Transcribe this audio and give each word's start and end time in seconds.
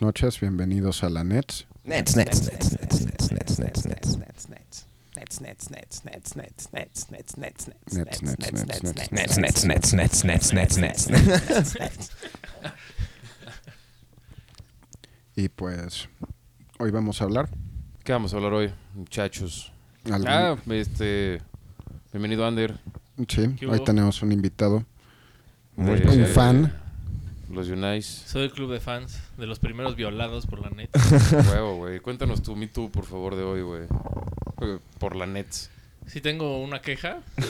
buenas 0.00 0.14
noches, 0.22 0.40
bienvenidos 0.40 1.02
a 1.02 1.10
la 1.10 1.24
Nets. 1.24 1.66
Nets, 1.84 2.14
Nets, 2.14 2.52
Nets, 2.52 2.72
Nets, 2.72 3.00
Nets, 3.00 3.30
Nets, 3.32 3.58
Nets, 3.58 3.86
Nets. 3.86 4.16
Nets, 4.16 4.48
Nets. 4.48 4.86
Nets, 5.16 5.40
Nets, 5.40 5.70
Nets, 5.70 6.04
Nets, 6.04 6.36
Nets, 6.36 6.36
Nets, 6.36 7.08
Nets, 7.10 7.36
Nets, 7.36 7.36
Nets, 7.36 7.66
Nets, 7.66 7.96
Nets, 7.96 8.32
Nets, 8.32 9.12
Nets, 9.12 9.64
Nets, 9.66 9.94
Nets, 9.94 9.94
Nets, 9.94 10.24
Nets, 10.24 10.52
Nets, 10.52 10.78
Nets, 10.78 11.08
Nets. 11.10 11.80
Nets. 11.80 12.10
Y 15.36 15.48
pues 15.48 16.08
hoy 16.78 16.90
vamos 16.92 17.20
a 17.20 17.24
hablar. 17.24 17.48
¿Qué 18.04 18.12
vamos 18.12 18.32
a 18.32 18.36
hablar 18.36 18.52
hoy, 18.52 18.70
muchachos? 18.94 19.72
Ah, 20.10 20.56
este. 20.70 21.42
Bienvenido, 22.12 22.46
Ander. 22.46 22.78
sí, 23.28 23.54
¿Qué 23.58 23.66
hoy 23.66 23.82
tenemos 23.84 24.22
un 24.22 24.30
invitado, 24.30 24.84
un 25.76 26.26
fan. 26.26 26.87
Los 27.50 27.68
Unais. 27.68 28.04
Soy 28.26 28.42
el 28.44 28.50
club 28.52 28.72
de 28.72 28.80
fans 28.80 29.20
de 29.38 29.46
los 29.46 29.58
primeros 29.58 29.96
violados 29.96 30.46
por 30.46 30.60
la 30.60 30.70
net. 30.70 30.90
Huevo, 31.50 31.76
güey. 31.76 32.00
Cuéntanos 32.00 32.42
tu 32.42 32.54
Me 32.56 32.66
Too, 32.68 32.90
por 32.90 33.04
favor, 33.06 33.36
de 33.36 33.42
hoy, 33.42 33.62
güey. 33.62 33.82
Eh, 34.60 34.78
Por 34.98 35.16
la 35.16 35.26
Nets. 35.26 35.70
Sí 36.06 36.20
tengo 36.20 36.62
una 36.62 36.80
queja. 36.80 37.20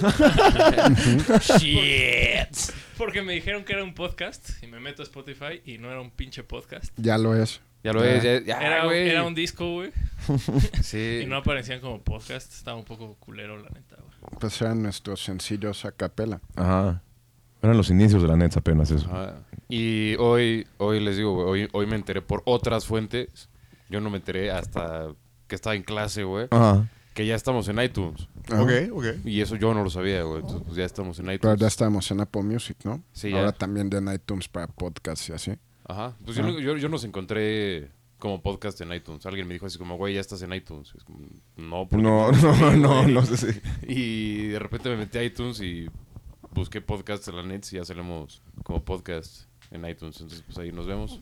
Shit. 1.58 2.72
Porque 2.96 3.22
me 3.22 3.32
dijeron 3.32 3.64
que 3.64 3.72
era 3.72 3.84
un 3.84 3.94
podcast 3.94 4.62
y 4.62 4.66
me 4.66 4.80
meto 4.80 5.02
a 5.02 5.04
Spotify 5.04 5.62
y 5.64 5.78
no 5.78 5.90
era 5.90 6.00
un 6.00 6.10
pinche 6.10 6.42
podcast. 6.42 6.92
Ya 6.96 7.18
lo 7.18 7.34
es. 7.40 7.60
Ya 7.84 7.92
lo 7.92 8.04
Ya. 8.04 8.14
es, 8.16 8.22
ya, 8.24 8.40
ya, 8.40 8.60
Era, 8.60 8.84
güey. 8.84 9.08
era 9.08 9.22
un 9.24 9.34
disco, 9.34 9.72
güey. 9.74 9.92
Sí. 10.82 11.20
Y 11.22 11.26
no 11.26 11.36
aparecían 11.36 11.80
como 11.80 12.02
podcast. 12.02 12.52
Estaba 12.52 12.76
un 12.76 12.84
poco 12.84 13.14
culero, 13.20 13.56
la 13.56 13.70
neta, 13.70 13.96
güey. 13.96 14.38
Pues 14.40 14.60
eran 14.60 14.82
nuestros 14.82 15.22
sencillos 15.22 15.84
a 15.84 15.92
capela. 15.92 16.40
Ajá. 16.56 17.02
Eran 17.62 17.76
los 17.76 17.90
inicios 17.90 18.22
de 18.22 18.28
la 18.28 18.36
Nets 18.36 18.56
apenas 18.56 18.90
eso. 18.90 19.06
Ajá. 19.10 19.40
Y 19.68 20.14
hoy, 20.16 20.66
hoy 20.78 21.00
les 21.00 21.16
digo, 21.16 21.34
güey, 21.34 21.62
hoy, 21.64 21.68
hoy 21.72 21.86
me 21.86 21.96
enteré 21.96 22.22
por 22.22 22.42
otras 22.46 22.86
fuentes. 22.86 23.48
Yo 23.90 24.00
no 24.00 24.10
me 24.10 24.18
enteré 24.18 24.50
hasta 24.50 25.08
que 25.46 25.54
estaba 25.54 25.74
en 25.74 25.82
clase, 25.82 26.22
güey. 26.24 26.46
Ajá. 26.50 26.88
Que 27.14 27.26
ya 27.26 27.34
estamos 27.34 27.66
en 27.68 27.80
iTunes. 27.82 28.28
Ok, 28.52 28.70
ok. 28.92 29.04
Y 29.24 29.40
eso 29.40 29.56
yo 29.56 29.74
no 29.74 29.82
lo 29.82 29.90
sabía, 29.90 30.22
güey. 30.22 30.40
Entonces, 30.40 30.62
pues 30.64 30.76
ya 30.76 30.84
estamos 30.84 31.18
en 31.18 31.26
Pero 31.26 31.34
iTunes. 31.36 31.58
ya 31.60 31.66
estamos 31.66 32.10
en 32.12 32.20
Apple 32.20 32.42
Music, 32.42 32.76
¿no? 32.84 33.02
Sí, 33.12 33.32
Ahora 33.32 33.46
ya. 33.46 33.52
también 33.52 33.90
ya 33.90 33.98
en 33.98 34.12
iTunes 34.12 34.46
para 34.48 34.68
podcasts 34.68 35.28
y 35.28 35.32
así. 35.32 35.52
Ajá. 35.86 36.14
Pues 36.24 36.36
yo, 36.36 36.44
Ah. 36.44 36.46
no- 36.52 36.60
yo, 36.60 36.76
yo 36.76 36.88
nos 36.88 37.02
encontré 37.04 37.90
como 38.18 38.40
podcast 38.42 38.80
en 38.82 38.92
iTunes. 38.92 39.26
Alguien 39.26 39.48
me 39.48 39.54
dijo 39.54 39.66
así 39.66 39.78
como, 39.78 39.96
güey, 39.96 40.14
ya 40.14 40.20
estás 40.20 40.42
en 40.42 40.52
iTunes. 40.52 40.92
Es 40.96 41.02
como, 41.02 41.18
no, 41.56 41.88
porque 41.88 42.02
No, 42.02 42.30
no, 42.30 42.72
no, 42.76 43.02
güey". 43.02 43.12
no 43.14 43.22
sé 43.26 43.36
si. 43.36 43.60
Y 43.88 44.46
de 44.48 44.58
repente 44.60 44.88
me 44.90 44.96
metí 44.96 45.18
a 45.18 45.24
iTunes 45.24 45.60
y 45.60 45.88
busqué 46.52 46.80
podcast 46.80 47.26
en 47.28 47.36
la 47.36 47.42
net 47.42 47.64
y 47.70 47.76
ya 47.76 47.84
salimos 47.84 48.42
como 48.64 48.82
podcast 48.84 49.44
en 49.70 49.84
iTunes. 49.86 50.16
Entonces, 50.20 50.42
pues 50.46 50.58
ahí 50.58 50.72
nos 50.72 50.86
vemos. 50.86 51.20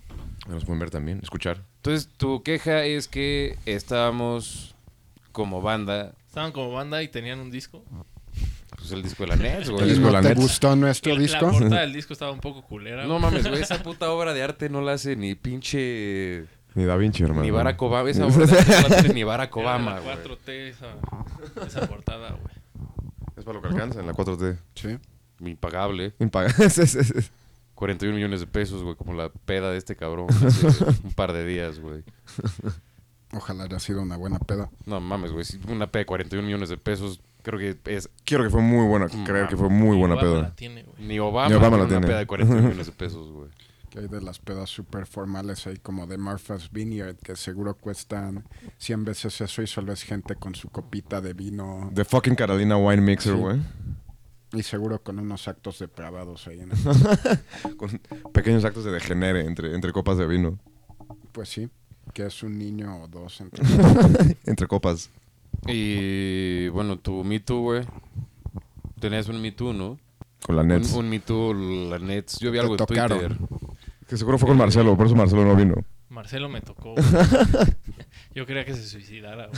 Nos 0.49 0.65
pueden 0.65 0.79
ver 0.81 0.91
también, 0.91 1.21
escuchar. 1.23 1.63
Entonces, 1.77 2.09
tu 2.17 2.43
queja 2.43 2.85
es 2.85 3.09
que 3.09 3.59
estábamos 3.67 4.75
como 5.33 5.61
banda, 5.63 6.15
Estaban 6.27 6.53
como 6.53 6.71
banda 6.73 7.03
y 7.03 7.09
tenían 7.09 7.41
un 7.41 7.51
disco. 7.51 7.83
pues 8.77 8.93
el 8.93 9.03
disco 9.03 9.23
de 9.25 9.29
la 9.31 9.37
net, 9.37 9.63
El 9.63 9.73
güey. 9.73 9.85
disco 9.89 10.01
¿No 10.03 10.07
de 10.09 10.13
la 10.13 10.21
te 10.23 10.29
Nets. 10.29 10.41
gustó 10.41 10.77
nuestro 10.77 11.15
la 11.15 11.21
disco? 11.21 11.51
portada 11.51 11.81
del 11.81 11.93
disco 11.95 12.13
estaba 12.13 12.31
un 12.31 12.41
poco 12.41 12.61
culera. 12.63 13.05
No 13.05 13.09
güey. 13.19 13.21
mames, 13.23 13.49
güey, 13.49 13.63
esa 13.63 13.83
puta 13.83 14.11
obra 14.13 14.35
de 14.35 14.43
arte 14.43 14.69
no 14.69 14.83
la 14.83 14.93
hace 14.93 15.17
ni 15.17 15.35
pinche... 15.35 16.45
Ni 16.75 16.85
Da 16.85 16.95
Vinci, 16.97 17.23
hermano. 17.23 17.41
Ni 17.41 17.51
Barack 17.51 17.81
Obama. 17.81 18.11
Esa 18.11 18.27
obra 18.27 18.45
de 18.45 18.53
arte 18.59 18.83
no 18.83 18.89
la 18.89 18.97
hace 18.99 19.15
ni 19.15 19.25
Barack 19.25 19.55
de 19.55 19.61
Obama, 19.63 19.95
la 19.95 20.01
güey. 20.01 20.17
4T 20.17 20.51
esa, 20.69 20.87
esa 21.67 21.89
portada, 21.89 22.31
güey. 22.33 22.55
Es 23.35 23.45
para 23.45 23.55
lo 23.57 23.63
que 23.63 23.69
alcanza 23.69 24.01
en 24.01 24.07
la 24.07 24.13
4T. 24.13 24.59
Sí. 24.75 24.99
Impagable. 25.41 26.15
Impagable. 26.19 26.71
Sí, 26.71 26.87
sí, 26.87 27.05
sí. 27.05 27.15
41 27.75 28.15
millones 28.17 28.41
de 28.41 28.47
pesos, 28.47 28.83
güey, 28.83 28.95
como 28.97 29.13
la 29.13 29.29
peda 29.29 29.71
de 29.71 29.77
este 29.79 29.97
cabrón 29.97 30.29
hace 30.31 30.67
un 31.05 31.13
par 31.13 31.33
de 31.35 31.45
días, 31.47 31.79
güey. 31.79 32.03
Ojalá 33.33 33.65
haya 33.65 33.79
sido 33.81 34.01
una 34.03 34.17
buena 34.17 34.39
peda. 34.39 34.71
No 34.87 35.01
mames, 35.01 35.33
güey, 35.33 35.45
si 35.45 35.59
una 35.69 35.87
peda 35.91 36.01
de 36.01 36.07
41 36.07 36.47
millones 36.47 36.69
de 36.71 36.79
pesos, 36.79 37.21
creo 37.43 37.59
que 37.59 37.77
es 37.93 38.09
Quiero 38.25 38.45
que 38.45 38.51
fue 38.51 38.63
muy 38.63 38.87
buena, 38.87 39.09
creer 39.27 39.49
que 39.49 39.57
fue 39.57 39.69
muy 39.69 39.97
buena 39.97 40.15
Obama 40.15 40.31
peda. 40.31 40.43
la 40.43 40.55
tiene, 40.55 40.85
güey. 40.85 41.07
ni 41.07 41.19
Obama, 41.19 41.49
Ni 41.49 41.55
Obama 41.55 41.77
la 41.77 41.83
tiene. 41.85 41.99
una 41.99 42.07
peda 42.07 42.19
de 42.21 42.27
41 42.27 42.63
millones 42.69 42.87
de 42.87 42.93
pesos, 42.93 43.31
güey. 43.31 43.51
Que 43.91 43.99
hay 44.01 44.09
de 44.09 44.23
las 44.23 44.39
pedas 44.39 44.71
súper 44.71 45.07
formales 45.07 45.67
ahí 45.67 45.77
como 45.77 46.07
de 46.07 46.17
Martha's 46.19 46.71
Vineyard, 46.73 47.17
que 47.17 47.37
seguro 47.37 47.75
cuestan 47.75 48.45
100 48.79 49.05
veces 49.05 49.41
eso 49.41 49.61
y 49.63 49.67
solo 49.67 49.93
es 49.93 50.03
gente 50.03 50.37
con 50.37 50.55
su 50.55 50.71
copita 50.71 51.21
de 51.21 51.35
vino 51.35 51.91
The 51.95 52.05
fucking 52.05 52.37
Carolina 52.37 52.77
Wine 52.79 53.03
Mixer, 53.03 53.35
Sí. 53.35 53.39
güey. 53.39 53.61
Y 54.53 54.63
seguro 54.63 55.03
con 55.03 55.19
unos 55.19 55.49
actos 55.49 55.79
depravados 55.79 56.47
ahí 56.47 56.61
en 56.61 56.71
el... 56.73 57.77
Con 57.77 58.01
pequeños 58.33 58.65
actos 58.65 58.85
de 58.85 58.93
degenere 58.93 59.45
entre, 59.45 59.75
entre 59.75 59.93
copas 59.93 60.19
de 60.19 60.27
vino. 60.27 60.59
Pues 61.33 61.49
sí, 61.49 61.69
que 62.15 62.27
es 62.27 62.43
un 62.43 62.59
niño 62.59 63.03
o 63.03 63.09
dos. 63.09 63.41
Entre... 63.41 63.65
Entre 64.47 64.67
copas. 64.67 65.11
Y 65.67 66.69
bueno, 66.69 66.99
tu 66.99 67.25
Me 67.25 67.41
Too, 67.41 67.61
güey. 67.61 67.83
Tenías 69.01 69.29
un 69.29 69.41
Me 69.41 69.53
Too, 69.53 69.73
¿no? 69.73 69.99
Con 70.45 70.57
la 70.57 70.63
Nets. 70.63 70.93
Un, 70.93 71.05
un 71.05 71.11
Me 71.11 71.21
Too, 71.21 71.55
la 71.91 71.99
Nets. 71.99 72.39
Yo 72.39 72.51
vi 72.51 72.59
algo 72.59 72.77
en. 72.79 72.87
Twitter. 72.87 73.37
Que 74.09 74.17
seguro 74.17 74.39
fue 74.39 74.49
con 74.49 74.57
Marcelo, 74.57 74.97
por 74.97 75.07
eso 75.07 75.17
Marcelo 75.17 75.45
no 75.45 75.57
vino. 75.57 75.75
Marcelo 76.09 76.49
me 76.49 76.61
tocó. 76.61 76.95
Yo 78.35 78.47
quería 78.47 78.65
que 78.65 78.75
se 78.75 78.87
suicidara, 78.87 79.51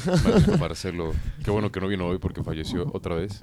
Marcelo. 0.59 1.13
Qué 1.45 1.51
bueno 1.51 1.71
que 1.71 1.81
no 1.81 1.89
vino 1.89 2.07
hoy 2.07 2.19
porque 2.19 2.43
falleció 2.43 2.91
otra 2.95 3.15
vez. 3.17 3.41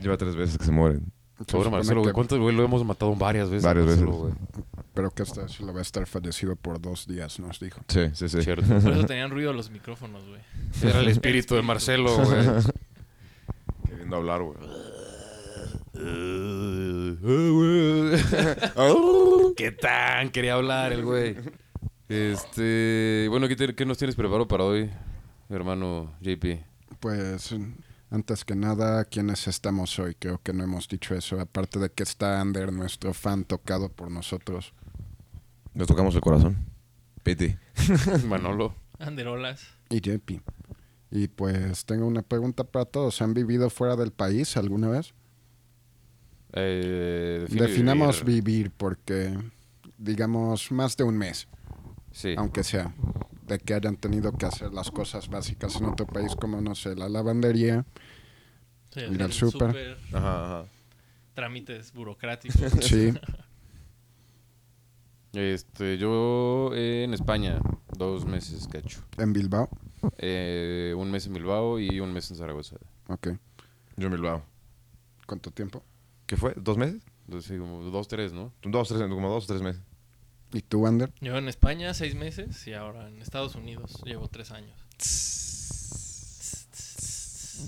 Lleva 0.00 0.16
tres 0.16 0.36
veces 0.36 0.58
que 0.58 0.64
se 0.64 0.72
mueren. 0.72 1.12
Supone 1.46 1.70
Marcelo, 1.70 2.00
güey. 2.02 2.12
¿Cuántos, 2.12 2.38
güey? 2.38 2.54
Lo 2.54 2.64
hemos 2.64 2.84
matado 2.84 3.14
varias 3.14 3.48
veces. 3.48 3.64
Varias 3.64 3.86
Marcelo, 3.86 4.24
veces. 4.24 4.38
güey. 4.52 4.64
Pero 4.94 5.10
que 5.12 5.22
esta 5.22 5.42
vez 5.42 5.60
lo 5.60 5.72
va 5.72 5.78
a 5.78 5.82
estar 5.82 6.04
fallecido 6.06 6.56
por 6.56 6.80
dos 6.80 7.06
días, 7.06 7.38
nos 7.38 7.60
dijo. 7.60 7.80
Sí, 7.86 8.08
sí, 8.14 8.28
sí. 8.28 8.42
Cierto. 8.42 8.66
Por 8.82 8.92
eso 8.92 9.06
tenían 9.06 9.30
ruido 9.30 9.52
los 9.52 9.70
micrófonos, 9.70 10.24
güey. 10.26 10.40
Era 10.82 11.00
el 11.00 11.08
espíritu 11.08 11.54
de 11.54 11.62
Marcelo, 11.62 12.16
güey. 12.16 12.40
Queriendo 13.88 14.16
hablar, 14.16 14.42
güey. 14.42 14.56
¿Qué 19.56 19.72
tan 19.72 20.30
quería 20.30 20.54
hablar 20.54 20.92
el 20.92 21.04
güey? 21.04 21.36
Este, 22.08 23.26
bueno, 23.28 23.48
¿qué, 23.48 23.56
te- 23.56 23.74
qué 23.74 23.84
nos 23.84 23.98
tienes 23.98 24.14
preparado 24.16 24.48
para 24.48 24.64
hoy, 24.64 24.90
hermano 25.48 26.12
JP? 26.20 26.60
Pues 27.00 27.54
antes 28.10 28.44
que 28.44 28.54
nada, 28.54 29.04
¿quiénes 29.04 29.46
estamos 29.48 29.98
hoy? 29.98 30.14
Creo 30.14 30.40
que 30.42 30.52
no 30.52 30.64
hemos 30.64 30.88
dicho 30.88 31.14
eso. 31.14 31.40
Aparte 31.40 31.78
de 31.78 31.90
que 31.90 32.02
está 32.02 32.40
Ander, 32.40 32.72
nuestro 32.72 33.12
fan 33.14 33.44
tocado 33.44 33.90
por 33.90 34.10
nosotros. 34.10 34.72
Le 35.74 35.84
tocamos 35.86 36.14
el 36.14 36.20
corazón. 36.20 36.56
Piti. 37.22 37.56
Manolo. 38.26 38.74
Anderolas. 38.98 39.62
Y 39.90 40.00
JP. 40.00 40.40
Y 41.10 41.28
pues 41.28 41.84
tengo 41.84 42.06
una 42.06 42.22
pregunta 42.22 42.64
para 42.64 42.84
todos. 42.84 43.20
¿Han 43.22 43.34
vivido 43.34 43.70
fuera 43.70 43.96
del 43.96 44.12
país 44.12 44.56
alguna 44.56 44.88
vez? 44.88 45.14
Eh, 46.52 47.40
define 47.42 47.66
Definamos 47.66 48.24
vivir. 48.24 48.42
vivir 48.44 48.70
porque, 48.76 49.38
digamos, 49.98 50.72
más 50.72 50.96
de 50.96 51.04
un 51.04 51.16
mes, 51.18 51.46
Sí. 52.10 52.34
aunque 52.36 52.64
sea. 52.64 52.94
De 53.48 53.58
que 53.58 53.74
hayan 53.74 53.96
tenido 53.96 54.32
que 54.32 54.46
hacer 54.46 54.72
las 54.72 54.90
cosas 54.90 55.28
básicas 55.28 55.76
en 55.76 55.86
otro 55.86 56.06
país, 56.06 56.36
como, 56.36 56.60
no 56.60 56.74
sé, 56.74 56.94
la 56.94 57.08
lavandería. 57.08 57.84
Sí, 58.90 59.00
Ir 59.00 59.22
al 59.22 59.32
súper. 59.32 59.98
Ajá, 60.12 60.44
ajá. 60.60 60.68
Trámites 61.34 61.92
burocráticos. 61.92 62.60
Sí. 62.82 63.12
Este, 65.32 65.98
yo 65.98 66.70
eh, 66.74 67.04
en 67.04 67.12
España, 67.14 67.60
dos 67.96 68.24
meses, 68.24 68.66
cacho. 68.66 69.00
En 69.18 69.32
Bilbao. 69.32 69.68
Eh, 70.16 70.94
un 70.96 71.10
mes 71.10 71.26
en 71.26 71.34
Bilbao 71.34 71.78
y 71.78 72.00
un 72.00 72.12
mes 72.12 72.30
en 72.30 72.38
Zaragoza. 72.38 72.76
Ok. 73.08 73.28
Yo 73.96 74.06
en 74.06 74.12
Bilbao. 74.12 74.42
¿Cuánto 75.26 75.50
tiempo? 75.50 75.82
¿Qué 76.26 76.36
fue? 76.36 76.54
¿Dos 76.56 76.78
meses? 76.78 77.02
Entonces, 77.26 77.50
sí, 77.50 77.58
como 77.58 77.82
dos, 77.82 78.08
tres, 78.08 78.32
¿no? 78.32 78.52
Dos, 78.62 78.88
tres, 78.88 79.00
como 79.02 79.28
dos 79.28 79.44
o 79.44 79.46
tres 79.46 79.60
meses. 79.60 79.82
¿Y 80.52 80.62
tú, 80.62 80.86
Ander? 80.86 81.12
Yo 81.20 81.36
en 81.36 81.48
España 81.48 81.92
seis 81.94 82.14
meses 82.14 82.66
y 82.66 82.72
ahora 82.72 83.08
en 83.08 83.20
Estados 83.20 83.54
Unidos 83.54 84.02
llevo 84.04 84.28
tres 84.28 84.50
años. 84.50 84.74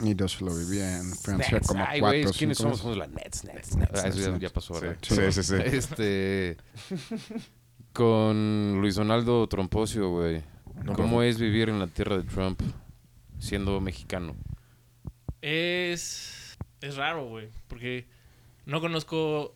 Y 0.03 0.15
yo 0.15 0.29
solo 0.29 0.55
vivía 0.55 0.99
en 0.99 1.15
Francia 1.15 1.53
Nets. 1.53 1.69
como 1.69 1.85
Ay, 1.87 2.01
cuatro 2.01 2.31
o 2.31 2.33
¿quiénes 2.33 2.59
cinco 2.59 2.71
somos? 2.71 2.79
Somos 2.79 2.97
la 2.97 3.07
Nets, 3.07 3.45
Nets, 3.45 3.77
Nets. 3.77 4.05
Ah, 4.05 4.09
eso 4.09 4.33
ya, 4.33 4.39
ya 4.39 4.51
pasó, 4.51 4.75
¿verdad? 4.75 4.97
Sí, 5.03 5.33
sí, 5.33 5.43
sí. 5.43 5.55
Este. 5.65 6.57
Con 7.93 8.79
Luis 8.81 8.95
Donaldo 8.95 9.47
Trompocio, 9.49 10.11
güey. 10.11 10.43
No, 10.85 10.95
¿Cómo 10.95 11.23
es 11.23 11.39
vivir 11.39 11.69
en 11.69 11.79
la 11.79 11.89
tierra 11.89 12.17
de 12.17 12.23
Trump 12.23 12.63
siendo 13.39 13.81
mexicano? 13.81 14.37
Es, 15.43 16.57
es 16.81 16.97
raro, 16.97 17.27
güey, 17.27 17.49
porque 17.67 18.07
no 18.67 18.81
conozco, 18.81 19.55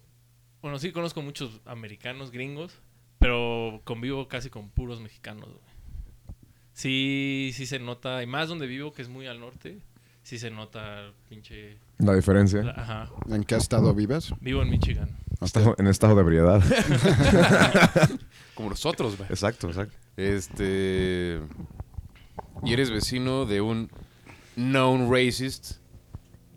bueno, 0.61 0.79
sí 0.79 0.93
conozco 0.93 1.23
muchos 1.23 1.61
americanos, 1.65 2.31
gringos, 2.31 2.81
pero 3.25 3.81
convivo 3.85 4.29
casi 4.29 4.51
con 4.51 4.69
puros 4.69 5.01
mexicanos, 5.01 5.47
güey. 5.49 6.37
Sí, 6.75 7.53
sí 7.55 7.65
se 7.65 7.79
nota, 7.79 8.23
y 8.23 8.27
más 8.27 8.51
donde 8.51 8.67
vivo, 8.67 8.93
que 8.93 9.01
es 9.01 9.09
muy 9.09 9.27
al 9.27 9.41
norte, 9.41 9.79
sí 10.23 10.39
se 10.39 10.51
nota 10.51 11.11
pinche... 11.31 11.79
La 11.97 12.15
diferencia. 12.15 12.63
la- 12.63 12.73
ajá, 12.73 13.11
¿En 13.31 13.45
qué 13.45 13.55
estado 13.55 13.95
vives? 13.95 14.35
vivo 14.43 14.61
en 14.61 14.69
Michigan. 14.69 15.09
Estado- 15.41 15.75
en 15.79 15.87
estado 15.87 16.17
de 16.17 16.21
ebriedad. 16.21 16.63
Como 18.55 18.69
nosotros, 18.69 19.17
güey. 19.17 19.31
Exacto, 19.31 19.69
exacto. 19.69 19.97
Este. 20.19 21.41
Y 22.63 22.75
eres 22.75 22.91
vecino 22.91 23.47
de 23.47 23.63
un 23.63 23.89
known 24.55 25.11
racist, 25.11 25.77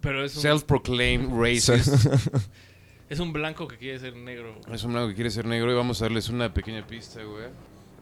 Pero 0.01 0.25
es 0.25 0.35
un, 0.35 0.41
self-proclaimed 0.41 1.29
racist. 1.31 1.87
es 3.09 3.19
un 3.19 3.33
blanco 3.33 3.67
que 3.67 3.77
quiere 3.77 3.99
ser 3.99 4.15
negro. 4.15 4.55
güey. 4.61 4.75
Es 4.75 4.83
un 4.83 4.91
blanco 4.93 5.09
que 5.09 5.15
quiere 5.15 5.29
ser 5.29 5.45
negro 5.45 5.71
y 5.71 5.75
vamos 5.75 6.01
a 6.01 6.05
darles 6.05 6.29
una 6.29 6.53
pequeña 6.53 6.85
pista, 6.85 7.21
güey. 7.23 7.45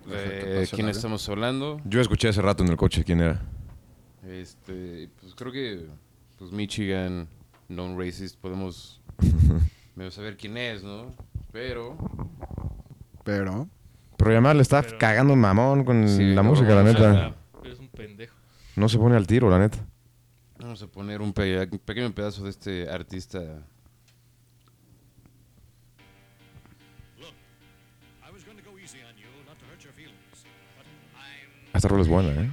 De 0.07 0.68
quién 0.72 0.88
estamos 0.90 1.28
hablando. 1.30 1.81
Yo 1.86 2.00
escuché 2.02 2.28
hace 2.28 2.42
rato 2.42 2.63
en 2.63 2.69
el 2.69 2.78
coche 2.78 3.04
quién 3.04 3.22
era. 3.22 3.42
Este, 4.28 5.10
pues 5.19 5.34
creo 5.36 5.52
que 5.52 5.86
pues 6.38 6.52
Michigan, 6.52 7.28
known 7.68 7.98
racist, 8.00 8.38
podemos 8.40 9.02
medio 9.96 10.12
saber 10.12 10.38
quién 10.38 10.57
es, 10.57 10.84
¿no? 10.84 11.13
Pero 11.52 11.96
Pero, 13.24 13.68
Pero 14.18 14.31
además 14.31 14.56
le 14.56 14.62
está 14.62 14.81
Pero- 14.84 14.98
cagando 14.98 15.36
mamón 15.36 15.84
con 15.84 16.07
Sí, 16.07 16.34
la 16.34 16.44
música, 16.44 16.75
la 16.75 16.84
neta. 16.84 17.36
Eres 17.63 17.80
un 17.80 17.88
pendejo. 17.90 18.36
No 18.75 18.90
se 18.90 18.98
pone 18.98 19.16
al 19.16 19.25
tiro, 19.25 19.50
la 19.50 19.57
neta. 19.60 19.78
vamos 20.60 20.81
a 20.84 20.88
poner 20.88 21.22
un, 21.22 21.34
pe- 21.34 21.68
un 21.72 21.80
pequeño 21.80 22.12
pedazo 22.13 22.44
de 22.44 22.50
este 22.50 22.90
artista. 22.90 23.66
Esta 31.75 31.89
rola 31.89 32.04
es 32.04 32.07
buena, 32.07 32.30
¿eh? 32.42 32.50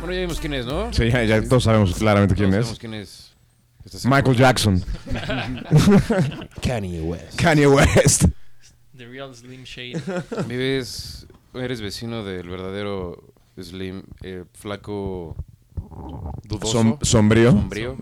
Bueno, 0.00 0.12
ya 0.12 0.20
vimos 0.20 0.40
quién 0.40 0.54
es, 0.54 0.66
¿no? 0.66 0.92
Sí, 0.92 1.10
ya, 1.10 1.22
ya 1.24 1.42
todos 1.48 1.64
sabemos 1.64 1.94
claramente 1.94 2.34
quién 2.34 2.50
Todos 2.50 2.60
es. 2.60 2.66
sabemos 2.66 2.78
quién 2.78 2.94
es. 2.94 3.33
Este 3.84 4.08
Michael 4.08 4.36
Jackson. 4.36 4.82
Kanye 6.62 7.00
West. 7.02 7.36
Kanye 7.40 7.66
West. 7.66 8.24
The 8.96 9.06
Real 9.06 9.34
Slim 9.34 9.64
Shady. 9.64 9.94
Vives, 10.48 11.26
eres 11.54 11.80
vecino 11.80 12.24
del 12.24 12.48
verdadero 12.48 13.22
Slim, 13.60 14.02
eh, 14.22 14.44
flaco, 14.54 15.36
dudoso. 16.44 16.72
Som- 16.78 16.98
sombrío. 17.02 17.50
sombrío. 17.52 17.96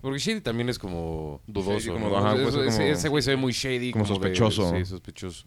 Porque 0.00 0.18
Shady 0.18 0.40
también 0.40 0.68
es 0.68 0.78
como 0.78 1.40
dudoso. 1.46 1.78
Shady, 1.78 1.92
como- 1.92 2.10
¿no? 2.10 2.18
ajá, 2.18 2.34
Es- 2.36 2.42
puede 2.42 2.52
ser 2.52 2.66
es- 2.68 2.74
como- 2.76 2.88
ese 2.88 3.08
güey 3.08 3.22
se 3.22 3.30
ve 3.30 3.36
muy 3.36 3.52
shady. 3.52 3.92
como 3.92 4.04
de- 4.04 4.08
sospechoso. 4.08 4.72
sí, 4.76 4.84
sospechoso. 4.84 5.44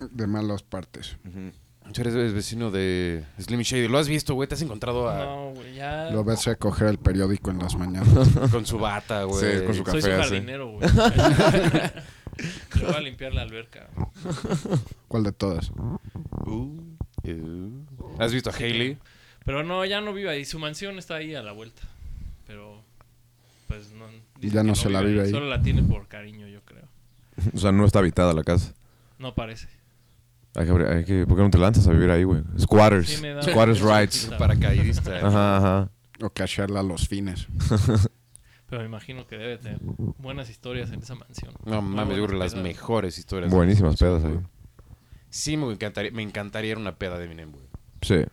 de 0.00 0.26
malas 0.26 0.62
partes. 0.62 1.16
Tú 1.22 1.28
Eres, 1.30 1.54
eres 1.96 2.34
vecino 2.34 2.70
de 2.70 3.24
Slim 3.38 3.60
Shady. 3.60 3.88
¿Lo 3.88 3.98
has 3.98 4.08
visto, 4.08 4.34
güey? 4.34 4.48
¿Te 4.48 4.54
has 4.54 4.62
encontrado 4.62 5.08
a- 5.08 5.24
No, 5.24 5.50
güey, 5.54 5.74
ya. 5.74 6.10
Lo 6.10 6.24
ves 6.24 6.46
a 6.48 6.56
coger 6.56 6.88
el 6.88 6.98
periódico 6.98 7.50
en 7.50 7.58
las 7.58 7.76
mañanas. 7.76 8.08
con 8.50 8.66
su 8.66 8.78
bata, 8.78 9.24
güey? 9.24 9.58
Sí, 9.58 9.64
con 9.64 9.74
su 9.74 9.84
Soy 9.84 10.02
su 10.02 10.08
café, 10.08 10.22
jardinero, 10.22 10.72
güey. 10.72 10.88
Le 12.76 12.84
voy 12.86 12.94
a 12.94 13.00
limpiar 13.00 13.32
la 13.32 13.42
alberca. 13.42 13.88
¿Cuál 15.08 15.22
de 15.22 15.32
todas? 15.32 15.70
Uh, 16.46 16.96
¿Has 18.18 18.32
visto 18.32 18.50
a 18.50 18.52
Hailey? 18.52 18.98
Pero 19.44 19.62
no, 19.62 19.84
ya 19.84 20.00
no 20.00 20.12
vive 20.12 20.30
ahí. 20.30 20.44
Su 20.44 20.58
mansión 20.58 20.98
está 20.98 21.16
ahí 21.16 21.34
a 21.34 21.42
la 21.42 21.52
vuelta. 21.52 21.82
Pero, 22.46 22.82
pues 23.68 23.92
no. 23.92 24.06
dice 24.40 24.54
Ya 24.54 24.62
que 24.62 24.68
no 24.68 24.74
se 24.74 24.90
la 24.90 25.00
vive 25.02 25.22
ahí. 25.22 25.30
Solo 25.30 25.46
la 25.46 25.62
tiene 25.62 25.82
por 25.82 26.08
cariño, 26.08 26.48
yo 26.48 26.60
creo. 26.64 26.88
O 27.54 27.58
sea, 27.58 27.70
no 27.72 27.84
está 27.84 28.00
habitada 28.00 28.32
la 28.32 28.42
casa. 28.42 28.74
No 29.18 29.34
parece. 29.34 29.68
Hay 30.56 30.66
que, 30.66 30.72
hay 30.86 31.04
que, 31.04 31.26
¿Por 31.26 31.36
qué 31.36 31.42
no 31.42 31.50
te 31.50 31.58
lanzas 31.58 31.86
a 31.88 31.90
vivir 31.92 32.10
ahí, 32.10 32.22
güey? 32.24 32.42
Squatters. 32.58 33.08
Sí, 33.08 33.22
me 33.22 33.34
da- 33.34 33.42
Squatters 33.42 33.80
rights. 33.80 34.30
Paracaidista. 34.38 35.16
Ajá, 35.26 35.56
ajá. 35.56 35.90
O 36.22 36.30
cashearla 36.30 36.80
a 36.80 36.82
los 36.82 37.08
fines. 37.08 37.48
Pero 38.68 38.80
me 38.82 38.86
imagino 38.86 39.26
que 39.26 39.36
debe 39.36 39.58
tener 39.58 39.78
buenas 39.82 40.48
historias 40.48 40.90
en 40.90 41.00
esa 41.00 41.14
mansión. 41.16 41.52
No 41.64 41.82
mames, 41.82 42.16
yo 42.16 42.26
creo 42.26 42.38
las 42.38 42.54
mejores 42.54 43.18
historias. 43.18 43.52
Buenísimas 43.52 43.96
pedas 43.96 44.24
ahí. 44.24 44.38
Sí, 45.28 45.56
me 45.56 45.70
encantaría, 45.70 46.12
me 46.12 46.22
encantaría 46.22 46.70
ir 46.72 46.76
a 46.76 46.80
una 46.80 46.96
peda 46.96 47.18
de 47.18 47.24
Eminem, 47.26 47.50
güey. 47.50 47.64
Sí. 48.02 48.24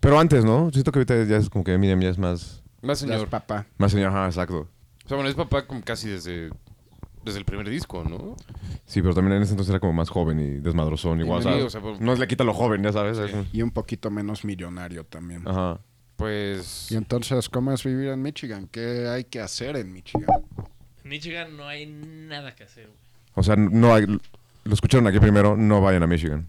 Pero 0.00 0.18
antes, 0.18 0.44
¿no? 0.44 0.70
Siento 0.72 0.90
que 0.92 0.98
ahorita 0.98 1.24
ya 1.24 1.36
es 1.36 1.48
como 1.48 1.64
que 1.64 1.74
Eminem 1.74 2.00
ya 2.00 2.08
es 2.08 2.18
más... 2.18 2.62
Más 2.82 2.98
señor. 2.98 3.28
papá. 3.28 3.66
Más 3.78 3.92
señor, 3.92 4.10
ajá, 4.10 4.26
exacto. 4.26 4.68
O 5.04 5.08
sea, 5.08 5.16
bueno, 5.16 5.30
es 5.30 5.36
papá 5.36 5.66
como 5.66 5.82
casi 5.82 6.08
desde, 6.08 6.50
desde 7.28 7.38
el 7.38 7.44
primer 7.44 7.68
disco, 7.70 8.04
¿no? 8.04 8.36
Sí, 8.86 9.00
pero 9.02 9.14
también 9.14 9.36
en 9.36 9.42
ese 9.42 9.52
entonces 9.52 9.70
era 9.70 9.80
como 9.80 9.92
más 9.92 10.10
joven 10.10 10.40
y 10.40 10.58
desmadrozón 10.60 11.20
igual. 11.20 11.42
Sí, 11.42 11.48
o 11.48 11.70
sea, 11.70 11.80
pues- 11.80 12.00
no 12.00 12.14
le 12.14 12.26
quita 12.26 12.44
lo 12.44 12.52
joven, 12.54 12.82
ya 12.82 12.92
sabes. 12.92 13.18
es 13.18 13.30
como- 13.30 13.46
Y 13.52 13.62
un 13.62 13.70
poquito 13.70 14.10
menos 14.10 14.44
millonario 14.44 15.04
también. 15.04 15.46
Ajá. 15.46 15.80
Pues... 16.16 16.90
Y 16.90 16.96
entonces, 16.96 17.48
¿cómo 17.48 17.72
es 17.72 17.84
vivir 17.84 18.08
en 18.08 18.20
Michigan? 18.22 18.66
¿Qué 18.70 19.06
hay 19.08 19.24
que 19.24 19.40
hacer 19.40 19.76
en 19.76 19.92
Michigan? 19.92 20.28
En 21.04 21.10
Michigan 21.10 21.56
no 21.56 21.66
hay 21.68 21.86
nada 21.86 22.54
que 22.56 22.64
hacer, 22.64 22.86
güey. 22.86 22.98
O 23.34 23.42
sea, 23.42 23.54
no 23.56 23.94
hay... 23.94 24.04
Lo 24.64 24.74
escucharon 24.74 25.06
aquí 25.06 25.20
primero, 25.20 25.56
no 25.56 25.80
vayan 25.80 26.02
a 26.02 26.06
Michigan. 26.08 26.48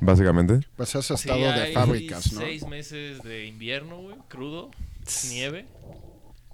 Básicamente. 0.00 0.60
Pues 0.76 0.94
es 0.94 1.06
Sí, 1.06 1.14
estado 1.14 1.40
de 1.40 1.46
hay 1.46 1.72
fábricas, 1.74 2.32
¿no? 2.32 2.40
seis 2.40 2.66
meses 2.66 3.22
de 3.22 3.46
invierno, 3.46 3.98
güey, 3.98 4.16
crudo, 4.28 4.70
nieve, 5.30 5.66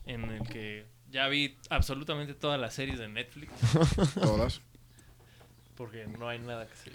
en 0.06 0.24
el 0.24 0.42
que 0.48 0.84
ya 1.10 1.28
vi 1.28 1.56
absolutamente 1.70 2.34
todas 2.34 2.60
las 2.60 2.74
series 2.74 2.98
de 2.98 3.08
Netflix, 3.08 3.52
Todas. 4.14 4.60
porque 5.76 6.06
no 6.06 6.28
hay 6.28 6.38
nada 6.38 6.66
que 6.66 6.72
hacer. 6.72 6.92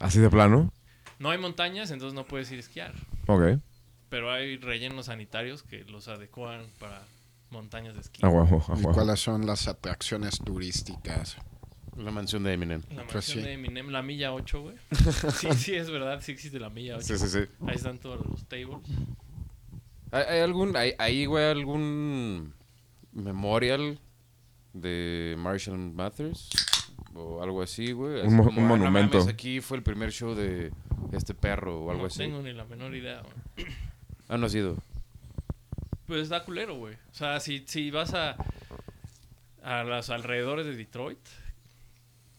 Así 0.00 0.18
de 0.20 0.30
plano. 0.30 0.72
No 1.18 1.30
hay 1.30 1.38
montañas, 1.38 1.90
entonces 1.90 2.14
no 2.14 2.24
puedes 2.26 2.50
ir 2.50 2.56
a 2.58 2.60
esquiar, 2.60 2.94
Ok. 3.26 3.60
pero 4.08 4.32
hay 4.32 4.56
rellenos 4.56 5.06
sanitarios 5.06 5.62
que 5.62 5.84
los 5.84 6.08
adecuan 6.08 6.66
para 6.80 7.04
montañas 7.50 7.94
de 7.94 8.00
esquí. 8.00 8.24
A 8.24 8.28
huevo, 8.28 8.64
a 8.68 8.78
¿Y 8.78 8.82
cuáles 8.82 9.20
son 9.20 9.46
las 9.46 9.68
atracciones 9.68 10.38
turísticas? 10.38 11.36
La 11.96 12.10
mansión 12.10 12.42
de 12.42 12.54
Eminem. 12.54 12.80
La 12.90 13.02
Pues 13.04 13.14
mansión 13.16 13.38
sí. 13.40 13.44
de 13.44 13.52
Eminem, 13.52 13.88
la 13.90 14.02
milla 14.02 14.32
8, 14.32 14.62
güey. 14.62 14.76
sí, 15.38 15.48
sí, 15.52 15.74
es 15.74 15.90
verdad, 15.90 16.20
sí 16.22 16.32
existe 16.32 16.58
la 16.58 16.70
milla 16.70 16.96
8. 16.96 17.18
sí, 17.18 17.28
sí. 17.28 17.38
Ahí 17.66 17.74
están 17.76 17.98
todos 17.98 18.24
los 18.26 18.44
tables. 18.48 18.78
¿Hay, 20.10 20.24
hay 20.24 20.40
algún, 20.40 20.74
hay, 20.76 20.94
ahí, 20.98 21.26
güey, 21.26 21.44
algún 21.44 22.54
memorial 23.12 23.98
de 24.72 25.34
Marshall 25.38 25.78
Mathers? 25.78 26.48
O 27.14 27.42
algo 27.42 27.60
así, 27.62 27.92
güey. 27.92 28.20
Así 28.20 28.28
Un 28.28 28.36
mo- 28.36 28.44
como, 28.44 28.58
un 28.60 28.64
"Ah, 28.64 28.68
no 28.68 28.76
monumento". 28.76 29.18
mames, 29.18 29.32
aquí 29.32 29.60
fue 29.60 29.76
el 29.76 29.82
primer 29.82 30.10
show 30.12 30.34
de 30.34 30.72
este 31.12 31.34
perro 31.34 31.80
o 31.84 31.90
algo 31.90 32.02
no 32.04 32.06
así. 32.06 32.18
tengo 32.18 32.40
ni 32.42 32.52
la 32.52 32.64
menor 32.64 32.94
idea, 32.94 33.20
güey. 33.22 33.66
Ah, 34.28 34.38
no 34.38 34.46
ha 34.46 34.48
sido. 34.48 34.76
Pues 36.06 36.28
da 36.30 36.44
culero, 36.44 36.74
güey. 36.76 36.94
O 36.94 37.14
sea, 37.14 37.38
si, 37.40 37.64
si 37.66 37.90
vas 37.90 38.14
a, 38.14 38.36
a 39.62 39.84
los 39.84 40.08
alrededores 40.10 40.64
de 40.66 40.74
Detroit, 40.74 41.18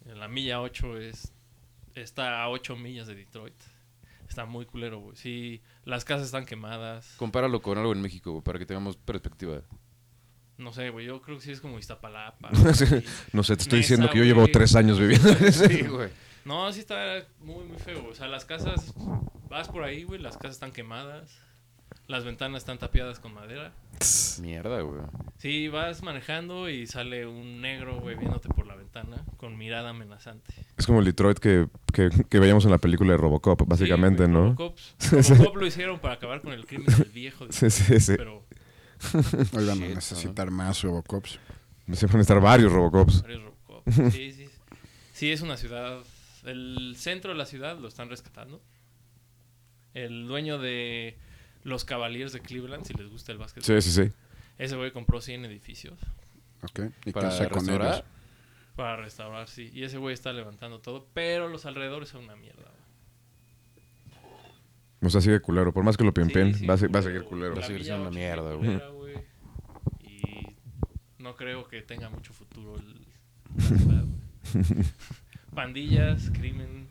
en 0.05 0.19
la 0.19 0.27
milla 0.27 0.59
8 0.61 0.97
es, 0.97 1.31
está 1.95 2.41
a 2.43 2.49
8 2.49 2.75
millas 2.75 3.05
de 3.07 3.15
Detroit. 3.15 3.53
Está 4.27 4.45
muy 4.45 4.65
culero, 4.65 4.99
güey. 4.99 5.15
Sí, 5.15 5.61
las 5.85 6.03
casas 6.03 6.25
están 6.25 6.45
quemadas. 6.45 7.13
Compáralo 7.17 7.61
con 7.61 7.77
algo 7.77 7.93
en 7.93 8.01
México, 8.01 8.31
güey, 8.31 8.43
para 8.43 8.57
que 8.57 8.65
tengamos 8.65 8.97
perspectiva. 8.97 9.61
No 10.57 10.71
sé, 10.73 10.89
güey. 10.89 11.05
Yo 11.07 11.21
creo 11.21 11.37
que 11.37 11.43
sí 11.43 11.51
es 11.51 11.61
como 11.61 11.79
Iztapalapa. 11.79 12.49
Güey. 12.89 13.03
No 13.31 13.43
sé, 13.43 13.55
te 13.55 13.63
estoy 13.63 13.79
diciendo 13.79 14.09
que 14.09 14.19
yo 14.19 14.23
llevo 14.23 14.41
güey. 14.41 14.51
tres 14.51 14.75
años 14.75 14.99
viviendo 14.99 15.29
en 15.29 15.45
ese. 15.45 15.67
Sí, 15.67 15.81
güey. 15.83 16.09
No, 16.45 16.71
sí 16.71 16.81
está 16.81 17.23
muy, 17.39 17.63
muy 17.65 17.77
feo. 17.77 18.07
O 18.09 18.15
sea, 18.15 18.27
las 18.27 18.45
casas, 18.45 18.93
vas 19.49 19.67
por 19.69 19.83
ahí, 19.83 20.03
güey. 20.03 20.19
Las 20.21 20.37
casas 20.37 20.51
están 20.57 20.71
quemadas. 20.71 21.39
Las 22.07 22.25
ventanas 22.25 22.63
están 22.63 22.79
tapiadas 22.79 23.19
con 23.19 23.33
madera. 23.33 23.71
Mierda, 24.41 24.81
güey. 24.81 25.01
Sí, 25.37 25.69
vas 25.69 26.03
manejando 26.03 26.69
y 26.69 26.85
sale 26.87 27.25
un 27.25 27.61
negro, 27.61 27.99
güey, 27.99 28.17
viéndote 28.17 28.49
por 28.49 28.65
la 28.67 28.75
ventana 28.75 29.23
con 29.37 29.57
mirada 29.57 29.89
amenazante. 29.91 30.53
Es 30.77 30.85
como 30.85 30.99
el 30.99 31.05
Detroit 31.05 31.37
que, 31.39 31.67
que, 31.93 32.09
que 32.29 32.39
veíamos 32.39 32.65
en 32.65 32.71
la 32.71 32.77
película 32.77 33.11
de 33.11 33.17
Robocop, 33.17 33.67
básicamente, 33.67 34.25
Sí, 34.25 34.31
güey, 34.31 34.43
¿no? 34.43 34.55
Robocop, 34.55 34.77
Robocop 35.11 35.55
lo 35.55 35.65
hicieron 35.67 35.99
para 35.99 36.15
acabar 36.15 36.41
con 36.41 36.51
el 36.51 36.65
crimen 36.65 36.87
del 36.97 37.09
viejo. 37.09 37.45
Sí, 37.51 37.69
sí, 37.69 37.99
sí. 37.99 38.13
Pero 38.17 38.42
Hoy 39.53 39.65
van 39.65 39.83
a 39.83 39.87
necesitar 39.87 40.51
más 40.51 40.81
Robocops. 40.81 41.39
Se 41.93 42.05
van 42.07 42.17
a 42.17 42.21
estar 42.21 42.39
varios 42.39 42.71
Robocops. 42.71 43.21
varios 43.23 43.43
Robocop. 43.43 43.89
Sí, 44.11 44.31
sí. 44.31 44.49
Sí, 45.13 45.31
es 45.31 45.41
una 45.41 45.57
ciudad. 45.57 45.99
El 46.45 46.95
centro 46.97 47.31
de 47.31 47.37
la 47.37 47.45
ciudad 47.45 47.77
lo 47.77 47.87
están 47.87 48.09
rescatando. 48.09 48.61
El 49.93 50.27
dueño 50.27 50.57
de 50.57 51.17
los 51.63 51.85
Cavaliers 51.85 52.33
de 52.33 52.41
Cleveland, 52.41 52.85
si 52.85 52.93
les 52.93 53.07
gusta 53.07 53.31
el 53.31 53.37
básquet, 53.37 53.63
Sí, 53.63 53.81
sí, 53.81 53.91
sí. 53.91 54.11
ese 54.57 54.75
güey 54.75 54.91
compró 54.91 55.21
100 55.21 55.45
edificios 55.45 55.97
¿Ok? 56.63 56.79
¿Y 57.05 57.11
Para 57.11 57.29
con 57.29 57.59
restaurar. 57.65 57.93
ellos? 57.93 58.03
para 58.75 58.95
restaurar, 58.97 59.47
sí. 59.47 59.69
Y 59.73 59.83
ese 59.83 59.97
güey 59.99 60.13
está 60.15 60.33
levantando 60.33 60.79
todo, 60.79 61.07
pero 61.13 61.47
los 61.47 61.65
alrededores 61.67 62.09
son 62.09 62.23
una 62.23 62.35
mierda. 62.35 62.71
O 65.03 65.09
sea, 65.09 65.21
sigue 65.21 65.39
culero. 65.41 65.73
Por 65.73 65.83
más 65.83 65.97
que 65.97 66.03
lo 66.03 66.13
pimpeen, 66.13 66.53
Sí, 66.53 66.61
sí, 66.61 66.65
va, 66.65 66.75
va 66.75 66.75
a 66.75 66.87
culero, 66.87 67.01
seguir 67.03 67.23
culero. 67.23 67.55
Va 67.55 67.61
a 67.61 67.63
seguir 67.63 67.79
La 67.81 67.85
siendo 67.85 68.01
una 68.03 68.11
mierda, 68.11 68.53
güey. 68.53 68.81
Y 70.01 70.55
no 71.21 71.35
creo 71.35 71.67
que 71.67 71.81
tenga 71.81 72.09
mucho 72.09 72.33
futuro 72.33 72.75
el 72.77 72.93
la. 73.87 74.03
Pandillas, 75.53 76.31
crimen, 76.31 76.87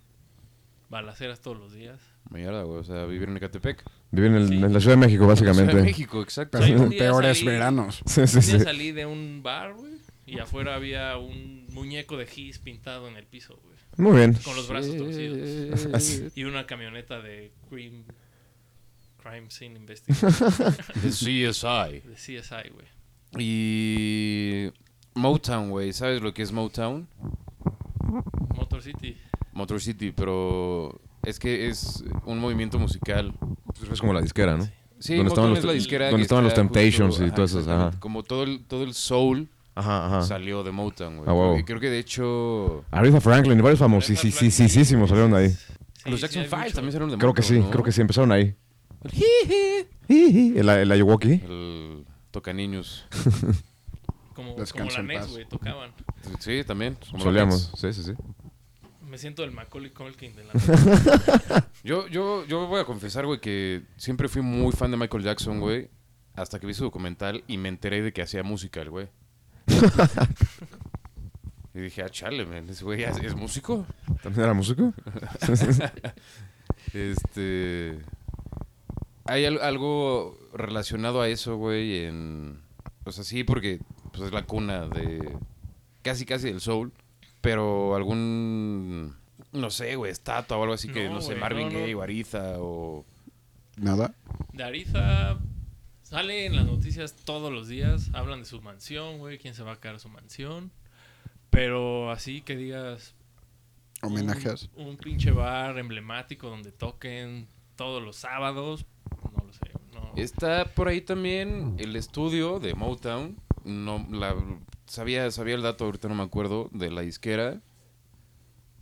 balaceras 0.88 1.40
todos 1.40 1.58
los 1.58 1.72
días. 1.72 1.98
Mierda, 2.30 2.62
güey. 2.62 2.78
O 2.78 2.84
sea, 2.84 3.04
vivir 3.06 3.28
en 3.28 3.36
Ecatepec. 3.36 3.82
Vive 4.10 4.28
en, 4.28 4.34
el- 4.36 4.48
Sí. 4.48 4.54
en 4.54 4.72
la 4.72 4.80
Ciudad 4.80 4.94
de 4.96 5.00
México, 5.00 5.24
Ciudad 5.24 5.36
de 5.36 5.50
básicamente. 5.50 5.82
México, 5.82 6.22
exacto. 6.22 6.58
Pero 6.58 6.66
Sí, 6.78 6.84
un 6.84 6.90
peores 6.90 7.38
salí- 7.38 7.46
veranos. 7.46 8.02
Sí, 8.06 8.26
sí, 8.26 8.36
Un 8.38 8.42
día 8.46 8.58
sí. 8.58 8.64
salí 8.64 8.92
de 8.92 9.06
un 9.06 9.42
bar, 9.42 9.74
güey, 9.74 9.92
y 10.26 10.38
afuera 10.38 10.74
había 10.76 11.16
un 11.18 11.66
muñeco 11.72 12.16
de 12.16 12.26
Gis 12.26 12.58
pintado 12.58 13.08
en 13.08 13.16
el 13.16 13.26
piso, 13.26 13.58
güey. 13.64 13.72
Muy 13.96 14.16
bien. 14.16 14.34
Con 14.44 14.56
los 14.56 14.68
brazos 14.68 14.96
torcidos. 14.96 15.86
Así. 15.92 16.28
Y 16.34 16.44
una 16.44 16.66
camioneta 16.66 17.20
de 17.20 17.52
Crime, 17.68 18.04
Crime 19.22 19.50
Scene 19.50 19.76
Investigation. 19.78 20.32
De 21.02 21.10
CSI. 21.10 22.00
de 22.08 22.14
CSI, 22.14 22.70
güey. 22.72 22.86
Y. 23.38 24.70
Motown, 25.14 25.70
güey. 25.70 25.92
¿Sabes 25.92 26.22
lo 26.22 26.32
que 26.32 26.42
es 26.42 26.52
Motown? 26.52 27.06
Motor 28.54 28.82
City. 28.82 29.16
Motor 29.52 29.80
City, 29.80 30.12
pero. 30.12 31.00
Es 31.22 31.38
que 31.38 31.68
es 31.68 32.02
un 32.24 32.38
movimiento 32.38 32.78
musical. 32.78 33.32
Pues 33.78 33.90
Es 33.90 34.00
como 34.00 34.12
la 34.12 34.20
disquera, 34.20 34.56
¿no? 34.56 34.68
Sí, 34.98 35.16
Donde 35.16 35.30
Motown 35.30 35.30
estaban 35.30 35.50
los 35.50 35.58
es 35.58 35.64
la 35.64 35.72
disquera 35.72 36.10
donde 36.10 36.22
estaban 36.22 36.44
los 36.44 36.54
Temptations 36.54 37.18
y 37.20 37.24
ajá, 37.24 37.34
todas 37.34 37.50
esas, 37.50 37.68
ajá. 37.68 37.90
Como 37.98 38.22
todo 38.22 38.44
el, 38.44 38.64
todo 38.64 38.84
el 38.84 38.94
soul 38.94 39.48
Ajá, 39.74 40.06
ajá. 40.06 40.22
salió 40.22 40.62
de 40.62 40.70
Motown, 40.70 41.18
güey. 41.18 41.28
Ah. 41.28 41.32
Creo- 41.54 41.64
Creo 41.64 41.80
que 41.80 41.90
de 41.90 41.98
hecho. 41.98 42.84
Aretha 42.90 43.20
Franklin 43.20 43.58
y 43.58 43.62
varios 43.62 43.78
famosos. 43.78 44.06
Sí, 44.18 44.30
sí, 44.30 44.50
sí, 44.50 44.68
sí, 44.68 44.84
sí, 44.84 44.84
salieron 44.84 45.30
de 45.32 45.38
ahí. 45.38 45.56
Los 46.04 46.20
Jackson 46.20 46.42
hay 46.42 46.48
5 46.48 46.58
mucho. 46.62 46.74
también 46.74 46.92
salieron 46.92 47.10
de 47.10 47.18
Creo 47.18 47.32
que 47.34 47.42
sí, 47.42 47.58
¿no? 47.60 47.70
creo 47.70 47.84
que 47.84 47.92
sí, 47.92 48.00
empezaron 48.00 48.32
ahí. 48.32 48.54
El, 50.08 50.68
el 50.68 50.92
Ayuwoki. 50.92 51.32
El 51.32 52.04
Toca 52.30 52.52
Niños. 52.52 53.06
Como, 54.34 54.56
la 54.56 55.02
NES, 55.02 55.30
güey, 55.30 55.46
tocaban. 55.46 55.92
Sí, 56.40 56.64
también. 56.66 56.96
como 57.10 57.22
Solíamos, 57.22 57.70
sí, 57.76 57.92
sí, 57.92 58.02
sí. 58.02 58.12
Me 59.06 59.18
siento 59.18 59.44
el 59.44 59.52
Macaulay 59.52 59.90
Culkin 59.90 60.34
de 60.34 60.44
la... 60.44 60.52
Yo, 61.84 62.08
yo, 62.08 62.46
yo 62.46 62.66
voy 62.66 62.80
a 62.80 62.84
confesar, 62.86 63.26
güey, 63.26 63.40
que 63.40 63.82
siempre 63.96 64.28
fui 64.28 64.40
muy 64.40 64.72
fan 64.72 64.90
de 64.90 64.96
Michael 64.96 65.22
Jackson, 65.22 65.60
güey. 65.60 65.90
Hasta 66.34 66.58
que 66.58 66.66
vi 66.66 66.72
su 66.72 66.84
documental 66.84 67.44
y 67.46 67.58
me 67.58 67.68
enteré 67.68 68.00
de 68.00 68.12
que 68.14 68.22
hacía 68.22 68.42
música 68.42 68.80
el 68.80 68.88
güey. 68.88 69.08
y 71.74 71.80
dije, 71.80 72.02
ah, 72.02 72.08
chale, 72.10 72.44
man, 72.46 72.68
ese 72.68 72.84
güey 72.84 73.02
es, 73.02 73.16
es 73.18 73.34
músico. 73.34 73.86
¿También 74.22 74.44
era 74.44 74.54
músico? 74.54 74.92
Este. 76.94 77.98
Hay 79.24 79.44
al- 79.46 79.62
algo 79.62 80.36
relacionado 80.52 81.20
a 81.22 81.28
eso, 81.28 81.56
güey, 81.56 82.04
en. 82.04 82.60
O 83.04 83.12
sea, 83.12 83.24
sí, 83.24 83.44
porque 83.44 83.80
pues, 84.12 84.24
es 84.24 84.32
la 84.32 84.42
cuna 84.42 84.86
de. 84.88 85.36
Casi, 86.02 86.26
casi 86.26 86.48
del 86.48 86.60
soul. 86.60 86.92
Pero 87.40 87.94
algún. 87.96 89.14
No 89.52 89.70
sé, 89.70 89.96
güey, 89.96 90.10
estatua 90.12 90.56
o 90.56 90.62
algo 90.62 90.74
así 90.74 90.88
que, 90.88 91.06
No, 91.08 91.14
no 91.14 91.20
sé, 91.20 91.28
güey, 91.28 91.40
Marvin 91.40 91.68
no, 91.68 91.72
no. 91.74 91.80
Gaye 91.80 91.94
o 91.94 92.02
Ariza 92.02 92.54
o. 92.58 93.04
Nada. 93.76 94.14
De 94.52 94.64
Ariza 94.64 95.38
sale 96.12 96.44
en 96.46 96.54
las 96.56 96.66
noticias 96.66 97.14
todos 97.24 97.50
los 97.52 97.66
días. 97.68 98.10
Hablan 98.12 98.40
de 98.40 98.44
su 98.44 98.60
mansión, 98.62 99.18
güey. 99.18 99.38
Quién 99.38 99.54
se 99.54 99.62
va 99.62 99.72
a 99.72 99.80
quedar 99.80 99.98
su 99.98 100.08
mansión. 100.08 100.70
Pero 101.50 102.10
así 102.10 102.42
que 102.42 102.56
digas... 102.56 103.14
un- 104.02 104.12
Homenajes. 104.12 104.68
Un, 104.76 104.96
pinche 104.96 105.30
bar 105.30 105.78
emblemático 105.78 106.48
donde 106.50 106.70
toquen 106.70 107.48
todos 107.76 108.02
los 108.02 108.16
sábados. 108.16 108.84
No 109.36 109.44
lo 109.44 109.52
sé. 109.52 109.72
No. 109.92 110.12
Está 110.16 110.66
por 110.66 110.88
ahí 110.88 111.00
también 111.00 111.76
el 111.78 111.96
estudio 111.96 112.60
de 112.60 112.74
Motown. 112.74 113.36
No, 113.64 114.06
la, 114.10 114.34
sabía, 114.86 115.30
sabía 115.30 115.54
el 115.54 115.62
dato, 115.62 115.84
ahorita 115.84 116.08
no 116.08 116.14
me 116.14 116.22
acuerdo, 116.24 116.68
de 116.72 116.90
la 116.90 117.00
disquera. 117.02 117.60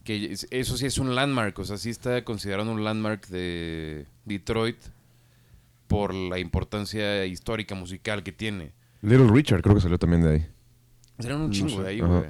Que 0.04 0.32
es- 0.32 0.46
eso 0.50 0.76
sí 0.76 0.86
es 0.86 0.98
un 0.98 1.14
landmark, 1.14 1.58
o 1.58 1.64
sea, 1.64 1.76
sí 1.76 1.90
está 1.90 2.24
considerado 2.24 2.70
un 2.72 2.82
landmark 2.82 3.26
de 3.28 4.06
Detroit 4.24 4.78
por 5.90 6.14
la 6.14 6.38
importancia 6.38 7.26
histórica 7.26 7.74
musical 7.74 8.22
que 8.22 8.30
tiene. 8.30 8.72
Little 9.02 9.26
Richard 9.28 9.60
creo 9.60 9.74
que 9.74 9.80
salió 9.80 9.98
también 9.98 10.22
de 10.22 10.30
ahí. 10.30 10.46
Serán 11.18 11.40
un 11.40 11.46
No 11.48 11.52
chingo 11.52 11.78
sé. 11.78 11.82
de 11.82 11.88
ahí, 11.88 12.00
güey. 12.00 12.22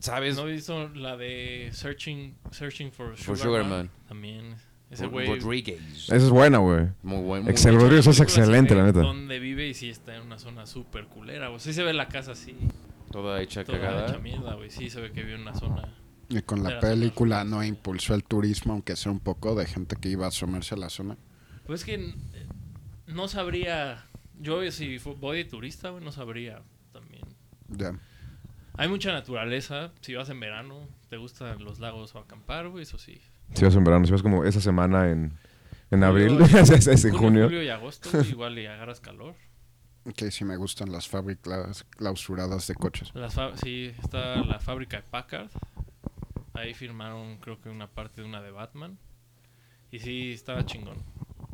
¿Sabes? 0.00 0.36
¿No 0.36 0.48
he 0.48 0.52
visto 0.52 0.88
la 0.94 1.18
de 1.18 1.68
Searching, 1.72 2.34
Searching 2.50 2.90
for 2.90 3.14
For 3.18 3.36
Sugar, 3.36 3.38
Sugar 3.38 3.62
Man? 3.64 3.70
Man. 3.70 3.90
También. 4.08 4.54
Ese 4.90 5.06
güey... 5.06 5.26
Rodriguez. 5.26 5.80
Esa 6.04 6.16
es 6.16 6.30
buena, 6.30 6.56
güey. 6.58 6.86
Muy 7.02 7.22
buen. 7.22 7.42
muy 7.42 7.52
Excel 7.52 7.76
Rodríguez 7.76 8.06
es 8.06 8.20
excelente, 8.20 8.74
la 8.74 8.84
neta. 8.84 9.00
Donde 9.00 9.38
vive 9.38 9.68
y 9.68 9.74
sí 9.74 9.90
está 9.90 10.16
en 10.16 10.22
una 10.22 10.38
zona 10.38 10.64
súper 10.64 11.04
culera, 11.04 11.48
güey. 11.48 11.60
Sí 11.60 11.74
se 11.74 11.82
ve 11.82 11.92
la 11.92 12.08
casa 12.08 12.32
así, 12.32 12.56
Toda 13.10 13.42
hecha 13.42 13.62
toda 13.62 13.78
cagada. 13.78 14.08
hecha 14.08 14.18
mierda, 14.18 14.54
güey. 14.54 14.70
Sí 14.70 14.88
se 14.88 15.02
ve 15.02 15.12
que 15.12 15.22
vive 15.22 15.34
en 15.34 15.42
una 15.42 15.54
zona... 15.54 15.94
Y 16.30 16.40
con 16.40 16.62
la 16.62 16.70
la 16.70 16.80
película 16.80 17.40
zona. 17.40 17.50
no 17.56 17.62
impulsó 17.62 18.14
el 18.14 18.24
turismo, 18.24 18.72
aunque 18.72 18.96
sea 18.96 19.12
un 19.12 19.20
poco 19.20 19.54
de 19.54 19.66
gente 19.66 19.96
que 19.96 20.08
iba 20.08 20.24
a 20.24 20.28
asomarse 20.28 20.74
a 20.74 20.78
la 20.78 20.88
zona. 20.88 21.18
Pues 21.66 21.80
es 21.80 21.84
que 21.86 21.94
eh, 21.94 22.46
no 23.14 23.28
sabría... 23.28 24.04
Yo 24.40 24.68
si 24.72 24.98
voy 24.98 25.38
de 25.38 25.44
turista, 25.44 25.90
güey, 25.90 26.04
no 26.04 26.10
sabría 26.10 26.62
también. 26.92 27.22
Ya. 27.68 27.98
Hay 28.76 28.88
mucha 28.88 29.12
naturaleza. 29.12 29.92
Si 30.00 30.14
vas 30.14 30.28
en 30.30 30.40
verano, 30.40 30.88
te 31.08 31.16
gustan 31.16 31.62
los 31.64 31.78
lagos 31.78 32.14
o 32.14 32.18
acampar, 32.18 32.68
güey, 32.68 32.82
eso 32.82 32.98
sí. 32.98 33.20
Si 33.54 33.64
vas 33.64 33.74
en 33.76 33.84
verano, 33.84 34.06
si 34.06 34.12
vas 34.12 34.22
como 34.22 34.44
esa 34.44 34.60
semana 34.60 35.10
en, 35.10 35.32
en 35.90 36.04
abril, 36.04 36.40
es, 36.56 36.88
es 36.88 37.04
en 37.04 37.14
junio. 37.14 37.44
Julio 37.44 37.62
y 37.62 37.68
agosto, 37.68 38.10
güey, 38.10 38.30
igual 38.30 38.58
y 38.58 38.66
agarras 38.66 39.00
calor. 39.00 39.34
Que 40.16 40.30
sí 40.32 40.44
me 40.44 40.56
gustan 40.56 40.90
las 40.90 41.06
fábricas 41.06 41.84
clausuradas 41.84 42.66
de 42.66 42.74
coches. 42.74 43.14
Las 43.14 43.38
sí, 43.60 43.94
está 44.02 44.36
la 44.42 44.58
fábrica 44.58 44.96
de 44.96 45.04
Packard. 45.04 45.50
Ahí 46.54 46.74
firmaron, 46.74 47.38
creo 47.38 47.60
que 47.60 47.68
una 47.68 47.86
parte 47.86 48.22
de 48.22 48.26
una 48.26 48.42
de 48.42 48.50
Batman. 48.50 48.98
Y 49.92 50.00
sí, 50.00 50.32
estaba 50.32 50.66
chingón. 50.66 50.96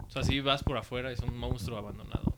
O 0.08 0.10
sea, 0.10 0.22
sí 0.22 0.40
vas 0.40 0.62
por 0.62 0.76
afuera, 0.76 1.12
es 1.12 1.20
un 1.20 1.36
monstruo 1.36 1.78
abandonado. 1.78 2.36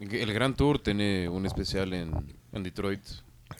El 0.00 0.32
Gran 0.32 0.54
Tour 0.54 0.78
tiene 0.78 1.28
un 1.28 1.46
especial 1.46 1.92
en, 1.92 2.12
en 2.52 2.62
Detroit. 2.62 3.00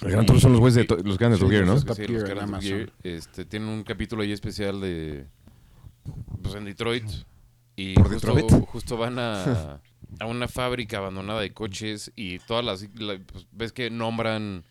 El 0.02 0.10
Gran 0.10 0.26
Tour 0.26 0.40
son 0.40 0.52
los 0.52 0.60
güeyes 0.60 0.74
de 0.88 1.02
los 1.04 1.18
grandes 1.18 1.40
Sí, 1.40 1.46
Gear, 1.48 1.66
¿no? 1.66 1.74
los- 1.74 1.82
Sí, 1.96 2.06
los 2.06 2.24
Gear. 2.24 2.60
Gear, 2.60 2.92
este, 3.02 3.44
tiene 3.44 3.66
un 3.72 3.84
capítulo 3.84 4.22
ahí 4.22 4.32
especial 4.32 4.80
de. 4.80 5.26
Pues 6.42 6.54
en 6.56 6.64
Detroit. 6.64 7.04
Y 7.76 7.94
¿Por 7.94 8.08
justo, 8.12 8.34
Detroit? 8.34 8.64
justo 8.68 8.96
van 8.96 9.18
a, 9.18 9.80
a 10.20 10.26
una 10.26 10.48
fábrica 10.48 10.98
abandonada 10.98 11.40
de 11.40 11.52
coches 11.52 12.12
y 12.16 12.38
todas 12.40 12.64
las. 12.64 12.88
la- 12.98 13.18
pues, 13.18 13.46
ves 13.52 13.72
que 13.72 13.90
nombran 13.90 14.64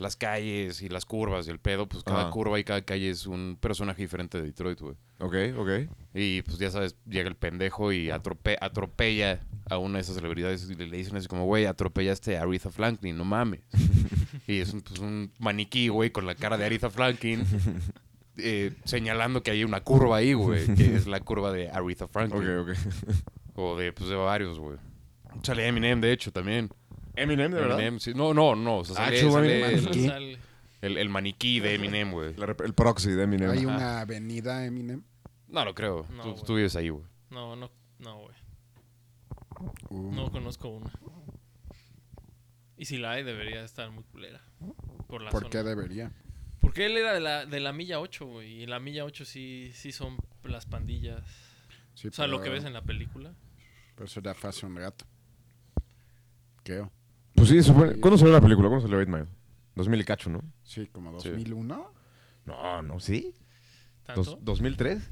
las 0.00 0.16
calles 0.16 0.82
y 0.82 0.88
las 0.88 1.04
curvas 1.04 1.46
y 1.46 1.50
el 1.50 1.58
pedo. 1.58 1.88
Pues 1.88 2.02
cada 2.04 2.22
Ajá. 2.22 2.30
curva 2.30 2.58
y 2.58 2.64
cada 2.64 2.82
calle 2.82 3.10
es 3.10 3.26
un 3.26 3.56
personaje 3.60 4.02
diferente 4.02 4.38
de 4.38 4.44
Detroit, 4.44 4.80
güey. 4.80 4.94
Ok, 5.20 5.34
ok. 5.58 5.70
Y 6.14 6.42
pues 6.42 6.58
ya 6.58 6.70
sabes, 6.70 6.96
llega 7.08 7.28
el 7.28 7.34
pendejo 7.36 7.92
y 7.92 8.08
atrope- 8.08 8.58
atropella 8.60 9.40
a 9.68 9.78
una 9.78 9.98
de 9.98 10.02
esas 10.02 10.14
celebridades 10.14 10.68
y 10.70 10.74
le, 10.74 10.86
le 10.86 10.96
dicen 10.96 11.16
así 11.16 11.26
como, 11.28 11.44
güey, 11.44 11.66
atropellaste 11.66 12.36
a 12.38 12.42
Aretha 12.42 12.70
Franklin, 12.70 13.16
no 13.16 13.24
mames. 13.24 13.60
y 14.46 14.58
es 14.60 14.72
un, 14.72 14.80
pues, 14.82 15.00
un 15.00 15.32
maniquí, 15.38 15.88
güey, 15.88 16.10
con 16.10 16.26
la 16.26 16.34
cara 16.34 16.56
de 16.56 16.64
Aretha 16.64 16.88
Franklin, 16.90 17.44
eh, 18.36 18.72
señalando 18.84 19.42
que 19.42 19.50
hay 19.50 19.64
una 19.64 19.80
curva 19.82 20.18
ahí, 20.18 20.32
güey, 20.32 20.66
que 20.74 20.94
es 20.94 21.06
la 21.06 21.20
curva 21.20 21.52
de 21.52 21.68
Aretha 21.70 22.06
Franklin. 22.08 22.58
Ok, 22.58 22.68
ok. 22.70 22.76
O 23.56 23.76
de, 23.76 23.92
pues, 23.92 24.08
de 24.08 24.14
varios, 24.16 24.58
güey. 24.60 24.78
Sale 25.42 25.66
Eminem, 25.66 26.00
de 26.00 26.12
hecho, 26.12 26.32
también. 26.32 26.70
Eminem, 27.22 27.56
Eminem, 27.56 27.98
sí. 28.00 28.12
No, 28.14 28.32
no, 28.34 28.54
no. 28.54 28.78
O 28.78 28.84
sea, 28.84 28.94
sale, 28.96 29.20
chulo, 29.20 29.32
sale 29.34 29.60
Eminem. 29.60 29.78
el, 29.78 29.82
¿Maniquí? 29.84 30.06
Sale- 30.08 30.38
el- 30.80 30.96
el 30.98 31.08
maniquí 31.08 31.60
de 31.60 31.74
Eminem, 31.74 32.12
güey. 32.12 32.34
La 32.36 32.46
rep- 32.46 32.64
el 32.64 32.72
proxy 32.74 33.10
de 33.10 33.24
Eminem. 33.24 33.50
Hay 33.50 33.58
Ajá. 33.64 33.68
una 33.68 34.00
avenida 34.00 34.64
Eminem. 34.64 35.02
No 35.48 35.64
lo 35.64 35.74
creo. 35.74 36.06
No, 36.10 36.22
tú, 36.22 36.30
güey. 36.32 36.44
tú 36.44 36.54
vives 36.54 36.76
ahí, 36.76 36.88
güey. 36.90 37.04
No, 37.30 37.56
no, 37.56 37.70
no, 37.98 38.18
güey. 38.20 38.34
Uh, 39.90 40.12
No 40.14 40.30
conozco 40.30 40.68
una. 40.68 40.90
Y 42.76 42.84
si 42.84 42.98
la 42.98 43.12
hay, 43.12 43.24
debería 43.24 43.64
estar 43.64 43.90
muy 43.90 44.04
culera. 44.04 44.40
Por 45.08 45.22
la 45.22 45.30
¿Por 45.30 45.40
zona. 45.42 45.50
qué 45.50 45.62
debería? 45.64 46.12
Porque 46.60 46.86
él 46.86 46.96
era 46.96 47.12
de 47.14 47.20
la, 47.20 47.44
de 47.46 47.58
la 47.60 47.72
milla 47.72 47.98
8, 47.98 48.26
güey. 48.26 48.58
Y 48.60 48.62
en 48.64 48.70
la 48.70 48.78
milla 48.78 49.04
8 49.04 49.24
sí, 49.24 49.70
sí 49.74 49.90
son 49.90 50.16
las 50.44 50.66
pandillas. 50.66 51.24
Sí, 51.94 52.08
O 52.08 52.12
sea, 52.12 52.26
lo 52.28 52.38
pero- 52.38 52.44
que 52.44 52.50
ves 52.50 52.64
en 52.64 52.72
la 52.72 52.82
película. 52.82 53.32
Pero 53.96 54.06
eso 54.06 54.20
ya 54.20 54.32
fue 54.34 54.50
hace 54.50 54.64
un 54.66 54.76
rato. 54.76 55.04
Creo. 56.62 56.92
Pues 57.38 57.48
sí, 57.50 57.62
supone- 57.62 57.94
¿cuándo 58.00 58.18
salió 58.18 58.32
la 58.32 58.40
película? 58.40 58.68
¿Cuándo 58.68 58.82
salió 58.86 58.98
8 58.98 59.10
Mile? 59.10 59.26
2000 59.74 60.00
y 60.00 60.04
cacho, 60.04 60.30
¿no? 60.30 60.42
Sí, 60.64 60.86
como 60.92 61.18
Sí. 61.20 61.28
2001. 61.30 61.92
No, 62.46 62.82
no, 62.82 63.00
¿sí? 63.00 63.34
Tanto 64.04 64.22
Dos- 64.24 64.38
¿2003? 64.44 65.02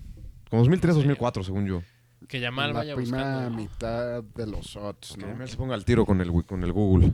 Como 0.50 0.60
2003, 0.62 0.94
Sí. 0.94 1.00
2004, 1.00 1.44
según 1.44 1.66
yo. 1.66 1.82
que 2.28 2.40
Yamal 2.40 2.72
la 2.72 2.78
vaya 2.80 2.96
primera 2.96 3.34
buscando. 3.48 3.56
mitad 3.58 4.22
de 4.24 4.46
los 4.46 4.74
odds, 4.76 5.12
Que 5.14 5.20
¿no? 5.20 5.28
Yamal 5.28 5.48
se 5.48 5.56
ponga 5.56 5.74
al 5.74 5.84
tiro 5.84 6.04
con 6.06 6.20
el, 6.20 6.30
wi- 6.30 6.44
con 6.44 6.64
el 6.64 6.72
Google. 6.72 7.12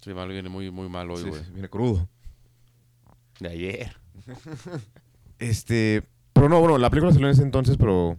Sí, 0.00 0.12
mal 0.14 0.28
viene 0.28 0.48
muy, 0.48 0.70
muy 0.70 0.88
mal 0.88 1.08
hoy, 1.10 1.22
Sí, 1.22 1.28
güey. 1.28 1.44
sí, 1.44 1.50
viene 1.52 1.68
crudo. 1.68 2.08
De 3.40 3.48
ayer. 3.50 3.96
Este. 5.38 6.02
Pero 6.32 6.48
no, 6.48 6.60
bueno, 6.60 6.78
la 6.78 6.90
película 6.90 7.12
salió 7.12 7.28
en 7.28 7.32
ese 7.32 7.42
entonces, 7.42 7.76
pero. 7.76 8.18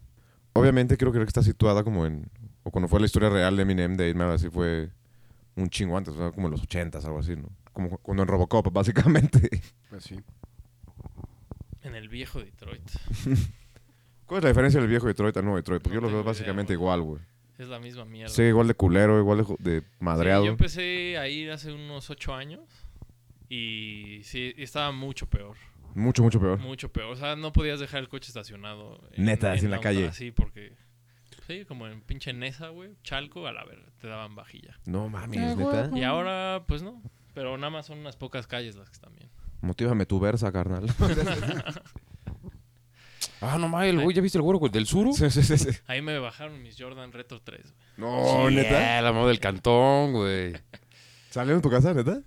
obviamente 0.54 0.98
creo 0.98 1.12
que 1.12 1.22
está 1.24 1.44
situada 1.44 1.84
como 1.84 2.06
en... 2.06 2.30
O 2.64 2.72
cuando 2.72 2.88
fue 2.88 3.00
la 3.00 3.06
historia 3.06 3.30
real 3.30 3.56
de 3.56 3.62
Eminem, 3.64 3.96
de 3.96 4.10
8 4.10 4.18
Mile, 4.18 4.34
así 4.34 4.50
fue 4.50 4.90
un 5.58 5.70
chingo 5.70 5.98
antes, 5.98 6.14
o 6.14 6.18
sea, 6.18 6.32
como 6.32 6.48
en 6.48 6.52
los 6.52 6.62
80s, 6.68 7.04
algo 7.06 7.20
así, 7.20 7.36
¿no? 7.36 7.50
Como 7.74 7.98
cuando 7.98 8.24
en 8.24 8.30
Robocop, 8.30 8.68
básicamente. 8.72 9.50
Pues 9.90 10.04
sí. 10.04 10.20
En 11.82 11.96
el 11.96 12.10
viejo 12.10 12.40
Detroit. 12.40 12.90
¿Cuál 14.26 14.40
es 14.40 14.44
la 14.44 14.50
diferencia 14.50 14.80
del 14.80 14.90
viejo 14.90 15.08
Detroit 15.08 15.36
al 15.38 15.44
nuevo 15.44 15.58
Detroit? 15.58 15.82
Porque 15.82 15.96
No 15.96 16.02
yo 16.02 16.02
los 16.02 16.12
veo 16.12 16.22
idea, 16.22 16.28
básicamente 16.32 16.74
igual, 16.74 17.02
güey. 17.02 17.22
Es 17.58 17.68
la 17.70 17.80
misma 17.80 18.06
mierda. 18.06 18.34
Sí, 18.34 18.44
igual 18.44 18.68
de 18.68 18.74
culero, 18.76 19.20
igual 19.20 19.46
de, 19.60 19.72
de 19.72 19.82
Sí, 19.82 19.88
madreado. 20.00 20.46
yo 20.46 20.52
empecé 20.52 21.18
a 21.18 21.28
ir 21.28 21.50
hace 21.52 21.72
unos 21.72 22.10
ocho 22.10 22.36
años 22.36 22.62
y 23.50 24.22
sí, 24.24 24.54
estaba 24.58 24.92
mucho 24.92 25.28
peor. 25.28 25.56
Mucho, 25.96 26.22
mucho 26.22 26.40
peor. 26.40 26.60
Mucho 26.60 26.92
peor. 26.92 27.12
O 27.12 27.16
sea, 27.16 27.36
no 27.36 27.52
podías 27.52 27.80
dejar 27.80 28.02
el 28.02 28.10
coche 28.10 28.28
estacionado. 28.28 29.02
Neta, 29.18 29.54
así 29.54 29.66
en 29.66 29.72
la 29.72 29.78
auto 29.78 29.84
calle. 29.84 30.08
Así, 30.08 30.32
porque... 30.32 30.74
Sí, 31.48 31.64
como 31.66 31.88
en 31.88 32.02
pinche 32.02 32.34
Nesa, 32.34 32.68
güey. 32.68 32.92
Chalco, 33.04 33.48
a 33.48 33.54
la 33.54 33.64
verga, 33.64 33.86
te 34.02 34.08
daban 34.08 34.36
vajilla. 34.36 34.78
No 34.86 35.08
mames, 35.08 35.56
neta. 35.56 35.90
Y 35.96 36.04
ahora, 36.04 36.66
pues 36.68 36.84
no. 36.84 37.02
Pero 37.34 37.58
nada 37.58 37.70
más 37.70 37.86
son 37.86 38.00
unas 38.00 38.18
pocas 38.18 38.48
calles 38.48 38.76
las 38.76 38.90
que 38.90 38.96
están 38.96 39.16
bien. 39.16 39.30
Motívame 39.62 40.06
tu 40.06 40.20
versa, 40.20 40.52
carnal. 40.52 40.86
Ah, 43.40 43.60
no 43.60 43.70
mames, 43.70 43.92
el 43.92 44.02
güey, 44.02 44.16
¿ya 44.16 44.22
viste 44.24 44.40
el 44.40 44.42
güero 44.42 44.58
güey, 44.58 44.72
del 44.72 44.88
suru? 44.88 45.14
sí, 45.14 45.30
sí, 45.30 45.44
sí, 45.44 45.60
sí. 45.60 45.70
Ahí 45.88 46.02
me 46.02 46.18
bajaron 46.18 46.60
mis 46.64 46.76
Jordan 46.76 47.12
Retro 47.12 47.40
3, 47.40 47.62
güey. 47.62 47.76
No, 47.98 48.50
neta. 48.50 48.70
Yeah, 48.70 49.02
la 49.04 49.14
mamá 49.14 49.28
del 49.28 49.40
cantón, 49.40 50.14
güey. 50.14 50.54
¿Salió 51.30 51.54
en 51.54 51.62
tu 51.62 51.70
casa, 51.70 51.94
neta? 51.94 52.24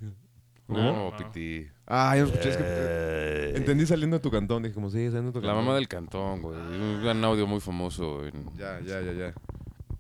No, 0.75 1.11
no. 1.11 1.17
piti. 1.17 1.67
Ah, 1.87 2.17
yo 2.17 2.25
escuché. 2.27 2.51
es 2.51 2.57
que- 2.57 3.53
entendí 3.57 3.87
saliendo 3.87 4.17
de 4.17 4.23
tu 4.23 4.31
cantón. 4.31 4.63
Dije, 4.63 4.75
como, 4.75 4.91
sí, 4.91 5.07
saliendo 5.07 5.33
de 5.33 5.33
tu 5.33 5.41
La 5.41 5.49
cantón. 5.49 5.65
mamá 5.65 5.75
del 5.77 5.89
cantón, 5.89 6.43
güey. 6.43 6.57
Un 6.59 7.01
gran 7.03 7.23
audio 7.25 7.47
muy 7.47 7.61
famoso. 7.61 8.25
en- 8.27 8.47
Ya, 8.57 8.81
ya, 8.81 9.01
ya, 9.01 9.13
ya. 9.13 9.35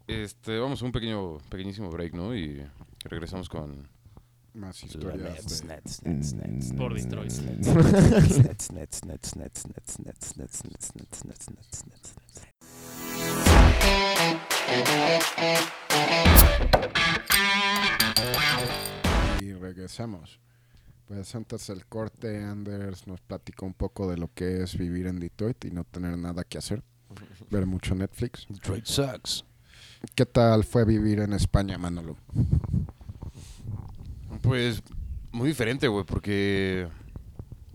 Este, 0.07 0.59
vamos 0.59 0.83
a 0.83 0.85
un 0.85 0.93
pequeño, 0.93 1.39
pequeñísimo 1.49 1.91
break, 1.91 2.15
¿no? 2.15 2.35
Y 2.35 2.65
regresamos 3.05 3.49
con... 3.49 3.89
Más 4.53 4.83
historias. 4.83 5.62
Mm. 6.05 6.77
Por 6.77 6.95
Detroit. 6.95 7.33
Y 19.41 19.53
regresamos. 19.55 20.41
Pues 21.11 21.35
antes 21.35 21.67
del 21.67 21.87
corte, 21.87 22.40
Anders 22.40 23.09
nos 23.09 23.21
platicó 23.21 23.67
un 23.67 23.75
poco 23.75 24.09
de 24.09 24.17
lo 24.17 24.33
que 24.33 24.62
es 24.62 24.79
vivir 24.79 25.09
en 25.09 25.19
Detroit 25.19 25.64
y 25.64 25.73
no 25.73 25.83
tener 25.83 26.17
nada 26.17 26.45
que 26.45 26.57
hacer. 26.57 26.85
Ver 27.50 27.67
mucho 27.67 27.97
Netflix. 27.97 28.47
Detroit 28.49 28.87
sucks. 28.87 29.45
¿Qué 30.14 30.25
tal 30.25 30.62
fue 30.62 30.85
vivir 30.85 31.19
en 31.19 31.33
España, 31.33 31.79
Manolo? 31.79 32.17
Pues 34.40 34.85
muy 35.33 35.49
diferente, 35.49 35.88
güey, 35.88 36.05
porque... 36.05 36.87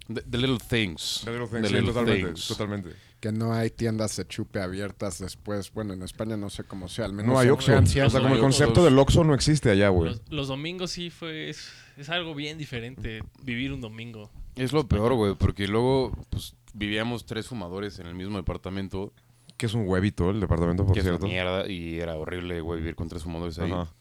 The, 0.08 0.22
the 0.22 0.38
little 0.38 0.58
things. 0.58 1.24
The 1.26 1.32
little 1.32 1.48
The 1.50 1.58
things, 1.58 1.68
sí, 1.68 1.74
little 1.74 1.92
totalmente, 1.92 2.28
things. 2.28 2.48
totalmente. 2.48 2.90
Que 3.26 3.32
no 3.32 3.54
hay 3.54 3.72
tiendas 3.72 4.16
de 4.18 4.28
chupe 4.28 4.62
abiertas 4.62 5.18
después. 5.18 5.74
Bueno, 5.74 5.94
en 5.94 6.04
España 6.04 6.38
no 6.38 6.52
sé 6.52 6.64
cómo 6.64 6.88
sea, 6.88 7.06
al 7.06 7.14
menos 7.14 7.34
No 7.34 7.40
hay 7.40 7.50
Oxxo. 7.50 7.76
O 7.76 7.84
sea, 7.88 8.22
como 8.22 8.36
el 8.36 8.40
concepto 8.40 8.86
del 8.86 9.00
Oxxo 9.00 9.24
no 9.24 9.34
existe 9.34 9.72
allá, 9.72 9.90
güey. 9.90 10.12
Los, 10.12 10.22
los 10.30 10.48
domingos 10.48 10.92
sí 10.92 11.10
fue... 11.10 11.50
Es, 11.50 11.72
es 11.98 12.10
algo 12.10 12.36
bien 12.36 12.60
diferente 12.60 13.24
vivir 13.42 13.74
un 13.74 13.82
domingo. 13.82 14.30
Es 14.56 14.74
lo 14.74 14.88
peor, 14.88 15.16
güey, 15.16 15.34
porque 15.34 15.68
luego 15.68 16.12
pues, 16.30 16.56
vivíamos 16.76 17.26
tres 17.26 17.48
fumadores 17.48 17.98
en 17.98 18.06
el 18.06 18.14
mismo 18.14 18.38
departamento, 18.38 19.12
Que 19.58 19.66
es 19.66 19.74
un 19.74 19.88
huevito 19.88 20.30
el 20.30 20.40
departamento, 20.40 20.86
por 20.86 20.94
que 20.94 21.00
es 21.00 21.06
una 21.08 21.14
cierto. 21.18 21.26
mierda, 21.26 21.68
y 21.68 22.00
era 22.00 22.18
horrible, 22.18 22.62
güey, 22.62 22.80
vivir 22.80 22.94
con 22.94 23.10
tres 23.10 23.24
fumadores 23.24 23.58
ahí. 23.58 23.72
Ajá. 23.72 23.92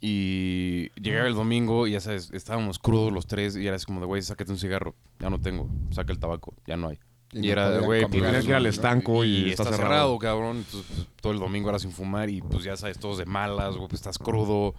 Y 0.00 0.90
llegaba 1.00 1.28
el 1.28 1.34
domingo 1.34 1.86
y 1.86 1.92
ya 1.92 2.00
sabes, 2.00 2.32
estábamos 2.32 2.80
crudos 2.80 3.12
los 3.12 3.28
tres 3.28 3.54
y 3.56 3.64
era 3.64 3.76
así 3.76 3.86
como 3.86 4.00
de, 4.00 4.06
güey, 4.06 4.22
sácate 4.22 4.50
un 4.50 4.58
cigarro. 4.58 4.96
Ya 5.20 5.30
no 5.30 5.40
tengo. 5.40 5.70
Saca 5.92 6.12
el 6.12 6.18
tabaco. 6.18 6.52
Ya 6.66 6.76
no 6.76 6.88
hay. 6.88 6.98
Y 7.34 7.50
era 7.50 7.70
de, 7.70 7.80
güey, 7.80 8.02
pues, 8.02 8.22
Tenía 8.22 8.40
que 8.40 8.46
ir 8.46 8.54
al 8.54 8.66
estanco 8.66 9.24
y, 9.24 9.28
y 9.28 9.50
está, 9.50 9.64
está 9.64 9.76
cerrado. 9.76 9.88
cerrado, 9.88 10.18
cabrón. 10.18 10.56
Entonces, 10.58 10.90
pues, 10.94 11.08
todo 11.20 11.32
el 11.32 11.38
domingo 11.38 11.68
era 11.68 11.78
sin 11.78 11.90
fumar 11.90 12.30
y 12.30 12.40
pues 12.40 12.64
ya 12.64 12.76
sabes, 12.76 12.98
todos 12.98 13.18
de 13.18 13.26
malas, 13.26 13.76
güey, 13.76 13.88
pues 13.88 14.00
estás 14.00 14.18
crudo, 14.18 14.74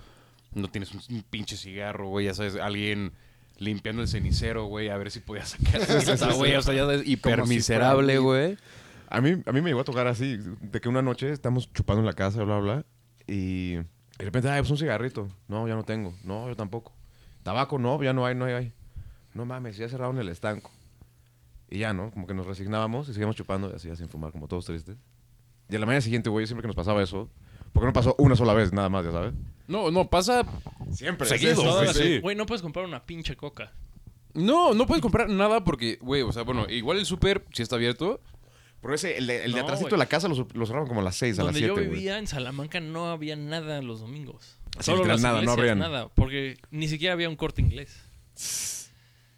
no 0.54 0.70
tienes 0.70 0.94
un, 0.94 1.02
un 1.10 1.24
pinche 1.24 1.58
cigarro, 1.58 2.08
güey, 2.08 2.28
ya 2.28 2.34
sabes, 2.34 2.56
alguien 2.56 3.12
limpiando 3.58 4.02
el 4.02 4.08
cenicero, 4.08 4.66
güey, 4.66 4.90
a 4.90 4.98
ver 4.98 5.12
si 5.12 5.20
podía 5.20 5.46
sacar 5.46 5.82
esa, 5.82 6.34
güey, 6.34 6.56
o 6.56 6.62
sea, 6.62 6.74
ya 6.74 6.86
sabes, 6.86 7.08
hiper 7.08 7.42
Como 7.42 7.52
si 7.52 8.18
güey. 8.18 8.58
A 9.10 9.22
mí, 9.22 9.42
a 9.46 9.52
mí 9.52 9.62
me 9.62 9.70
llegó 9.70 9.82
a 9.82 9.86
tocar 9.86 10.08
así, 10.08 10.38
de 10.38 10.82
que 10.82 10.90
una 10.90 11.02
noche 11.02 11.32
estamos 11.32 11.72
chupando 11.74 12.02
en 12.02 12.06
la 12.06 12.14
casa, 12.14 12.44
bla, 12.44 12.60
bla, 12.60 12.86
y 13.28 13.76
de 14.18 14.26
repente, 14.26 14.50
ay, 14.50 14.62
pues 14.62 14.72
un 14.72 14.78
cigarrito. 14.78 15.30
No, 15.48 15.68
ya 15.68 15.76
no 15.76 15.84
tengo. 15.84 16.14
No, 16.24 16.48
yo 16.48 16.56
tampoco. 16.56 16.94
Tabaco, 17.44 17.78
no, 17.80 18.02
ya 18.02 18.14
no 18.14 18.26
hay, 18.26 18.36
no 18.36 18.46
hay. 18.46 18.54
hay. 18.54 18.74
No 19.34 19.46
mames, 19.46 19.78
ya 19.78 19.90
cerraron 19.90 20.18
el 20.20 20.30
estanco. 20.30 20.72
Y 21.70 21.80
ya, 21.80 21.94
¿no? 21.94 22.12
Como 22.12 22.28
que 22.28 22.34
nos 22.34 22.46
resignábamos 22.46 23.10
y 23.10 23.14
seguíamos 23.14 23.36
chupando 23.36 23.72
y 23.72 23.76
así, 23.76 23.88
ya 23.88 23.96
sin 23.96 24.08
fumar, 24.10 24.32
como 24.32 24.48
todos 24.48 24.66
tristes. 24.66 24.98
Y 25.70 25.76
a 25.76 25.80
la 25.80 25.86
mañana 25.86 26.02
siguiente, 26.02 26.30
güey, 26.30 26.46
siempre 26.46 26.62
que 26.62 26.68
nos 26.68 26.76
pasaba 26.76 27.02
eso, 27.02 27.30
porque 27.74 27.88
no 27.88 27.94
pasó 27.94 28.16
una 28.20 28.36
sola 28.36 28.54
vez, 28.54 28.72
nada 28.72 28.88
más, 28.90 29.04
ya 29.06 29.12
sabes. 29.12 29.34
No, 29.68 29.90
no, 29.90 30.10
pasa 30.10 30.46
Siempre. 30.92 31.28
Seguido, 31.28 31.56
güey, 31.64 31.94
sí. 31.94 32.20
Güey, 32.20 32.36
no 32.36 32.46
puedes 32.46 32.62
comprar 32.62 32.86
una 32.86 33.04
pinche 33.06 33.36
coca. 33.36 33.72
No, 34.36 34.74
no 34.76 34.86
puedes 34.86 35.02
comprar 35.02 35.28
nada 35.30 35.64
porque, 35.64 35.98
güey, 36.02 36.22
o 36.22 36.32
sea, 36.32 36.44
bueno, 36.44 36.68
igual 36.70 37.00
el 37.00 37.06
súper 37.06 37.44
sí 37.52 37.64
está 37.64 37.78
abierto. 37.78 38.22
Pero 38.82 38.94
ese, 38.94 39.18
el 39.18 39.26
de, 39.26 39.46
el 39.46 39.54
de 39.54 39.58
No, 39.60 39.64
atrásito 39.64 39.88
güey. 39.90 39.92
de 39.94 39.98
la 39.98 40.06
casa 40.06 40.28
lo, 40.28 40.48
lo 40.54 40.66
cerraron 40.68 40.88
como 40.88 41.00
a 41.00 41.04
las 41.04 41.16
6, 41.16 41.40
a 41.40 41.44
las 41.44 41.46
Donde 41.48 41.60
7, 41.62 41.68
yo 41.70 41.74
güey. 41.74 41.88
vivía 41.88 42.20
en 42.20 42.28
Salamanca 42.28 42.80
no 42.80 43.08
había 43.10 43.36
nada 43.36 43.82
los 43.82 44.02
domingos. 44.02 44.58
Así, 44.78 44.86
Solo 44.92 44.98
literal, 44.98 45.16
las 45.16 45.22
nada, 45.24 45.42
no 45.42 45.52
abrían. 45.52 45.80
nada. 45.80 46.10
Porque 46.10 46.58
ni 46.70 46.88
siquiera 46.88 47.14
había 47.14 47.28
un 47.30 47.36
corte 47.38 47.62
inglés. 47.64 47.98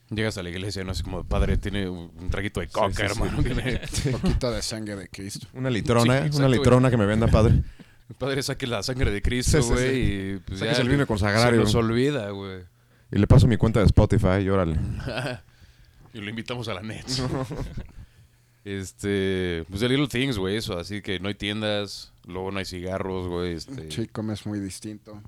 Llegas 0.10 0.38
a 0.38 0.43
la 0.43 0.50
iglesia, 0.50 0.84
no 0.86 0.93
es 0.93 1.04
como, 1.04 1.24
padre, 1.26 1.58
tiene 1.58 1.89
un 1.89 2.30
traguito 2.30 2.62
de 2.62 2.67
coca, 2.67 3.06
hermano. 3.06 3.43
tiene- 3.43 3.82
Un 4.13 4.20
poquito 4.22 4.52
de 4.52 4.62
sangre 4.62 4.96
de 4.96 5.10
Cristo. 5.10 5.48
Una 5.54 5.70
litrona, 5.70 6.13
¿eh? 6.13 6.17
exacto, 6.20 6.38
una 6.38 6.48
güey. 6.48 6.60
litrona 6.60 6.89
que 6.89 6.98
me 6.98 7.06
venda, 7.06 7.28
padre. 7.28 7.62
Padre, 8.17 8.41
saque 8.41 8.65
la 8.67 8.82
sangre 8.84 9.12
de 9.12 9.22
Cristo, 9.22 9.62
güey, 9.63 10.36
y 10.36 10.38
pues 10.38 10.62
ya 10.62 10.72
el 10.72 10.88
vino 10.88 11.02
se 11.04 11.08
consagrario. 11.08 11.60
nos 11.60 11.76
olvida, 11.76 12.30
güey. 12.30 12.62
Y 13.12 13.17
le 13.20 13.28
paso 13.28 13.48
mi 13.48 13.58
cuenta 13.58 13.82
de 13.82 13.86
Spotify 13.88 14.39
y 14.43 14.50
órale. 14.50 14.78
Y 16.13 16.20
lo 16.22 16.30
invitamos 16.30 16.67
a 16.70 16.74
la 16.74 16.82
net. 16.82 17.06
este, 18.63 19.63
pues 19.70 19.82
The 19.82 19.89
Little 19.89 20.08
Things, 20.08 20.38
güey, 20.38 20.56
eso, 20.58 20.78
así 20.78 21.02
que 21.02 21.20
no 21.20 21.28
hay 21.28 21.36
tiendas, 21.36 22.13
luego 22.26 22.52
no 22.52 22.60
hay 22.60 22.65
cigarros, 22.65 23.28
güey, 23.28 23.54
este... 23.54 23.91
Sí, 23.91 24.08
comes 24.08 24.46
muy 24.46 24.60
distinto. 24.60 25.22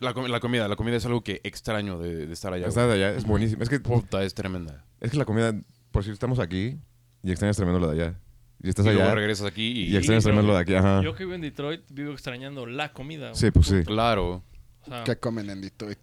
La, 0.00 0.12
comi- 0.14 0.28
la 0.28 0.40
comida, 0.40 0.68
la 0.68 0.76
comida 0.76 0.96
es 0.96 1.06
algo 1.06 1.22
que 1.22 1.40
extraño 1.44 1.98
de, 1.98 2.26
de 2.26 2.32
estar 2.32 2.52
allá. 2.52 2.68
De 2.68 2.92
allá, 2.92 3.10
es 3.14 3.24
buenísimo. 3.24 3.62
Es 3.62 3.68
que, 3.68 3.80
Puta, 3.80 4.22
es 4.22 4.34
tremenda. 4.34 4.84
es 5.00 5.10
que 5.10 5.16
la 5.16 5.24
comida, 5.24 5.54
por 5.90 6.04
si 6.04 6.10
estamos 6.10 6.38
aquí 6.38 6.76
y 7.22 7.30
extrañas 7.30 7.56
tremendo 7.56 7.80
lo 7.80 7.88
de 7.90 8.02
allá. 8.02 8.18
Y 8.62 8.68
estás 8.68 8.84
Y 8.86 8.88
luego 8.88 9.04
allá 9.04 9.14
regresas 9.14 9.46
aquí 9.46 9.66
y... 9.66 9.92
y 9.92 9.96
extrañas 9.96 10.24
tremendo 10.24 10.48
lo 10.48 10.54
de 10.56 10.62
aquí, 10.62 10.74
ajá. 10.74 11.02
Yo 11.02 11.14
que 11.14 11.24
vivo 11.24 11.34
en 11.34 11.40
Detroit 11.42 11.82
vivo 11.90 12.12
extrañando 12.12 12.66
la 12.66 12.92
comida. 12.92 13.34
Sí, 13.34 13.50
pues 13.50 13.66
sí. 13.66 13.82
Claro. 13.84 14.42
O 14.82 14.86
sea, 14.86 15.04
¿Qué 15.04 15.16
comen 15.16 15.48
en 15.50 15.60
Detroit? 15.60 15.98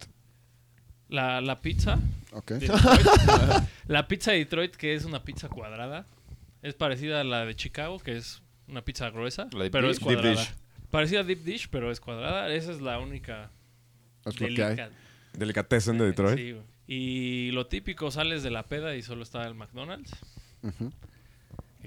la, 1.09 1.41
la 1.41 1.61
pizza. 1.61 1.99
¿Ok? 2.31 2.51
Detroit, 2.53 2.81
la 3.87 4.07
pizza 4.07 4.31
de 4.31 4.37
Detroit, 4.39 4.75
que 4.75 4.95
es 4.95 5.05
una 5.05 5.23
pizza 5.23 5.49
cuadrada, 5.49 6.05
es 6.61 6.73
parecida 6.73 7.21
a 7.21 7.23
la 7.23 7.45
de 7.45 7.55
Chicago, 7.55 7.99
que 7.99 8.17
es 8.17 8.41
una 8.67 8.83
pizza 8.83 9.09
gruesa, 9.11 9.47
La 9.53 9.65
de 9.65 9.69
pero 9.71 9.87
deep- 9.87 9.91
es 9.91 9.97
deep 9.99 10.03
cuadrada. 10.05 10.31
dish. 10.31 10.53
Parecida 10.89 11.19
a 11.19 11.23
deep 11.23 11.43
dish, 11.43 11.67
pero 11.69 11.91
es 11.91 11.99
cuadrada. 11.99 12.51
Esa 12.53 12.71
es 12.71 12.81
la 12.81 12.99
única 12.99 13.51
Es 14.25 14.39
lo 14.39 14.47
que 14.47 14.63
hay. 14.63 14.75
delica- 14.75 14.89
Delicatessen 15.33 15.97
de 15.97 16.05
Detroit. 16.05 16.37
Sí, 16.37 16.51
güey. 16.51 16.63
Y 16.85 17.51
lo 17.51 17.67
típico, 17.67 18.11
sales 18.11 18.43
de 18.43 18.51
la 18.51 18.63
peda 18.63 18.95
y 18.95 19.01
solo 19.01 19.23
está 19.23 19.47
el 19.47 19.55
McDonald's. 19.55 20.11
Ujú. 20.61 20.91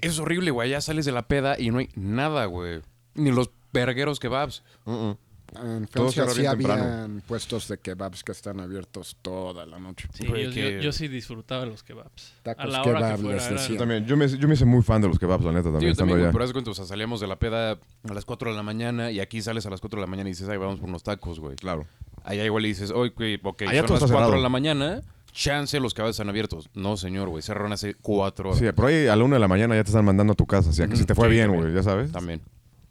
Es 0.01 0.19
horrible, 0.19 0.51
güey. 0.51 0.69
Ya 0.71 0.81
sales 0.81 1.05
de 1.05 1.11
la 1.11 1.27
peda 1.27 1.59
y 1.59 1.69
no 1.71 1.79
hay 1.79 1.89
nada, 1.95 2.45
güey. 2.45 2.81
Ni 3.15 3.31
los 3.31 3.49
vergueros 3.73 4.19
kebabs. 4.19 4.63
Uh-uh. 4.85 5.17
En 5.63 5.87
Francia 5.87 6.25
cierra 6.27 6.33
sí 6.33 6.57
bien 6.57 6.71
habían 6.71 7.21
puestos 7.25 7.67
de 7.69 7.77
kebabs 7.79 8.21
que 8.23 8.33
están 8.33 8.59
abiertos 8.59 9.15
toda 9.21 9.65
la 9.65 9.79
noche. 9.79 10.09
Sí, 10.13 10.27
Güey, 10.27 10.45
yo, 10.45 10.51
que- 10.51 10.73
yo- 10.75 10.79
yo 10.81 10.91
sí 10.91 11.07
disfrutaba 11.07 11.65
los 11.65 11.83
kebabs. 11.83 12.33
Tacos 12.43 12.65
a 12.65 12.67
la 12.67 12.81
hora 12.81 12.93
kebab 12.99 13.15
que 13.15 13.21
fuera. 13.21 13.35
les 13.37 13.45
era- 13.47 13.55
decía. 13.55 13.75
Yo 13.75 13.79
también, 13.79 14.05
yo 14.05 14.17
me, 14.17 14.27
yo 14.27 14.47
me 14.47 14.53
hice 14.55 14.65
muy 14.65 14.83
fan 14.83 15.01
de 15.01 15.07
los 15.07 15.17
kebabs, 15.17 15.45
la 15.45 15.51
neta, 15.53 15.61
Sí, 15.69 15.71
también, 15.71 15.81
yo 15.87 15.91
estando 15.91 16.01
también, 16.11 16.17
güey, 16.17 16.25
allá. 16.25 16.31
pero 16.33 16.43
haz 16.43 16.49
de 16.49 16.53
cuenta, 16.53 16.71
o 16.71 16.73
sea, 16.75 16.85
salíamos 16.85 17.21
de 17.21 17.27
la 17.27 17.39
peda 17.39 17.71
a 17.71 18.13
las 18.13 18.25
4 18.25 18.51
de 18.51 18.57
la 18.57 18.63
mañana 18.63 19.09
y 19.09 19.19
aquí 19.21 19.41
sales 19.41 19.65
a 19.65 19.69
las 19.69 19.79
4 19.79 19.99
de 19.99 20.05
la 20.05 20.09
mañana 20.09 20.27
y 20.29 20.33
dices, 20.33 20.49
ay, 20.49 20.57
vamos 20.57 20.79
por 20.81 20.89
unos 20.89 21.01
tacos, 21.03 21.39
güey. 21.39 21.55
Claro. 21.55 21.85
Allá 22.27 22.43
igual 22.45 22.63
le 22.63 22.69
dices, 22.69 22.91
oye, 22.91 23.13
güey, 23.15 23.39
ok, 23.41 23.61
Allá 23.63 23.81
son 23.87 23.91
las 23.95 24.03
está 24.03 24.07
4 24.07 24.07
cerrado. 24.09 24.31
de 24.33 24.41
la 24.41 24.49
mañana, 24.49 25.01
chance 25.31 25.79
los 25.79 25.93
kebabs 25.93 26.11
están 26.11 26.29
abiertos. 26.29 26.69
No, 26.73 26.97
señor, 26.97 27.29
güey, 27.29 27.41
cerraron 27.41 27.71
hace 27.73 27.95
4 27.95 28.49
horas. 28.49 28.59
Sí, 28.59 28.65
pero 28.75 28.87
ahí 28.89 29.07
a 29.07 29.15
la 29.15 29.23
una 29.23 29.37
de 29.37 29.39
la 29.39 29.47
mañana 29.47 29.75
ya 29.75 29.83
te 29.83 29.89
están 29.91 30.03
mandando 30.05 30.33
a 30.33 30.35
tu 30.35 30.45
casa. 30.45 30.69
O 30.69 30.73
sea, 30.73 30.87
que 30.87 30.95
si 30.97 31.05
te 31.05 31.15
fue 31.15 31.27
Sí, 31.29 31.33
bien, 31.35 31.55
güey, 31.55 31.73
ya 31.73 31.83
sabes. 31.83 32.11
También. 32.11 32.41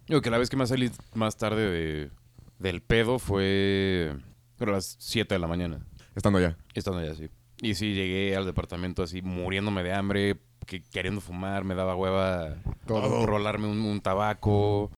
Digo 0.09 0.21
que 0.23 0.31
la 0.31 0.39
vez 0.39 0.49
que 0.49 0.57
más 0.57 0.69
salí 0.71 0.91
más 1.15 1.37
tarde 1.37 1.71
de, 1.71 2.11
del 2.59 2.81
pedo 2.81 3.19
fue 3.19 4.15
pero 4.57 4.73
a 4.73 4.75
las 4.77 4.97
7 5.01 5.35
de 5.35 5.39
la 5.39 5.47
mañana. 5.49 5.81
Estando 6.15 6.39
allá. 6.39 6.57
Estando 6.75 7.01
allá, 7.01 7.15
sí. 7.15 7.29
Y 7.61 7.75
sí, 7.75 7.93
llegué 7.95 8.35
al 8.37 8.47
departamento 8.47 9.03
así 9.03 9.21
muriéndome 9.21 9.83
de 9.83 9.93
hambre, 9.93 10.41
que 10.67 10.81
queriendo 10.83 11.21
fumar, 11.21 11.65
me 11.65 11.75
daba 11.75 11.95
hueva 11.95 12.55
Todo. 12.87 13.27
rolarme 13.27 13.67
un, 13.67 13.81
un 13.81 14.01
tabaco. 14.01 14.91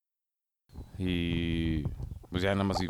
Y 0.98 1.82
pues 2.30 2.42
ya 2.42 2.52
nada 2.52 2.64
más 2.64 2.80
y 2.82 2.86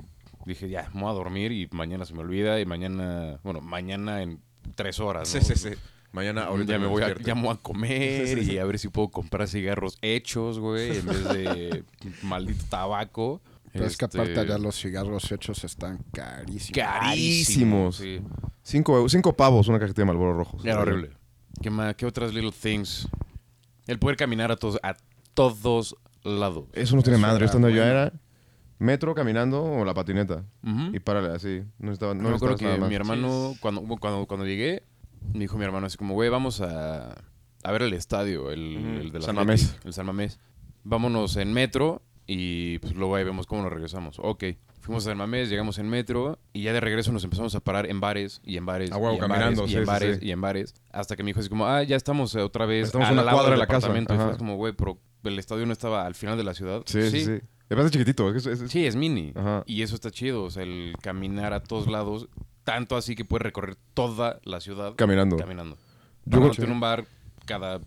dije, 0.49 0.69
ya, 0.69 0.91
me 0.95 1.03
voy 1.03 1.11
a 1.11 1.15
dormir 1.15 1.53
y 1.53 1.69
mañana 1.73 2.05
se 2.05 2.15
me 2.15 2.21
olvida. 2.21 2.61
Y 2.61 2.67
mañana, 2.67 3.39
bueno, 3.43 3.61
mañana 3.61 4.23
en 4.23 4.41
tres 4.75 5.01
horas. 5.01 5.29
Sí, 5.29 5.39
¿no? 5.39 5.45
sí, 5.45 5.55
sí. 5.57 5.71
Mañana, 6.13 6.45
ahorita 6.45 6.73
ya 6.73 6.79
me 6.79 6.87
voy 6.87 7.03
a, 7.03 7.15
ya 7.19 7.35
me 7.35 7.43
voy 7.43 7.53
a 7.55 7.57
comer 7.57 8.39
y 8.43 8.59
a 8.59 8.65
ver 8.65 8.79
si 8.79 8.89
puedo 8.89 9.09
comprar 9.11 9.47
cigarros 9.47 9.99
hechos, 10.01 10.59
güey, 10.59 10.97
en 10.99 11.07
vez 11.07 11.25
de 11.29 11.85
maldito 12.23 12.65
tabaco. 12.69 13.43
Pero 13.73 13.85
es 13.85 13.97
que 13.99 14.07
Este, 14.07 14.19
aparte 14.19 14.41
allá 14.41 14.59
los 14.59 14.81
cigarros 14.81 15.31
hechos 15.31 15.63
están 15.65 15.99
carísimos. 16.13 16.73
Carísimos. 16.75 17.97
Sí. 17.97 18.21
Cinco, 18.63 19.09
cinco 19.09 19.35
pavos 19.35 19.69
una 19.69 19.79
cajetilla 19.79 20.03
de 20.03 20.07
Malboro 20.07 20.35
rojos. 20.35 20.65
Era 20.65 20.81
horrible. 20.81 21.11
¿Qué, 21.63 21.71
más, 21.71 21.95
¿Qué 21.95 22.07
otras 22.07 22.33
little 22.33 22.53
things? 22.53 23.07
El 23.87 23.99
poder 23.99 24.17
caminar 24.17 24.51
a 24.51 24.57
todos, 24.57 24.79
a 24.83 24.97
todos 25.35 25.97
lados. 26.23 26.65
Eso 26.73 26.97
no 26.97 27.03
tiene 27.03 27.19
Eso 27.19 27.27
madre. 27.27 27.37
era 27.39 27.47
Estando 27.47 27.69
yo 27.69 27.83
era 27.85 28.13
metro 28.79 29.15
caminando 29.15 29.63
o 29.63 29.85
la 29.85 29.95
patineta. 29.95 30.45
Y 30.93 31.01
párale 31.01 31.35
así. 31.35 31.63
No 31.79 31.93
estaba 31.93 32.15
no 32.15 32.23
No 32.23 32.31
me 32.31 32.37
acuerdo 32.37 32.55
necesitabas 32.55 32.63
nada 32.63 32.75
que 32.75 32.81
más. 32.81 32.89
mi 32.89 32.95
hermano, 32.95 33.55
cuando, 33.61 33.83
cuando, 33.99 34.27
cuando 34.27 34.47
llegué, 34.47 34.85
me 35.33 35.41
dijo 35.41 35.59
mi 35.59 35.65
hermano 35.65 35.87
así 35.87 35.97
como, 35.97 36.15
güey, 36.15 36.29
vamos 36.31 36.61
a, 36.61 37.15
a 37.63 37.73
ver 37.73 37.83
el 37.83 37.93
estadio, 37.93 38.51
el, 38.51 38.77
el 39.01 39.13
de 39.13 39.19
la 39.19 39.27
San 39.27 39.35
Mamés. 39.35 39.77
El 39.85 39.93
San 39.93 40.07
Mamés. 40.07 40.39
Vámonos 40.85 41.37
en 41.37 41.53
metro 41.53 42.03
y 42.27 42.79
pues 42.79 42.95
luego 42.95 43.17
ahí 43.17 43.25
vemos 43.25 43.47
cómo 43.47 43.63
nos 43.63 43.73
regresamos. 43.73 44.19
Ok. 44.23 44.45
Fuimos 44.81 45.07
a 45.07 45.11
San 45.11 45.19
Mamés, 45.19 45.51
llegamos 45.51 45.79
en 45.79 45.89
metro 45.89 46.39
y 46.53 46.63
ya 46.63 46.73
de 46.73 46.81
regreso 46.81 47.13
nos 47.13 47.25
empezamos 47.25 47.55
a 47.55 47.61
parar 47.61 47.87
en 47.87 48.01
bares 48.01 48.41
y 48.45 48.57
en 48.57 48.65
bares 48.65 48.93
A 48.93 48.97
huevo, 48.97 49.13
y 49.13 49.17
en 49.17 49.21
caminando, 49.21 49.63
bares, 49.63 49.71
y 49.71 49.73
sí, 49.73 49.77
en 49.77 49.83
sí, 49.83 49.87
bares 49.87 50.19
sí. 50.19 50.27
y 50.27 50.31
en 50.31 50.41
bares 50.41 50.75
hasta 50.93 51.17
que 51.17 51.23
me 51.23 51.29
dijo 51.29 51.41
así 51.41 51.49
como, 51.49 51.67
ah, 51.67 51.83
ya 51.83 51.97
estamos 51.97 52.35
eh, 52.35 52.41
otra 52.41 52.65
vez 52.65 52.87
Estamos 52.87 53.09
a 53.09 53.13
una 53.13 53.23
lado 53.25 53.37
cuadra 53.37 53.53
de 53.53 53.59
la 53.59 53.67
casa. 53.67 53.89
Y 53.99 54.05
fue 54.07 54.39
como, 54.39 54.57
güey, 54.57 54.73
pero 54.73 54.99
el 55.25 55.39
estadio 55.39 55.67
no 55.67 55.73
estaba 55.73 56.07
al 56.07 56.15
final 56.15 56.39
de 56.39 56.45
la 56.45 56.55
ciudad. 56.55 56.83
Sí, 56.87 57.11
sí, 57.11 57.41
aparte 57.75 57.87
es 57.87 57.93
chiquitito. 57.93 58.35
Es, 58.35 58.45
Sí, 58.71 58.87
es 58.87 58.97
mini. 58.97 59.33
Ajá. 59.35 59.63
Y 59.67 59.83
eso 59.83 59.95
está 59.95 60.11
chido, 60.11 60.45
o 60.45 60.51
sea, 60.51 60.63
el 60.63 60.95
caminar 61.03 61.53
a 61.53 61.63
todos 61.63 61.87
lados, 61.89 62.29
tanto 62.65 62.97
así 62.97 63.15
que 63.15 63.25
puedes 63.25 63.43
recorrer 63.43 63.77
toda 63.95 64.41
la 64.45 64.61
ciudad 64.61 64.95
Caminando. 64.97 65.37
caminando. 65.37 65.77
Yo 66.25 66.41
creo- 66.51 66.65
en 66.67 66.73
un 66.73 66.81
bar 66.81 67.07
cada, 67.47 67.81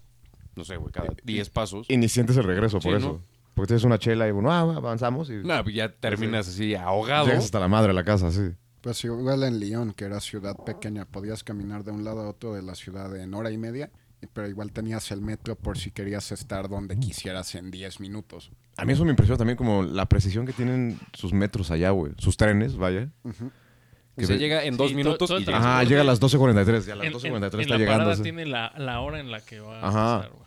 no 0.56 0.64
sé, 0.66 0.78
güey, 0.78 0.92
cada 0.92 1.10
10 1.24 1.50
pasos. 1.50 1.86
Y 1.90 1.98
ni 1.98 2.10
sientes 2.10 2.36
el 2.38 2.44
regreso 2.44 2.80
por 2.80 2.92
Sí, 2.94 2.98
eso. 2.98 3.14
¿no? 3.14 3.22
Porque 3.54 3.68
tienes 3.68 3.84
una 3.84 4.00
chela 4.00 4.28
y 4.28 4.32
bueno, 4.32 4.52
ah, 4.52 4.62
avanzamos 4.62 5.30
y 5.30 5.34
No, 5.44 5.62
pues 5.64 5.76
ya 5.76 5.92
terminas 5.94 6.48
así 6.48 6.74
ahogado. 6.74 7.26
llegas 7.28 7.44
hasta 7.46 7.60
la 7.60 7.68
madre 7.68 7.90
de 7.90 7.94
la 7.94 8.04
casa, 8.04 8.32
sí. 8.32 8.50
Pues 8.82 9.04
igual 9.04 9.44
en 9.44 9.60
Lyon, 9.60 9.94
que 9.94 10.06
era 10.06 10.20
ciudad 10.20 10.56
pequeña, 10.66 11.06
podías 11.06 11.44
caminar 11.44 11.84
de 11.84 11.92
un 11.92 12.04
lado 12.04 12.22
a 12.22 12.30
otro 12.30 12.54
de 12.56 12.64
la 12.64 12.74
ciudad 12.74 13.16
en 13.16 13.34
hora 13.36 13.52
y 13.52 13.58
media, 13.58 13.92
pero 14.34 14.48
igual 14.48 14.72
tenías 14.72 15.12
el 15.12 15.22
metro 15.22 15.56
por 15.56 15.78
si 15.78 15.92
querías 15.92 16.32
estar 16.32 16.70
donde 16.70 16.98
quisieras 17.00 17.56
en 17.56 17.72
10 17.72 18.00
minutos. 18.00 18.52
A 18.78 18.86
mí 18.86 18.94
eso 18.94 19.04
me 19.04 19.10
impresiona 19.12 19.38
también 19.38 19.58
como 19.58 19.84
la 19.84 20.06
precisión 20.08 20.46
que 20.46 20.54
tienen 20.54 21.00
sus 21.14 21.34
metros 21.34 21.72
allá, 21.72 21.90
güey. 21.92 22.14
Sus 22.18 22.38
trenes, 22.38 22.78
vaya. 22.78 23.10
O 23.24 24.24
sea, 24.26 24.36
llega 24.36 24.64
en 24.64 24.78
dos 24.78 24.90
Sí, 24.90 24.96
minutos 24.96 25.18
to- 25.18 25.28
todo 25.28 25.40
y. 25.40 25.54
Ajá, 25.54 25.84
llega 25.84 26.02
a 26.02 26.04
las 26.04 26.20
12.43. 26.22 26.86
Ya 26.86 26.94
a 26.94 26.96
las 26.98 27.08
En, 27.08 27.14
12.43 27.14 27.26
en- 27.26 27.34
en 27.36 27.44
está 27.62 27.74
la 27.74 27.78
llegando. 27.80 28.04
parada 28.06 28.24
tiene 28.24 28.46
la, 28.46 28.74
la 28.78 29.00
hora 29.00 29.20
en 29.20 29.32
la 29.32 29.42
que 29.42 29.60
va 29.60 29.80
a 29.80 29.88
Ajá. 29.88 30.18
pasar, 30.20 30.32
güey. 30.32 30.46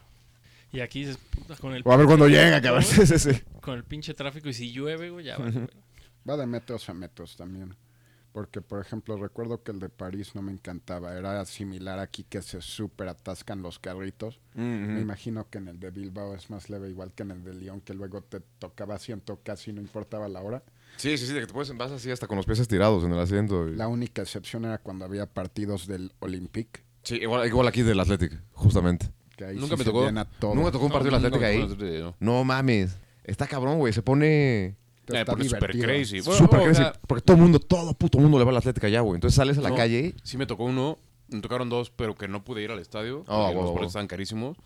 Y 0.72 0.80
aquí 0.80 1.00
dices, 1.00 1.18
puta, 1.30 1.56
con 1.56 1.74
el 1.74 1.82
O 1.84 1.92
a 1.92 1.96
ver 1.96 2.06
cuando 2.06 2.28
llega, 2.28 2.60
cabrón. 2.60 2.84
tráfico, 2.84 3.06
Sí, 3.06 3.18
sí, 3.18 3.32
sí. 3.32 3.40
Con 3.60 3.74
el 3.74 3.84
pinche 3.84 4.12
tráfico 4.14 4.48
y 4.48 4.54
si 4.54 4.70
llueve, 4.72 5.10
güey, 5.10 5.24
ya 5.24 5.38
va. 5.38 5.50
güey. 5.50 5.66
Va 6.28 6.36
de 6.36 6.46
metros 6.46 6.88
a 6.88 6.94
metros 6.94 7.36
también. 7.36 7.74
Porque, 8.34 8.60
por 8.60 8.80
ejemplo, 8.80 9.16
recuerdo 9.16 9.62
que 9.62 9.70
el 9.70 9.78
de 9.78 9.88
París 9.88 10.34
no 10.34 10.42
me 10.42 10.50
encantaba. 10.50 11.16
Era 11.16 11.44
similar 11.44 12.00
aquí 12.00 12.24
que 12.24 12.42
se 12.42 12.60
súper 12.60 13.06
atascan 13.06 13.62
los 13.62 13.78
carritos. 13.78 14.40
Me 14.54 15.00
imagino 15.00 15.48
que 15.48 15.58
en 15.58 15.68
el 15.68 15.78
de 15.78 15.90
Bilbao 15.92 16.34
es 16.34 16.50
más 16.50 16.68
leve, 16.68 16.90
igual 16.90 17.12
que 17.14 17.22
en 17.22 17.30
el 17.30 17.44
de 17.44 17.54
Lyon, 17.54 17.80
que 17.80 17.94
luego 17.94 18.22
te 18.22 18.40
tocaba 18.58 18.96
asiento 18.96 19.38
casi 19.44 19.72
no 19.72 19.80
importaba 19.80 20.28
la 20.28 20.40
hora. 20.42 20.64
Sí, 20.96 21.16
sí, 21.16 21.28
sí, 21.28 21.32
de 21.32 21.42
que 21.42 21.46
te 21.46 21.52
puedes 21.52 21.72
vas 21.76 21.92
así 21.92 22.10
hasta 22.10 22.26
con 22.26 22.36
los 22.36 22.44
pies 22.44 22.58
estirados 22.58 23.04
en 23.04 23.12
el 23.12 23.20
asiento. 23.20 23.68
y- 23.68 23.76
La 23.76 23.86
única 23.86 24.22
excepción 24.22 24.64
era 24.64 24.78
cuando 24.78 25.04
había 25.04 25.26
partidos 25.26 25.86
del 25.86 26.12
Olympique. 26.18 26.82
Sí, 27.04 27.14
igual, 27.22 27.46
igual 27.46 27.68
aquí 27.68 27.82
del 27.82 28.00
Athletic, 28.00 28.32
justamente. 28.50 29.12
Que 29.36 29.44
ahí 29.44 29.54
Nunca 29.58 29.76
sí 29.76 29.78
me 29.78 29.84
tocó. 29.84 30.06
llena 30.06 30.24
todo. 30.24 30.56
Nunca 30.56 30.72
tocó 30.72 30.86
un 30.86 30.92
partido 30.92 31.16
del 31.16 31.24
Athletic 31.24 31.40
no, 31.40 31.46
ahí. 31.46 32.00
no, 32.00 32.06
no. 32.10 32.16
No 32.18 32.44
mames. 32.44 32.98
Está 33.22 33.46
cabrón, 33.46 33.78
güey. 33.78 33.92
Se 33.92 34.02
pone 34.02 34.76
Te 35.04 35.16
Eh, 35.16 35.20
está 35.20 35.32
porque 35.32 35.46
es 35.46 35.50
super 35.52 35.72
divertido. 35.72 35.86
crazy. 36.14 36.20
Bueno, 36.20 36.38
súper 36.38 36.60
o 36.60 36.62
crazy. 36.64 36.80
sea, 36.82 36.92
porque 37.06 37.22
todo 37.22 37.36
el 37.36 37.42
mundo, 37.42 37.58
todo 37.60 37.92
puto 37.94 38.18
mundo 38.18 38.38
le 38.38 38.44
va 38.44 38.50
al 38.50 38.56
Athletic 38.56 38.84
allá, 38.84 39.00
güey. 39.00 39.16
Entonces 39.16 39.36
sales 39.36 39.58
a 39.58 39.60
la 39.60 39.68
No. 39.70 39.74
calle. 39.76 40.14
Sí 40.22 40.38
me 40.38 40.46
tocó 40.46 40.64
uno, 40.64 40.98
me 41.28 41.40
tocaron 41.40 41.68
dos, 41.68 41.90
pero 41.90 42.14
que 42.14 42.26
no 42.28 42.42
pude 42.44 42.62
ir 42.62 42.70
al 42.70 42.78
estadio. 42.78 43.18
Oh, 43.20 43.24
porque 43.24 43.36
wow, 43.36 43.54
los 43.54 43.54
wow. 43.64 43.72
boletos 43.72 43.88
estaban 43.88 44.06
carísimos. 44.08 44.56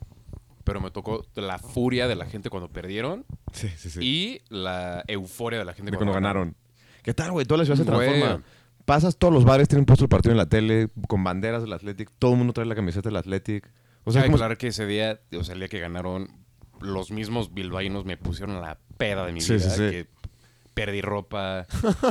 Pero 0.65 0.81
me 0.83 0.91
tocó 0.91 1.25
la 1.35 1.59
furia 1.59 2.07
de 2.09 2.15
la 2.15 2.27
gente 2.27 2.51
cuando 2.51 2.69
perdieron 2.69 3.25
Sí, 3.53 3.69
sí, 3.79 3.89
sí. 3.89 4.01
y 4.03 4.41
la 4.55 5.03
euforia 5.09 5.59
de 5.59 5.65
la 5.65 5.73
gente 5.73 5.91
de 5.91 5.97
cuando 5.97 6.13
ganaron. 6.13 6.57
¿Qué 7.03 7.15
tal, 7.15 7.33
güey? 7.33 7.47
Toda 7.47 7.59
la 7.59 7.65
ciudad 7.65 7.79
se 7.79 7.91
Güey. 7.91 8.07
transforma. 8.11 8.45
Pasas 8.85 9.17
todos 9.17 9.33
los 9.33 9.45
bares, 9.45 9.67
tienen 9.69 9.87
puesto 9.87 10.05
el 10.05 10.09
partido 10.11 10.33
en 10.33 10.37
la 10.39 10.47
tele, 10.47 10.89
con 11.09 11.25
banderas 11.25 11.63
del 11.63 11.73
Athletic. 11.73 12.11
Todo 12.19 12.33
el 12.33 12.39
mundo 12.39 12.53
trae 12.53 12.67
la 12.67 12.75
camiseta 12.75 13.09
del 13.09 13.17
Athletic. 13.17 13.65
O 14.05 14.11
O 14.11 14.13
sea, 14.13 14.21
sea, 14.21 14.21
es 14.23 14.27
como- 14.27 14.37
aclarar 14.37 14.59
que 14.59 14.69
ese 14.69 14.87
día, 14.87 15.21
o 15.39 15.43
sea, 15.45 15.55
el 15.55 15.61
día 15.61 15.69
que 15.69 15.81
ganaron, 15.81 16.29
los 16.81 17.11
mismos 17.11 17.53
bilbaínos 17.55 18.05
me 18.05 18.17
pusieron 18.19 18.61
la 18.61 18.79
peda 18.99 19.25
de 19.27 19.33
mi 19.33 19.41
Sí, 19.41 19.55
vida. 19.55 19.63
sí, 19.63 19.71
sí. 19.71 19.91
Que 19.91 20.07
perdí 20.79 21.01
ropa, 21.01 21.67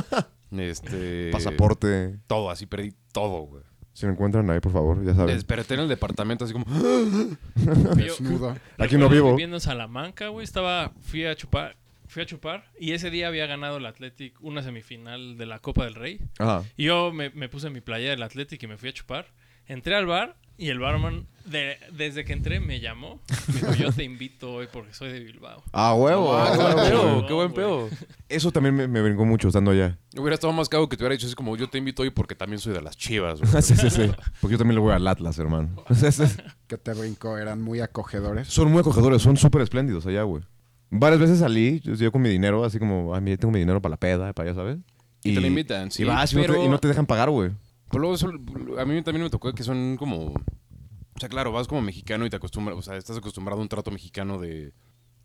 este... 0.51 1.31
pasaporte. 1.31 2.19
Todo, 2.27 2.49
así 2.49 2.65
perdí 2.65 2.93
todo, 3.11 3.41
güey. 3.41 3.63
Si 3.93 4.05
me 4.05 4.11
encuentran 4.11 4.47
ahí, 4.51 4.59
por 4.59 4.71
favor, 4.71 5.03
ya 5.03 5.15
saben. 5.15 5.33
Desperté 5.33 5.73
en 5.73 5.79
el 5.79 5.87
departamento 5.87 6.45
así 6.45 6.53
como... 6.53 6.65
Desnudo. 7.95 8.55
Aquí 8.77 8.95
no 8.97 9.09
vivo. 9.09 9.31
Viviendo 9.31 9.57
en 9.57 9.61
Salamanca, 9.61 10.27
güey, 10.27 10.43
estaba, 10.43 10.91
fui 11.01 11.25
a 11.25 11.35
chupar, 11.35 11.77
fui 12.05 12.21
a 12.21 12.25
chupar 12.27 12.65
y 12.79 12.91
ese 12.91 13.09
día 13.09 13.27
había 13.27 13.47
ganado 13.47 13.77
el 13.77 13.85
Athletic 13.87 14.39
una 14.41 14.61
semifinal 14.61 15.37
de 15.37 15.45
la 15.47 15.59
Copa 15.59 15.85
del 15.85 15.95
Rey. 15.95 16.19
Ajá. 16.37 16.63
Y 16.75 16.83
yo 16.85 17.11
me, 17.11 17.31
me 17.31 17.49
puse 17.49 17.71
mi 17.71 17.81
playa 17.81 18.11
del 18.11 18.21
Athletic 18.21 18.61
y 18.61 18.67
me 18.67 18.77
fui 18.77 18.89
a 18.89 18.93
chupar. 18.93 19.27
Entré 19.65 19.95
al 19.95 20.05
bar 20.05 20.37
y 20.57 20.69
el 20.69 20.79
barman, 20.79 21.27
de- 21.45 21.77
desde 21.93 22.25
que 22.25 22.33
entré, 22.33 22.59
me 22.59 22.79
llamó. 22.79 23.21
Me 23.47 23.53
dijo, 23.61 23.73
yo 23.75 23.91
te 23.91 24.03
invito 24.03 24.51
hoy 24.53 24.67
porque 24.71 24.93
soy 24.93 25.11
de 25.11 25.19
Bilbao. 25.19 25.63
Ah, 25.71 25.93
huevo. 25.93 26.33
Ah, 26.35 26.47
ah, 26.51 26.51
qué 26.51 26.57
buen 26.57 26.75
huevo. 26.77 26.89
pedo, 26.89 27.21
No, 27.21 27.27
qué 27.27 27.33
buen 27.33 27.51
güey. 27.51 27.55
pedo. 27.55 27.89
Eso 28.27 28.51
también 28.51 28.75
me, 28.75 28.87
me 28.87 29.01
brincó 29.01 29.23
mucho 29.25 29.47
estando 29.47 29.71
allá. 29.71 29.97
Hubiera 30.17 30.33
estado 30.33 30.51
más 30.53 30.67
cago 30.67 30.89
que 30.89 30.97
te 30.97 31.03
hubiera 31.03 31.13
dicho 31.13 31.27
así 31.27 31.35
como 31.35 31.55
yo 31.55 31.69
te 31.69 31.77
invito 31.77 32.01
hoy 32.01 32.09
porque 32.09 32.35
también 32.35 32.59
soy 32.59 32.73
de 32.73 32.81
las 32.81 32.97
chivas. 32.97 33.39
güey". 33.39 33.61
sí, 33.61 33.75
sí, 33.75 33.89
sí. 33.89 34.11
Porque 34.41 34.53
yo 34.53 34.57
también 34.57 34.75
le 34.75 34.81
voy 34.81 34.93
al 34.93 35.07
Atlas, 35.07 35.37
hermano. 35.39 35.69
Que 36.67 36.77
te 36.77 36.93
brincó, 36.93 37.37
eran 37.37 37.61
muy 37.61 37.79
acogedores. 37.79 38.47
son 38.49 38.69
muy 38.71 38.81
acogedores, 38.81 39.21
son 39.21 39.37
súper 39.37 39.61
espléndidos 39.61 40.05
allá, 40.05 40.23
güey. 40.23 40.43
Varias 40.89 41.19
veces 41.21 41.39
salí, 41.39 41.79
yo, 41.81 41.93
yo 41.95 42.11
con 42.11 42.21
mi 42.21 42.29
dinero, 42.29 42.63
así 42.65 42.79
como, 42.79 43.13
ay, 43.15 43.21
mira, 43.21 43.37
tengo 43.37 43.51
mi 43.53 43.59
dinero 43.59 43.81
para 43.81 43.91
la 43.91 43.97
peda, 43.97 44.33
para 44.33 44.49
allá, 44.49 44.55
¿sabes? 44.59 44.77
Y 45.23 45.33
te 45.33 45.41
lo 45.41 45.47
invitan, 45.47 45.91
sí, 45.91 46.03
Y 46.03 46.05
vas 46.05 46.31
y, 46.31 46.35
no 46.37 46.41
te, 46.43 46.47
pero- 46.47 46.63
y 46.63 46.69
no 46.69 46.77
te 46.79 46.87
dejan 46.87 47.05
pagar, 47.05 47.29
güey. 47.29 47.51
Pero 47.89 47.99
luego 48.01 48.15
eso- 48.15 48.27
a 48.29 48.85
mí 48.85 49.01
también 49.01 49.23
me 49.23 49.29
tocó 49.29 49.53
que 49.53 49.63
son 49.63 49.95
como... 49.97 50.27
O 50.27 51.19
sea, 51.19 51.29
claro, 51.29 51.51
vas 51.51 51.67
como 51.67 51.81
mexicano 51.81 52.25
y 52.25 52.29
te 52.29 52.35
acostumbras, 52.35 52.77
o 52.77 52.81
sea, 52.81 52.95
estás 52.97 53.17
acostumbrado 53.17 53.59
a 53.59 53.63
un 53.63 53.69
trato 53.69 53.89
mexicano 53.91 54.37
de... 54.39 54.73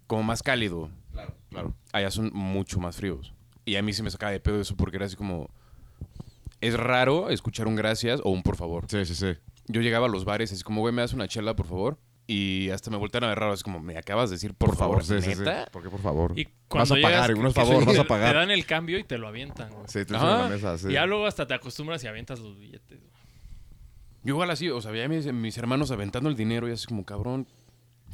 Como 0.06 0.22
más 0.22 0.42
cálido. 0.42 0.90
Claro, 1.12 1.34
claro. 1.50 1.74
Allá 1.92 2.10
son 2.10 2.30
mucho 2.32 2.80
más 2.80 2.96
fríos. 2.96 3.32
Y 3.64 3.76
a 3.76 3.82
mí 3.82 3.92
se 3.92 4.02
me 4.02 4.10
sacaba 4.10 4.32
de 4.32 4.40
pedo 4.40 4.60
eso 4.60 4.76
porque 4.76 4.96
era 4.96 5.06
así 5.06 5.16
como... 5.16 5.48
Es 6.60 6.74
raro 6.74 7.28
escuchar 7.30 7.66
un 7.66 7.74
gracias 7.76 8.20
o 8.24 8.30
un 8.30 8.42
por 8.42 8.56
favor. 8.56 8.86
Sí, 8.88 9.04
sí, 9.04 9.14
sí. 9.14 9.34
Yo 9.66 9.80
llegaba 9.80 10.06
a 10.06 10.08
los 10.08 10.24
bares 10.24 10.52
así 10.52 10.62
como, 10.62 10.80
güey, 10.80 10.94
¿me 10.94 11.02
das 11.02 11.12
una 11.12 11.28
chela, 11.28 11.56
por 11.56 11.66
favor? 11.66 11.98
Y 12.32 12.70
hasta 12.70 12.90
me 12.90 12.96
voltean 12.96 13.24
a 13.24 13.28
ver 13.28 13.38
raro, 13.38 13.52
así 13.52 13.62
como, 13.62 13.78
¿me 13.80 13.98
acabas 13.98 14.30
de 14.30 14.36
decir 14.36 14.54
por, 14.54 14.74
favor? 14.74 15.04
sí, 15.04 15.20
sí, 15.20 15.32
sí. 15.34 15.38
¿Neta? 15.40 15.66
¿Por 15.70 15.82
qué, 15.82 15.90
por 15.90 16.00
favor? 16.00 16.32
Y 16.38 16.48
vas 16.70 16.90
a 16.90 16.94
pagar, 16.94 17.28
llegas, 17.34 17.48
es 17.48 17.54
que- 17.54 17.60
favor, 17.60 17.84
vas 17.84 17.98
a 17.98 18.04
pagar. 18.04 18.32
Te 18.32 18.38
dan 18.38 18.50
el 18.50 18.64
cambio 18.64 18.98
y 18.98 19.04
te 19.04 19.18
lo 19.18 19.28
avientan, 19.28 19.70
güey. 19.70 19.84
Sí, 19.86 20.04
te 20.06 20.14
la 20.14 20.48
mesa, 20.48 20.78
sí. 20.78 20.88
Y 20.88 20.92
ya 20.92 21.04
luego 21.04 21.26
hasta 21.26 21.46
te 21.46 21.52
acostumbras 21.52 22.02
y 22.04 22.06
avientas 22.06 22.40
los 22.40 22.58
billetes. 22.58 22.98
güey. 23.00 23.12
Yo 24.24 24.34
igual 24.34 24.50
así, 24.50 24.70
o 24.70 24.80
sea, 24.80 24.92
veía 24.92 25.04
a 25.04 25.08
mis, 25.08 25.30
mis 25.32 25.58
hermanos 25.58 25.90
aventando 25.90 26.30
el 26.30 26.36
dinero 26.36 26.68
y 26.68 26.72
así 26.72 26.86
como, 26.86 27.04
cabrón, 27.04 27.46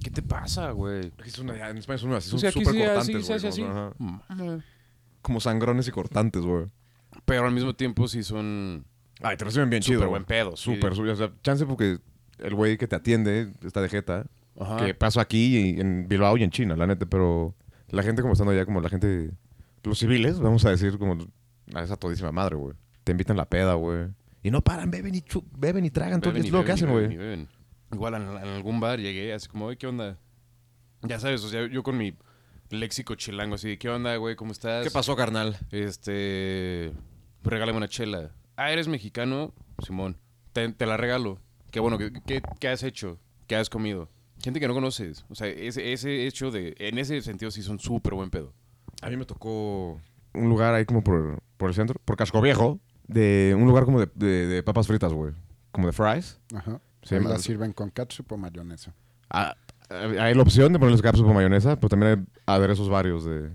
¿qué 0.03 0.11
te 0.11 0.23
pasa, 0.23 0.71
güey? 0.73 1.13
Son, 1.27 1.51
en 1.51 1.77
España 1.79 1.99
son 1.99 2.13
así, 2.15 2.31
son 2.31 2.39
O 2.39 2.41
sea, 2.41 2.51
súper 2.51 2.73
sí, 2.73 2.79
cortantes, 2.79 3.27
se 3.27 3.39
güey. 3.51 3.71
Ajá. 3.71 3.93
Mm. 3.99 4.59
Como 5.23 5.41
sangrones 5.41 5.87
y 5.87 5.91
cortantes, 5.91 6.43
güey. 6.43 6.67
Pero 7.25 7.45
al 7.47 7.53
mismo 7.53 7.75
tiempo 7.75 8.09
sí 8.09 8.23
son 8.23 8.85
Ay, 9.21 9.37
te 9.37 9.45
reciben 9.45 9.71
bien 9.71 9.83
súper 9.83 9.99
chido. 9.99 10.09
buen 10.11 10.25
pedo. 10.25 10.57
sí. 10.57 10.75
Súper, 10.75 10.95
súper. 10.95 11.11
O 11.11 11.17
sea, 11.17 11.31
chance 11.43 11.67
porque 11.67 11.99
el 12.39 12.55
güey 12.55 12.77
que 12.79 12.87
te 12.89 12.97
atiende 12.97 13.53
está 13.65 13.81
de 13.81 13.89
jeta. 13.89 14.27
Ajá. 14.59 14.85
Que 14.85 14.95
pasó 14.95 15.21
aquí 15.21 15.57
y 15.57 15.81
en 15.81 16.09
Bilbao 16.09 16.37
y 16.37 16.43
en 16.43 16.51
China, 16.51 16.77
la 16.77 16.87
neta. 16.87 17.07
Pero 17.07 17.55
la 17.89 18.03
gente 18.03 18.23
como 18.23 18.33
estando 18.35 18.53
allá, 18.53 18.65
como 18.65 18.81
la 18.81 18.89
gente... 18.89 19.31
Los 19.85 19.99
civiles, 20.01 20.41
vamos 20.41 20.65
a 20.65 20.71
decir, 20.71 20.99
como 20.99 21.17
a 21.75 21.83
esa 21.83 21.97
todísima 21.97 22.33
madre, 22.33 22.57
güey. 22.57 22.75
Te 23.05 23.13
invitan 23.13 23.37
la 23.37 23.47
peda, 23.47 23.75
güey. 23.75 24.09
Y 24.43 24.51
no 24.51 24.61
paran, 24.61 24.91
beben 24.91 25.15
y, 25.15 25.21
chu- 25.23 25.45
beben 25.57 25.85
y 25.85 25.91
tragan. 25.91 26.21
todo 26.21 26.37
es 26.37 26.45
y 26.45 26.51
lo 26.51 26.65
que 26.65 26.73
hacen, 26.73 26.91
güey. 26.91 27.47
Igual 27.93 28.15
en, 28.15 28.23
en 28.23 28.37
algún 28.49 28.81
bar 28.81 28.99
llegué 28.99 29.33
así 29.33 29.49
como, 29.49 29.67
oye, 29.67 29.79
¿qué 29.79 29.87
onda? 29.87 30.19
Ya 31.03 31.19
sabes, 31.21 31.43
o 31.45 31.49
sea, 31.49 31.67
yo 31.69 31.83
con 31.83 31.97
mi 31.97 32.15
léxico 32.71 33.15
chilango 33.15 33.55
así, 33.55 33.69
de, 33.69 33.79
¿qué 33.79 33.89
onda, 33.89 34.15
güey? 34.17 34.37
¿Cómo 34.37 34.53
estás? 34.53 34.85
¿Qué 34.85 34.91
pasó, 34.91 35.17
carnal? 35.17 35.57
Este, 35.71 36.93
regálame 37.43 37.79
una 37.79 37.89
chela. 37.89 38.33
Ah, 38.57 38.73
¿eres 38.73 38.89
mexicano? 38.89 39.55
Simón, 39.85 40.19
te, 40.53 40.69
te 40.73 40.85
la 40.87 40.97
regalo. 40.97 41.39
Qué 41.71 41.81
bueno, 41.81 41.99
¿qué, 41.99 42.13
qué, 42.27 42.43
qué 42.61 42.69
has 42.69 42.83
hecho? 42.83 43.19
¿Qué 43.47 43.57
has 43.57 43.69
comido? 43.71 44.09
Gente 44.43 44.61
que 44.61 44.69
no 44.69 44.75
conoces. 44.75 45.25
O 45.29 45.35
sea, 45.35 45.49
ese, 45.49 45.93
ese 45.93 46.27
hecho 46.27 46.51
de... 46.51 46.75
En 46.79 46.99
ese 46.99 47.21
sentido 47.23 47.51
sí 47.51 47.63
son 47.63 47.79
súper 47.79 48.15
buen 48.15 48.31
pedo. 48.31 48.53
A 49.03 49.11
mí 49.11 49.17
me 49.17 49.25
tocó 49.25 50.01
un 50.35 50.49
lugar 50.49 50.75
ahí 50.75 50.85
como 50.85 51.03
por, 51.03 51.39
por 51.57 51.69
el 51.71 51.75
centro, 51.75 52.01
por 52.05 52.17
Casco 52.17 52.41
Viejo, 52.41 52.79
de 53.07 53.55
un 53.59 53.67
lugar 53.67 53.85
como 53.85 54.01
de, 54.01 54.09
de- 54.15 54.47
de 54.47 54.63
papas 54.63 54.87
fritas, 54.87 55.13
güey. 55.13 55.33
Como 55.73 55.87
de 55.89 55.93
fries. 55.93 56.39
Ajá. 56.55 56.81
Sí, 57.03 57.15
Ahí 57.17 57.21
más- 57.21 57.33
la 57.33 57.39
sirven 57.39 57.73
con 57.73 57.91
ketchup 57.91 58.33
o 58.33 58.37
mayonesa. 58.37 58.95
Ah, 59.31 59.55
hay 59.91 60.35
la 60.35 60.43
opción 60.43 60.73
de 60.73 60.79
ponerles 60.79 61.03
cápsulas 61.03 61.27
con 61.27 61.35
mayonesa, 61.35 61.77
pero 61.77 61.89
también 61.89 62.13
hay 62.47 62.55
aderezos 62.57 62.89
varios 62.89 63.25
de 63.25 63.51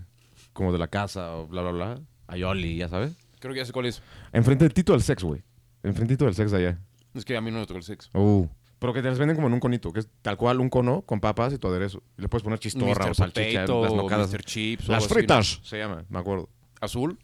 como 0.52 0.72
de 0.72 0.78
la 0.78 0.88
casa 0.88 1.34
o 1.36 1.46
bla, 1.46 1.62
bla, 1.62 1.70
bla. 1.72 2.00
Aioli, 2.26 2.76
ya 2.76 2.88
sabes. 2.88 3.14
Creo 3.40 3.52
que 3.54 3.60
ya 3.60 3.66
sé 3.66 3.72
cuál 3.72 3.86
es. 3.86 4.02
Enfrente 4.32 4.64
del 4.64 4.74
Tito 4.74 4.92
del 4.92 5.02
Sex, 5.02 5.22
güey. 5.22 5.42
Enfrentito 5.82 6.24
del 6.24 6.34
Sex 6.34 6.50
de 6.50 6.56
allá. 6.58 6.78
Es 7.14 7.24
que 7.24 7.36
a 7.36 7.40
mí 7.40 7.50
no 7.50 7.60
me 7.60 7.66
tocó 7.66 7.78
el 7.78 7.84
sexo. 7.84 8.10
Uh. 8.14 8.48
Pero 8.78 8.92
que 8.92 9.00
te 9.02 9.08
las 9.08 9.18
venden 9.18 9.36
como 9.36 9.46
en 9.46 9.54
un 9.54 9.60
conito, 9.60 9.92
que 9.92 10.00
es 10.00 10.08
tal 10.20 10.36
cual 10.36 10.60
un 10.60 10.68
cono 10.68 11.02
con 11.02 11.20
papas 11.20 11.52
y 11.52 11.58
tu 11.58 11.68
aderezo. 11.68 12.02
Y 12.18 12.22
le 12.22 12.28
puedes 12.28 12.42
poner 12.42 12.58
chistorra 12.58 13.06
Mr. 13.06 13.10
o 13.10 13.14
salchicha, 13.14 13.60
Potato, 13.62 13.82
las 13.82 13.94
nocadas. 13.94 14.30
Mr. 14.32 14.42
Chips. 14.42 14.88
o 14.88 14.92
Las 14.92 15.02
algo 15.02 15.06
así, 15.06 15.14
fritas, 15.14 15.60
se 15.62 15.78
llama, 15.78 16.04
me 16.08 16.18
acuerdo. 16.18 16.48
¿Azul? 16.80 17.18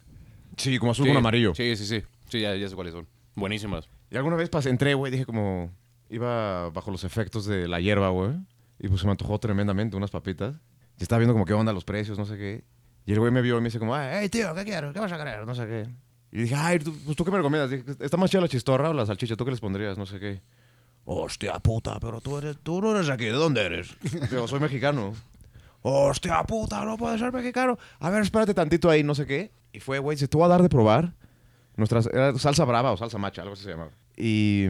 Sí, 0.57 0.77
como 0.79 0.91
azul 0.91 1.05
Sí, 1.05 1.11
con 1.11 1.17
amarillo. 1.17 1.53
Sí, 1.53 1.75
sí, 1.75 1.85
sí. 1.85 2.03
Sí, 2.29 2.41
ya, 2.41 2.55
ya 2.55 2.67
sé 2.67 2.75
cuáles 2.75 2.93
son. 2.93 3.07
Buenísimas. 3.35 3.87
Y 4.09 4.17
alguna 4.17 4.37
vez 4.37 4.49
pasé, 4.49 4.69
entré, 4.69 4.93
güey, 4.93 5.11
dije 5.11 5.25
como... 5.25 5.71
Iba 6.09 6.69
bajo 6.71 6.91
los 6.91 7.03
efectos 7.03 7.45
de 7.45 7.67
la 7.67 7.79
hierba, 7.79 8.09
güey. 8.09 8.31
Y 8.79 8.87
pues 8.87 9.01
se 9.01 9.07
me 9.07 9.11
antojó 9.11 9.39
tremendamente 9.39 9.95
unas 9.95 10.11
papitas. 10.11 10.55
Y 10.99 11.03
estaba 11.03 11.19
viendo 11.19 11.33
como 11.33 11.45
qué 11.45 11.53
onda 11.53 11.71
los 11.73 11.85
precios, 11.85 12.17
no 12.17 12.25
sé 12.25 12.37
qué. 12.37 12.63
Y 13.05 13.13
el 13.13 13.19
güey 13.19 13.31
me 13.31 13.41
vio 13.41 13.57
y 13.57 13.61
me 13.61 13.65
dice 13.65 13.79
como, 13.79 13.95
hey, 13.97 14.27
tío, 14.29 14.53
¿qué 14.53 14.63
quieres? 14.65 14.91
¿Qué 14.93 14.99
vas 14.99 15.11
a 15.11 15.17
querer? 15.17 15.45
No 15.45 15.55
sé 15.55 15.65
qué. 15.67 15.87
Y 16.31 16.43
dije, 16.43 16.55
ay, 16.55 16.79
¿tú, 16.79 16.95
pues, 17.05 17.17
¿tú 17.17 17.25
qué 17.25 17.31
me 17.31 17.37
recomiendas? 17.37 17.69
Dije, 17.69 17.83
¿está 17.99 18.17
más 18.17 18.29
chida 18.29 18.41
la 18.41 18.47
chistorra 18.47 18.89
o 18.89 18.93
la 18.93 19.05
salchicha? 19.05 19.35
¿Tú 19.35 19.45
qué 19.45 19.51
les 19.51 19.59
pondrías? 19.59 19.97
No 19.97 20.05
sé 20.05 20.19
qué. 20.19 20.41
Hostia 21.05 21.59
puta, 21.59 21.99
pero 21.99 22.21
tú, 22.21 22.37
eres, 22.37 22.57
tú 22.61 22.81
no 22.81 22.95
eres 22.95 23.09
aquí. 23.09 23.25
¿De 23.25 23.31
dónde 23.31 23.61
eres? 23.61 23.95
Digo, 24.29 24.47
soy 24.47 24.59
mexicano. 24.59 25.13
Hostia 25.81 26.43
puta, 26.43 26.85
no 26.85 26.97
puedes 26.97 27.19
ser 27.19 27.33
mexicano. 27.33 27.77
A 27.99 28.09
ver, 28.09 28.21
espérate 28.21 28.53
tantito 28.53 28.89
ahí, 28.89 29.03
no 29.03 29.15
sé 29.15 29.25
qué. 29.25 29.51
Y 29.73 29.79
fue, 29.79 29.99
güey, 29.99 30.17
se 30.17 30.27
voy 30.27 30.43
a 30.43 30.47
dar 30.47 30.61
de 30.61 30.69
probar. 30.69 31.13
Nuestra 31.75 32.01
era 32.11 32.37
salsa 32.37 32.65
brava 32.65 32.91
o 32.91 32.97
salsa 32.97 33.17
macha, 33.17 33.41
algo 33.41 33.53
así 33.53 33.63
se 33.63 33.71
llamaba. 33.71 33.91
Y 34.15 34.67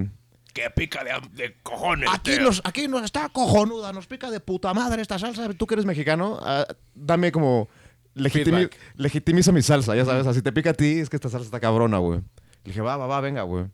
¡Qué 0.54 0.70
pica 0.70 1.04
de, 1.04 1.12
de 1.32 1.56
cojones! 1.64 2.10
Aquí 2.12 2.38
nos, 2.40 2.62
aquí 2.66 2.88
nos 2.88 3.04
está 3.04 3.30
cojonuda, 3.30 3.94
nos 3.94 4.08
pica 4.08 4.30
de 4.30 4.40
puta 4.40 4.74
madre 4.74 5.02
esta 5.02 5.18
salsa. 5.18 5.54
Tú 5.54 5.66
que 5.66 5.76
eres 5.76 5.86
mexicano, 5.86 6.40
ah, 6.42 6.66
dame 6.94 7.32
como. 7.32 7.70
Legitimi- 8.16 8.44
Feedback. 8.70 8.78
legitimiza 8.96 9.52
mi 9.52 9.62
salsa, 9.62 9.96
ya 9.96 10.06
sabes. 10.06 10.28
Así 10.28 10.42
te 10.42 10.52
pica 10.52 10.72
a 10.72 10.74
ti, 10.74 11.00
es 11.00 11.10
que 11.10 11.16
esta 11.18 11.30
salsa 11.30 11.46
está 11.46 11.60
cabrona, 11.60 11.98
güey. 11.98 12.20
Le 12.20 12.26
dije, 12.66 12.82
va, 12.82 12.98
va, 12.98 13.08
va, 13.08 13.22
venga, 13.22 13.42
güey. 13.44 13.66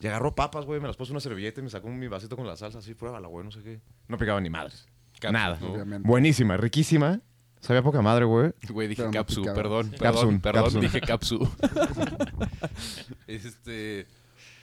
Y 0.00 0.06
agarró 0.06 0.34
papas, 0.34 0.64
güey, 0.64 0.80
me 0.80 0.86
las 0.86 0.96
puso 0.96 1.10
en 1.12 1.16
una 1.16 1.20
servilleta 1.20 1.60
y 1.60 1.64
me 1.64 1.70
sacó 1.70 1.88
mi 1.88 2.08
vasito 2.08 2.36
con 2.36 2.46
la 2.46 2.56
salsa, 2.56 2.78
así, 2.78 2.94
pruébala, 2.94 3.28
güey, 3.28 3.44
no 3.44 3.50
sé 3.50 3.62
qué. 3.62 3.80
No 4.08 4.16
picaba 4.16 4.40
ni 4.40 4.48
madres. 4.48 4.88
Capsu, 5.20 5.32
Nada. 5.32 5.58
¿no? 5.60 5.72
Obviamente. 5.72 6.08
Buenísima, 6.08 6.56
riquísima. 6.56 7.20
Sabía 7.60 7.82
poca 7.82 8.00
madre, 8.00 8.24
güey. 8.24 8.52
Güey, 8.70 8.88
dije 8.88 9.02
Pero 9.02 9.08
no 9.10 9.12
capsu, 9.12 9.40
picaba. 9.42 9.54
perdón, 9.56 9.90
perdón, 9.90 10.00
Capsun, 10.14 10.40
perdón, 10.40 10.62
capsun. 10.64 10.80
dije 10.80 11.00
capsu. 11.02 11.50
este, 13.26 14.06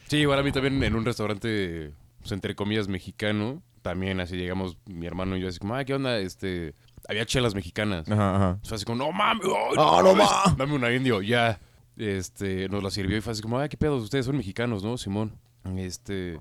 sí, 0.08 0.18
igual 0.18 0.40
a 0.40 0.44
mí 0.44 0.52
también 0.52 0.82
en 0.84 0.96
un 0.96 1.06
restaurante, 1.06 1.92
pues, 2.20 2.32
entre 2.32 2.56
comillas, 2.56 2.88
mexicano, 2.88 3.62
también 3.82 4.20
así 4.20 4.36
llegamos, 4.36 4.78
mi 4.86 5.06
hermano 5.06 5.38
y 5.38 5.42
yo 5.42 5.48
así 5.48 5.60
como, 5.60 5.76
ah, 5.76 5.86
¿qué 5.86 5.94
onda? 5.94 6.18
Este, 6.20 6.74
había 7.08 7.26
chelas 7.26 7.56
mexicanas. 7.56 8.10
Ajá, 8.10 8.36
ajá. 8.36 8.60
Fue 8.64 8.76
así 8.76 8.86
como, 8.86 8.98
no 9.06 9.12
mames, 9.12 9.46
ay, 9.46 9.76
Ah, 9.78 10.02
no 10.04 10.14
mames, 10.14 10.28
ma. 10.46 10.56
dame 10.58 10.74
una 10.76 10.92
indio, 10.94 11.22
ya. 11.22 11.60
Este, 11.96 12.70
nos 12.70 12.84
la 12.84 12.92
sirvió 12.92 13.18
y 13.18 13.22
fue 13.22 13.34
así 13.34 13.42
como, 13.42 13.58
ay, 13.60 13.70
qué 13.70 13.78
pedo, 13.78 13.96
ustedes 13.98 14.26
son 14.26 14.38
mexicanos, 14.38 14.84
¿no, 14.84 14.98
Simón? 14.98 15.34
Este, 15.76 16.40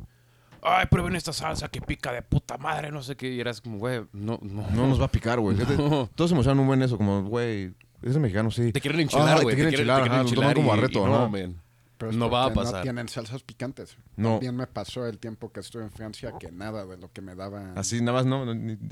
ay, 0.63 0.87
prueben 0.91 1.17
esta 1.17 1.33
salsa 1.33 1.69
que 1.69 1.81
pica 1.81 2.13
de 2.13 2.23
puta 2.23 2.59
madre, 2.59 2.91
no 2.91 3.03
sé 3.03 3.17
qué. 3.17 3.33
Y 3.33 3.41
eras 3.41 3.61
como, 3.61 3.79
güey, 3.79 4.03
no, 4.13 4.39
no. 4.43 4.67
No 4.71 4.87
nos 4.87 5.01
va 5.01 5.07
a 5.07 5.11
picar, 5.11 5.41
güey. 5.41 5.57
No. 5.79 6.09
Todos 6.15 6.31
se 6.31 6.35
emocionan 6.35 6.59
un 6.61 6.67
buen 6.67 6.83
eso, 6.83 6.97
como, 6.99 7.23
güey, 7.23 7.73
eres 8.03 8.19
mexicano, 8.19 8.51
sí. 8.51 8.73
Te 8.73 8.81
quieren 8.81 9.01
enchilar, 9.01 9.43
güey. 9.43 9.55
te 9.57 9.63
quieren 9.63 9.75
enchilar, 9.75 10.03
ajá, 10.03 10.23
lo 10.23 10.31
toman 10.31 10.55
como 10.55 10.75
y- 10.75 10.79
a 10.79 10.81
reto, 10.81 11.07
y 11.07 11.11
no, 11.11 11.29
man. 11.31 11.63
Pero 11.99 12.13
No 12.13 12.29
va 12.29 12.47
a 12.47 12.53
pasar. 12.53 12.75
No 12.75 12.83
tienen 12.83 13.09
salsas 13.09 13.43
picantes. 13.43 13.97
No. 14.17 14.33
También 14.33 14.57
me 14.57 14.67
pasó 14.67 15.07
el 15.07 15.19
tiempo 15.19 15.51
que 15.51 15.61
estuve 15.61 15.83
en 15.83 15.91
Francia 15.91 16.35
que 16.39 16.53
nada 16.53 16.85
de 16.85 16.99
lo 16.99 17.11
que 17.11 17.23
me 17.23 17.35
daba. 17.35 17.73
Así, 17.75 18.01
nada 18.01 18.23
más, 18.23 18.27
no, 18.27 18.45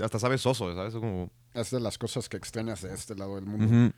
hasta 0.03 0.19
sabes 0.19 0.41
soso, 0.41 0.75
¿sabes? 0.75 0.95
Como... 0.95 1.31
Es 1.53 1.71
de 1.71 1.81
las 1.81 1.99
cosas 1.99 2.29
que 2.29 2.37
extrañas 2.37 2.83
de 2.83 2.95
este 2.95 3.15
lado 3.15 3.37
del 3.37 3.45
mundo. 3.45 3.93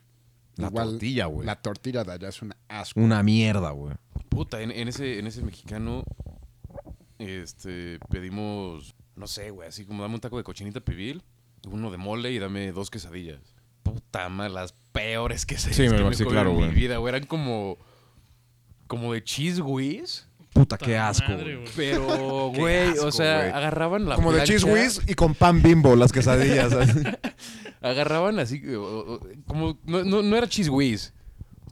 La 0.56 0.68
Igual, 0.68 0.90
tortilla, 0.92 1.26
güey. 1.26 1.46
La 1.46 1.56
tortilla 1.56 2.02
de 2.02 2.12
allá 2.12 2.28
es 2.28 2.42
un 2.42 2.54
asco. 2.68 2.98
Una 2.98 3.22
mierda, 3.22 3.70
güey. 3.70 3.94
Puta, 4.30 4.62
en, 4.62 4.70
en 4.70 4.88
ese, 4.88 5.18
en 5.18 5.26
ese 5.26 5.42
mexicano, 5.42 6.02
este, 7.18 7.98
pedimos, 8.10 8.94
no 9.14 9.26
sé, 9.26 9.50
güey, 9.50 9.68
así 9.68 9.84
como 9.84 10.02
dame 10.02 10.14
un 10.14 10.20
taco 10.20 10.38
de 10.38 10.44
cochinita 10.44 10.80
pibil, 10.80 11.22
uno 11.68 11.90
de 11.90 11.98
mole 11.98 12.32
y 12.32 12.38
dame 12.38 12.72
dos 12.72 12.90
quesadillas. 12.90 13.40
Puta 13.82 14.28
madre, 14.28 14.52
las 14.52 14.72
peores 14.92 15.46
quesadillas 15.46 15.76
Sí, 15.76 15.88
me 15.88 15.96
que 15.98 16.04
me 16.04 16.14
sí, 16.14 16.24
comí 16.24 16.34
claro, 16.34 16.50
en 16.50 16.68
mi 16.68 16.74
vida, 16.74 16.96
güey. 16.96 17.14
Eran 17.14 17.26
como, 17.26 17.78
como 18.86 19.12
de 19.12 19.22
cheese 19.22 19.60
whiz. 19.60 20.26
Puta, 20.52 20.78
qué 20.78 20.96
asco. 20.96 21.28
madre, 21.28 21.56
güey. 21.56 21.64
güey. 21.64 21.72
Pero, 21.76 22.52
güey, 22.56 22.88
asco, 22.88 23.06
o 23.06 23.12
sea, 23.12 23.40
güey. 23.40 23.50
agarraban 23.52 24.08
la 24.08 24.14
Como 24.14 24.32
de 24.32 24.44
cheese 24.44 24.64
whiz 24.64 25.00
y 25.06 25.14
con 25.14 25.34
pan 25.34 25.62
bimbo 25.62 25.94
las 25.96 26.12
quesadillas. 26.12 26.72
Agarraban 27.82 28.38
así, 28.38 28.62
como, 29.46 29.78
no, 29.84 30.02
no, 30.04 30.22
no 30.22 30.36
era 30.36 30.48
cheese 30.48 30.70
whiz, 30.70 31.12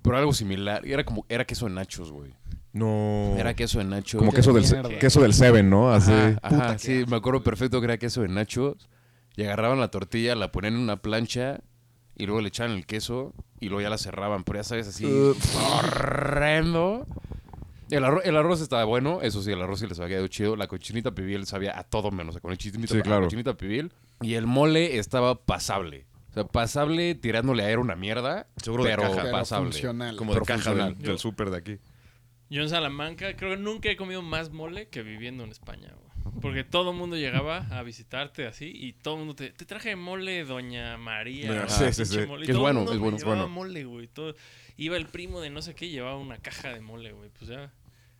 pero 0.02 0.18
algo 0.18 0.32
similar. 0.34 0.86
Era 0.86 1.04
como, 1.04 1.24
era 1.28 1.44
queso 1.46 1.66
de 1.66 1.72
nachos, 1.72 2.12
güey. 2.12 2.32
no. 2.72 3.34
Era 3.38 3.54
queso 3.54 3.78
de 3.78 3.84
nachos. 3.84 4.18
como 4.18 4.32
queso 4.32 4.52
del, 4.52 4.64
mierda. 4.64 4.98
queso 4.98 5.22
del 5.22 5.32
Seven, 5.32 5.70
¿no? 5.70 5.90
Así. 5.90 6.12
Ajá, 6.12 6.38
ajá, 6.42 6.48
Puta, 6.48 6.78
sí, 6.78 7.04
me 7.08 7.16
acuerdo 7.16 7.42
perfecto 7.42 7.80
que 7.80 7.86
era 7.86 7.98
queso 7.98 8.20
de 8.20 8.28
nachos. 8.28 8.88
Y 9.36 9.42
agarraban 9.44 9.80
la 9.80 9.88
tortilla, 9.88 10.34
la 10.36 10.52
ponían 10.52 10.74
en 10.74 10.80
una 10.80 10.96
plancha 10.96 11.60
y 12.16 12.26
luego 12.26 12.40
le 12.40 12.48
echaban 12.48 12.72
el 12.72 12.86
queso 12.86 13.32
y 13.60 13.68
luego 13.68 13.82
ya 13.82 13.90
la 13.90 13.98
cerraban. 13.98 14.44
Pero 14.44 14.58
ya 14.58 14.64
sabes, 14.64 14.88
así 14.88 15.04
Uh. 15.06 15.34
horrendo. 15.78 17.06
El 17.90 18.04
arroz, 18.04 18.22
el 18.24 18.36
arroz 18.36 18.60
estaba 18.60 18.84
bueno, 18.84 19.20
eso 19.22 19.42
sí, 19.42 19.52
el 19.52 19.60
arroz 19.60 19.80
sí 19.80 19.86
les 19.86 19.98
había 20.00 20.10
quedado 20.14 20.28
chido. 20.28 20.56
La 20.56 20.66
cochinita 20.66 21.12
pibil 21.14 21.46
sabía 21.46 21.78
a 21.78 21.84
todo 21.84 22.10
menos, 22.10 22.38
con 22.40 22.50
el 22.50 22.58
chismito, 22.58 22.94
Sí, 22.94 23.00
a 23.00 23.02
claro. 23.02 23.24
cochinita 23.24 23.56
pibil. 23.56 23.92
Y 24.22 24.34
el 24.34 24.46
mole 24.46 24.98
estaba 24.98 25.34
pasable. 25.44 26.06
O 26.30 26.34
sea, 26.34 26.44
pasable 26.44 27.14
tirándole 27.14 27.62
a 27.62 27.70
era 27.70 27.80
una 27.80 27.94
mierda, 27.94 28.48
Seguro 28.56 28.84
de 28.84 28.90
pero 28.90 29.02
caja. 29.02 29.22
Pero 29.22 29.30
pasable. 29.32 29.70
funcional. 29.70 30.16
Como 30.16 30.32
de 30.32 30.36
Pero 30.40 30.46
caja 30.46 30.62
funcional. 30.70 30.94
del, 30.96 31.02
del 31.06 31.18
súper 31.18 31.50
de 31.50 31.56
aquí. 31.58 31.78
Yo 32.50 32.62
en 32.62 32.68
Salamanca 32.70 33.36
creo 33.36 33.50
que 33.50 33.56
nunca 33.58 33.90
he 33.90 33.96
comido 33.96 34.22
más 34.22 34.50
mole 34.50 34.88
que 34.88 35.02
viviendo 35.02 35.44
en 35.44 35.50
España, 35.50 35.88
güey. 35.94 36.03
Porque 36.40 36.64
todo 36.64 36.90
el 36.92 36.96
mundo 36.96 37.16
llegaba 37.16 37.58
a 37.70 37.82
visitarte 37.82 38.46
así 38.46 38.70
y 38.74 38.92
todo 38.94 39.14
el 39.14 39.18
mundo 39.20 39.34
te, 39.34 39.50
te 39.50 39.64
traje 39.66 39.94
mole, 39.96 40.44
doña 40.44 40.96
María. 40.96 41.68
Sí, 41.68 41.84
sí, 41.92 42.02
pinche 42.02 42.04
sí. 42.22 42.26
mole. 42.26 42.46
Que 42.46 42.52
es 42.52 42.58
bueno, 42.58 42.80
es 42.90 42.98
bueno, 42.98 43.16
llevaba 43.18 43.36
bueno. 43.42 43.48
mole, 43.48 43.84
güey. 43.84 44.06
Todo. 44.08 44.34
Iba 44.76 44.96
el 44.96 45.06
primo 45.06 45.40
de 45.40 45.50
no 45.50 45.60
sé 45.62 45.74
qué, 45.74 45.88
llevaba 45.88 46.16
una 46.18 46.38
caja 46.38 46.70
de 46.72 46.80
mole, 46.80 47.12
güey. 47.12 47.30
Pues 47.30 47.50
ya. 47.50 47.72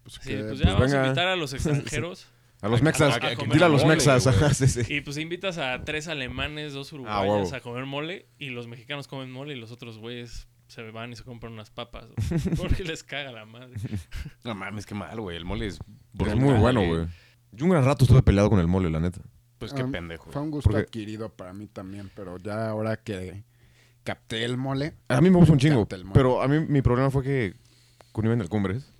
Pues 0.02 0.18
que- 0.18 0.36
pues 0.44 0.58
ya 0.58 0.64
pues 0.66 0.74
vamos 0.74 0.80
venga. 0.82 1.02
a 1.02 1.06
invitar 1.06 1.26
a 1.28 1.36
los 1.36 1.52
extranjeros. 1.54 2.26
A 2.60 2.68
los 2.68 2.82
mexas. 2.82 3.18
Dile 3.50 3.64
a 3.64 3.68
los 3.68 3.84
mexas. 3.84 4.24
sí, 4.56 4.66
sí. 4.68 4.94
Y 4.94 5.00
pues 5.00 5.16
invitas 5.18 5.58
a 5.58 5.82
tres 5.84 6.08
alemanes, 6.08 6.72
dos 6.72 6.92
Ah, 6.92 6.96
uruguayos 6.96 7.52
a 7.52 7.60
comer 7.60 7.84
mole 7.84 8.26
y 8.38 8.50
los 8.50 8.66
mexicanos 8.68 9.06
comen 9.08 9.30
mole 9.30 9.54
y 9.54 9.58
los 9.60 9.70
otros 9.70 9.98
güeyes 9.98 10.46
se 10.66 10.82
van 10.90 11.12
y 11.12 11.16
se 11.16 11.24
compran 11.24 11.52
unas 11.52 11.70
papas. 11.70 12.06
Porque 12.56 12.84
les 12.84 13.02
caga 13.02 13.32
la 13.32 13.44
madre. 13.44 13.74
No 14.44 14.54
mames, 14.54 14.86
qué 14.86 14.94
mal, 14.94 15.20
güey. 15.20 15.36
El 15.36 15.44
mole 15.44 15.66
es 15.66 15.74
Es 15.74 15.80
brutal, 16.12 16.36
muy 16.40 16.54
bueno, 16.54 16.86
güey. 16.86 17.06
Yo 17.56 17.64
un 17.66 17.70
gran 17.72 17.84
rato 17.84 18.04
estuve 18.04 18.22
peleado 18.22 18.50
con 18.50 18.58
el 18.60 18.66
mole, 18.66 18.90
la 18.90 19.00
neta. 19.00 19.20
Pues 19.58 19.72
qué 19.72 19.82
Um, 19.84 19.92
pendejo. 19.92 20.30
Fue 20.30 20.42
un 20.42 20.50
gusto 20.50 20.70
Porque- 20.70 20.82
adquirido 20.84 21.28
para 21.30 21.52
mí 21.52 21.66
también, 21.66 22.10
pero 22.14 22.36
ya 22.38 22.68
ahora 22.70 22.96
que 22.96 23.44
capté 24.02 24.44
el 24.44 24.56
mole. 24.56 24.94
A 25.08 25.20
mí 25.20 25.30
me 25.30 25.36
gusta 25.38 25.52
un 25.52 25.58
chingo. 25.58 25.86
Pero 26.12 26.42
a 26.42 26.48
mí 26.48 26.60
mi 26.68 26.82
problema 26.82 27.10
fue 27.10 27.22
que 27.22 27.54
cuando 28.12 28.28
iba 28.28 28.34
en 28.34 28.40
el 28.40 28.48
Cumbres, 28.48 28.92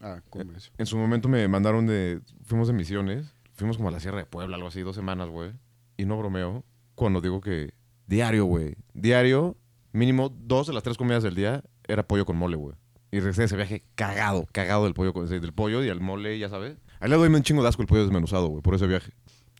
Ah, 0.00 0.20
cumbres. 0.30 0.70
en 0.76 0.86
su 0.86 0.96
momento 0.98 1.28
me 1.28 1.46
mandaron 1.48 1.86
de... 1.86 2.20
Fuimos 2.44 2.66
de 2.68 2.74
misiones. 2.74 3.32
Fuimos 3.54 3.76
como 3.76 3.88
a 3.88 3.92
la 3.92 4.00
Sierra 4.00 4.18
de 4.18 4.26
Puebla, 4.26 4.56
algo 4.56 4.68
así, 4.68 4.80
dos 4.80 4.96
semanas, 4.96 5.28
güey. 5.28 5.52
Y 5.96 6.04
no 6.06 6.18
bromeo 6.18 6.64
cuando 6.96 7.20
digo 7.20 7.40
que 7.40 7.72
diario, 8.06 8.44
güey. 8.46 8.74
Diario, 8.94 9.56
mínimo 9.92 10.28
dos 10.28 10.66
de 10.66 10.72
las 10.72 10.82
tres 10.82 10.96
comidas 10.98 11.22
del 11.22 11.34
día 11.36 11.62
era 11.86 12.02
pollo 12.06 12.26
con 12.26 12.36
mole, 12.36 12.56
güey. 12.56 12.74
Y 13.12 13.20
regresé 13.20 13.42
de 13.42 13.46
ese 13.46 13.56
viaje 13.56 13.84
cagado, 13.94 14.46
cagado 14.50 14.84
del 14.84 14.94
pollo, 14.94 15.12
con- 15.12 15.28
del 15.28 15.52
pollo 15.52 15.84
y 15.84 15.88
el 15.88 16.00
mole, 16.00 16.36
ya 16.38 16.48
sabes. 16.48 16.76
Ahí 17.04 17.10
le 17.10 17.16
doy 17.16 17.28
un 17.28 17.42
chingo 17.42 17.62
de 17.62 17.68
asco 17.68 17.82
el 17.82 17.86
pollo 17.86 18.00
desmenuzado, 18.00 18.48
güey, 18.48 18.62
por 18.62 18.74
ese 18.74 18.86
viaje. 18.86 19.12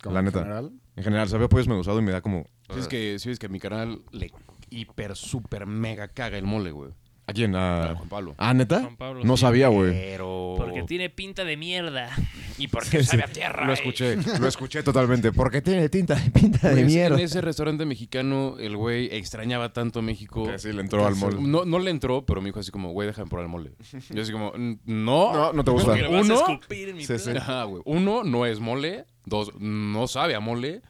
La 0.05 0.21
en 0.21 0.25
neta. 0.25 0.39
general, 0.39 0.73
En 0.97 1.05
general, 1.05 1.29
sabía 1.29 1.47
pollo 1.47 1.61
desmenuzado 1.61 1.99
y 1.99 2.03
me 2.03 2.11
da 2.11 2.23
como... 2.23 2.49
Si 2.73 2.81
es 2.81 2.89
que, 2.89 3.19
si 3.19 3.29
es 3.29 3.39
que 3.39 3.45
a 3.45 3.49
mi 3.51 3.61
canal 3.61 4.01
le 4.13 4.33
hiper, 4.71 5.15
super, 5.15 5.67
mega 5.67 6.09
caga 6.09 6.39
el 6.39 6.47
mole, 6.47 6.71
güey. 6.71 6.93
¿A 7.27 7.33
quién? 7.33 7.57
A 7.57 7.93
¿A, 7.93 7.95
Juan 7.97 8.09
Pablo. 8.09 8.35
¿Ah, 8.37 8.53
neta? 8.53 8.81
Juan 8.81 8.97
Pablo, 8.97 9.25
no 9.25 9.37
sí. 9.37 9.41
sabía, 9.43 9.69
güey. 9.69 9.93
Pero... 9.93 10.55
Porque 10.59 10.83
tiene 10.83 11.09
pinta 11.11 11.45
de 11.45 11.57
mierda. 11.57 12.11
Y 12.57 12.69
porque 12.69 13.01
Sí, 13.01 13.07
sabe 13.07 13.25
a 13.25 13.27
tierra. 13.27 13.65
Lo 13.67 13.73
eh. 13.73 13.75
escuché, 13.75 14.15
lo 14.41 14.47
escuché 14.47 14.85
totalmente. 14.85 15.33
Porque 15.33 15.61
tiene 15.61 15.89
tinta, 15.89 16.15
pinta 16.33 16.69
de 16.71 16.85
mierda. 16.85 17.17
En 17.19 17.25
ese 17.25 17.41
restaurante 17.41 17.85
mexicano, 17.85 18.55
el 18.61 18.77
güey 18.77 19.09
extrañaba 19.11 19.73
tanto 19.73 20.03
México. 20.03 20.45
Que 20.47 20.61
sí, 20.61 20.73
le 20.73 20.83
entró 20.83 21.05
al 21.05 21.17
mole. 21.17 21.39
No, 21.41 21.65
no 21.65 21.81
le 21.81 21.91
entró, 21.91 22.25
pero 22.25 22.41
me 22.41 22.51
dijo 22.51 22.61
así 22.61 22.71
como, 22.71 22.93
güey, 22.93 23.09
déjame 23.09 23.29
probar 23.29 23.47
el 23.47 23.51
mole. 23.51 23.73
Yo 24.09 24.23
así 24.23 24.31
como, 24.31 24.55
"N- 24.55 24.79
no. 24.85 25.33
No, 25.33 25.53
no 25.53 25.65
te 25.65 25.71
gusta. 25.73 25.91
Vas 25.91 26.01
a 26.03 26.09
Uno, 26.09 26.35
escupir 26.35 26.91
en 26.91 26.97
mi. 26.97 27.05
Ajá. 27.37 27.67
Uno, 27.85 28.23
no 28.23 28.47
es 28.47 28.61
mole. 28.61 29.07
Dos, 29.27 29.51
no 29.59 30.07
sabe 30.07 30.37
a 30.37 30.41
mole. 30.41 30.83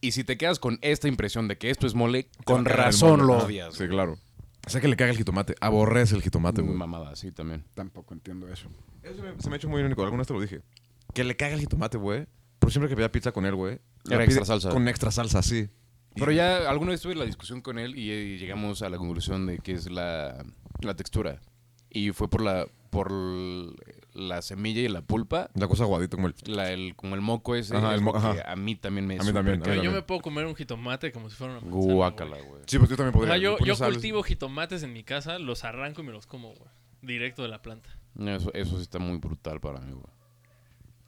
Y 0.00 0.10
si 0.12 0.24
te 0.24 0.36
quedas 0.36 0.58
con 0.58 0.80
esta 0.82 1.06
impresión 1.06 1.46
de 1.46 1.58
que 1.58 1.70
esto 1.70 1.86
es 1.86 1.94
mole, 1.94 2.28
con 2.44 2.64
razón 2.64 3.20
mole. 3.20 3.24
lo 3.34 3.34
Ah, 3.40 3.44
odias. 3.44 3.74
Sí, 3.76 3.86
claro. 3.86 4.18
O 4.66 4.70
sea 4.70 4.80
que 4.80 4.88
le 4.88 4.96
caga 4.96 5.10
el 5.10 5.16
jitomate. 5.16 5.54
Aborrece 5.60 6.14
el 6.16 6.22
jitomate, 6.22 6.62
güey. 6.62 6.74
Mamada, 6.74 7.14
sí, 7.16 7.32
también. 7.32 7.64
Tampoco 7.74 8.14
entiendo 8.14 8.48
eso. 8.48 8.68
Eso 9.02 9.16
se 9.16 9.22
me, 9.22 9.40
se 9.40 9.48
me 9.48 9.54
ha 9.54 9.56
hecho 9.56 9.68
muy 9.68 9.82
único. 9.82 10.02
Alguna 10.02 10.20
vez 10.20 10.28
te 10.28 10.34
lo 10.34 10.40
dije. 10.40 10.62
Que 11.12 11.24
le 11.24 11.36
caga 11.36 11.54
el 11.54 11.60
jitomate, 11.60 11.98
güey. 11.98 12.26
Pero 12.58 12.70
siempre 12.70 12.88
que 12.88 12.96
pedía 12.96 13.12
pizza 13.12 13.32
con 13.32 13.44
él, 13.44 13.54
güey. 13.54 13.78
Era 14.10 14.24
extra 14.24 14.44
salsa. 14.44 14.70
Con 14.70 14.88
extra 14.88 15.10
salsa, 15.10 15.42
sí. 15.42 15.68
Pero 16.14 16.32
ya 16.32 16.70
alguna 16.70 16.92
vez 16.92 17.00
tuve 17.00 17.14
la 17.14 17.24
discusión 17.24 17.60
con 17.60 17.78
él 17.78 17.98
y, 17.98 18.10
eh, 18.10 18.38
llegamos 18.38 18.82
a 18.82 18.88
la 18.88 18.96
conclusión 18.96 19.46
de 19.46 19.58
que 19.58 19.72
es 19.72 19.90
la, 19.90 20.44
la 20.80 20.94
textura. 20.94 21.40
Y 21.90 22.12
fue 22.12 22.28
por 22.28 22.40
la 22.40 22.66
por 22.90 23.12
la 24.14 24.40
semilla 24.42 24.80
y 24.80 24.88
la 24.88 25.02
pulpa. 25.02 25.50
La 25.54 25.68
cosa 25.68 25.84
aguadita 25.84 26.16
como 26.16 26.28
el... 26.28 26.34
La, 26.46 26.70
el, 26.70 26.94
como 26.96 27.14
el 27.14 27.20
moco 27.20 27.54
ese. 27.56 27.76
Ajá, 27.76 27.90
es 27.90 27.98
el 27.98 28.00
mo- 28.00 28.14
ajá. 28.16 28.34
a 28.50 28.56
mí 28.56 28.76
también 28.76 29.06
me 29.06 29.18
A 29.18 29.22
mí 29.22 29.32
también, 29.32 29.56
a 29.56 29.58
mí 29.58 29.62
Pero 29.64 29.74
yo 29.74 29.82
también. 29.82 29.92
me 29.94 30.02
puedo 30.02 30.20
comer 30.20 30.46
un 30.46 30.54
jitomate 30.54 31.12
como 31.12 31.28
si 31.28 31.36
fuera 31.36 31.58
una 31.58 31.62
manzana, 31.62 31.92
Guácala, 31.94 32.36
güey. 32.40 32.62
Sí, 32.66 32.78
pues 32.78 32.90
yo 32.90 32.96
también 32.96 33.14
O 33.14 33.18
podría. 33.18 33.34
sea, 33.34 33.66
yo, 33.66 33.76
cultivo 33.76 34.22
jitomates 34.22 34.82
en 34.82 34.92
mi 34.92 35.04
casa, 35.04 35.38
los 35.38 35.64
arranco 35.64 36.02
y 36.02 36.04
me 36.04 36.12
los 36.12 36.26
como, 36.26 36.48
güey. 36.54 36.70
Directo 37.02 37.42
de 37.42 37.48
la 37.48 37.60
planta. 37.60 37.90
Eso, 38.18 38.52
eso 38.54 38.76
sí 38.76 38.82
está 38.82 38.98
muy 38.98 39.18
brutal 39.18 39.60
para 39.60 39.80
mí, 39.80 39.92
güey. 39.92 40.06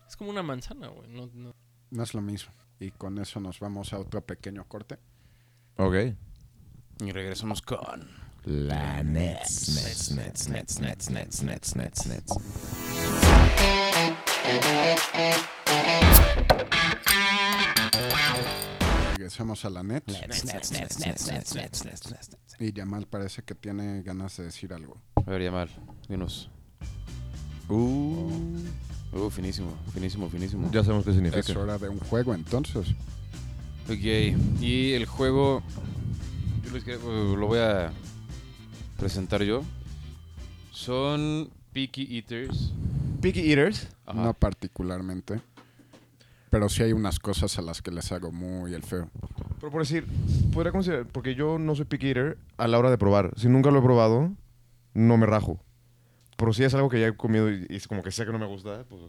Es 0.09 0.17
como 0.17 0.31
una 0.31 0.43
manzana, 0.43 0.89
güey. 0.89 1.09
No, 1.09 1.31
no. 1.33 1.55
No 1.91 2.03
es 2.03 2.13
lo 2.15 2.21
mismo. 2.21 2.53
Y 2.81 2.91
con 2.91 3.19
eso 3.19 3.41
nos 3.41 3.61
vamos 3.61 3.93
a 3.93 3.99
otro 3.99 4.21
pequeño 4.25 4.65
corte. 4.69 4.99
Ok. 5.77 5.95
Y 7.05 7.13
regresamos 7.13 7.63
con... 7.63 8.27
La 8.45 9.03
Nets, 9.03 9.75
Nets, 9.75 10.11
Nets, 10.13 10.49
Nets, 10.49 10.81
Nets, 10.81 11.11
Nets, 11.11 11.43
Nets, 11.43 11.75
Nets, 11.77 12.07
Nets. 12.07 12.86
Regresamos 19.13 19.65
a 19.65 19.71
la 19.71 19.83
net. 19.83 20.05
Y 22.59 22.73
Yamal 22.73 23.07
parece 23.07 23.43
que 23.43 23.55
tiene 23.55 24.03
ganas 24.03 24.37
de 24.37 24.45
decir 24.45 24.73
algo. 24.73 25.01
A 25.17 25.23
ver, 25.31 25.43
Yamal, 25.43 25.69
dinos. 26.09 26.49
Uh, 27.69 28.31
Uh, 29.13 29.31
finísimo, 29.31 29.71
finísimo, 29.95 30.29
finísimo. 30.29 30.69
ya 30.73 30.83
sabemos 30.83 31.05
qué 31.05 31.11
Es 31.11 31.17
significa. 31.17 31.59
hora 31.59 31.79
de 31.79 31.89
un 31.89 32.01
juego 32.01 32.35
entonces. 32.35 32.89
Ok, 33.89 34.61
y 34.61 34.93
el 34.93 35.07
juego... 35.07 35.63
Yo 36.65 36.73
les 36.73 36.85
quiero- 36.85 37.33
uh, 37.33 37.37
lo 37.37 37.47
voy 37.47 37.61
a 37.61 37.93
presentar 38.99 39.43
yo. 39.43 39.63
Son 40.71 41.49
Picky 41.73 42.17
Eaters. 42.17 42.73
Picky 43.27 43.51
Eaters. 43.51 43.89
Ajá. 44.07 44.23
No 44.23 44.35
particularmente. 44.35 45.41
Pero 46.49 46.69
sí 46.69 46.85
hay 46.85 46.93
unas 46.93 47.19
cosas 47.19 47.59
a 47.59 47.63
las 47.63 47.83
que 47.83 47.91
les 47.91 48.13
hago 48.13 48.31
muy 48.31 48.73
el 48.73 48.85
feo. 48.85 49.11
Pero 49.59 49.73
por 49.73 49.83
decir, 49.83 50.07
podría 50.53 50.71
considerar, 50.71 51.07
porque 51.09 51.35
yo 51.35 51.59
no 51.59 51.75
soy 51.75 51.87
picky 51.87 52.07
eater 52.07 52.39
a 52.57 52.69
la 52.69 52.79
hora 52.79 52.89
de 52.89 52.99
probar. 52.99 53.33
Si 53.37 53.49
nunca 53.49 53.73
lo 53.73 53.81
he 53.81 53.83
probado, 53.83 54.31
no 54.95 55.17
me 55.17 55.27
rajo. 55.27 55.59
Pero 56.37 56.53
si 56.53 56.63
es 56.63 56.73
algo 56.75 56.89
que 56.89 57.01
ya 57.01 57.09
he 57.09 57.17
comido 57.17 57.51
y, 57.51 57.67
y 57.69 57.75
es 57.75 57.89
como 57.89 58.05
que 58.05 58.13
sé 58.13 58.25
que 58.25 58.31
no 58.31 58.39
me 58.39 58.47
gusta, 58.47 58.85
pues, 58.89 59.03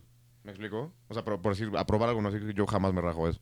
¿me 0.44 0.50
explico? 0.50 0.92
O 1.10 1.14
sea, 1.14 1.24
pero 1.24 1.40
por 1.40 1.54
decir, 1.54 1.70
a 1.78 1.86
probar 1.86 2.10
algo, 2.10 2.24
no 2.24 2.32
sé, 2.32 2.40
yo 2.56 2.66
jamás 2.66 2.96
me 2.96 3.02
rajo 3.02 3.30
eso. 3.30 3.40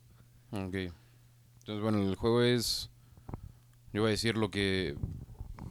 Ok. 0.51 0.75
Entonces, 0.75 1.81
bueno, 1.81 1.99
el 1.99 2.15
juego 2.15 2.41
es... 2.41 2.89
Yo 3.93 4.01
voy 4.01 4.09
a 4.09 4.11
decir 4.11 4.35
lo 4.35 4.51
que... 4.51 4.97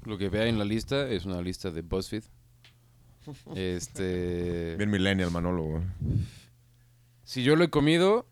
Lo 0.04 0.16
que 0.16 0.30
vea 0.30 0.46
en 0.46 0.58
la 0.58 0.64
lista 0.64 1.08
es 1.08 1.26
una 1.26 1.42
lista 1.42 1.70
de 1.70 1.82
BuzzFeed. 1.82 2.24
Este... 3.54 4.76
Bien 4.76 4.90
millennial, 4.90 5.30
Manolo, 5.30 5.62
güey. 5.64 5.82
Si 7.24 7.42
yo 7.42 7.56
lo 7.56 7.64
he 7.64 7.70
comido... 7.70 8.26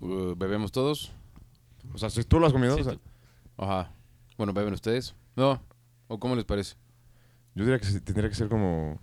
uh, 0.00 0.34
¿Bebemos 0.36 0.72
todos? 0.72 1.12
O 1.94 1.98
sea, 1.98 2.10
si 2.10 2.24
tú 2.24 2.40
lo 2.40 2.46
has 2.46 2.52
comido, 2.52 2.74
Sí, 2.74 2.80
o 2.80 2.84
sea, 2.84 2.94
tú- 2.94 3.00
Ajá. 3.58 3.92
Bueno, 4.36 4.52
¿beben 4.52 4.74
ustedes? 4.74 5.14
No. 5.34 5.62
¿O 6.08 6.18
cómo 6.18 6.36
les 6.36 6.44
parece? 6.44 6.76
yo 7.54 7.64
diría 7.64 7.78
que 7.78 7.86
sí, 7.86 8.00
tendría 8.00 8.28
que 8.28 8.34
ser 8.34 8.48
como... 8.48 9.00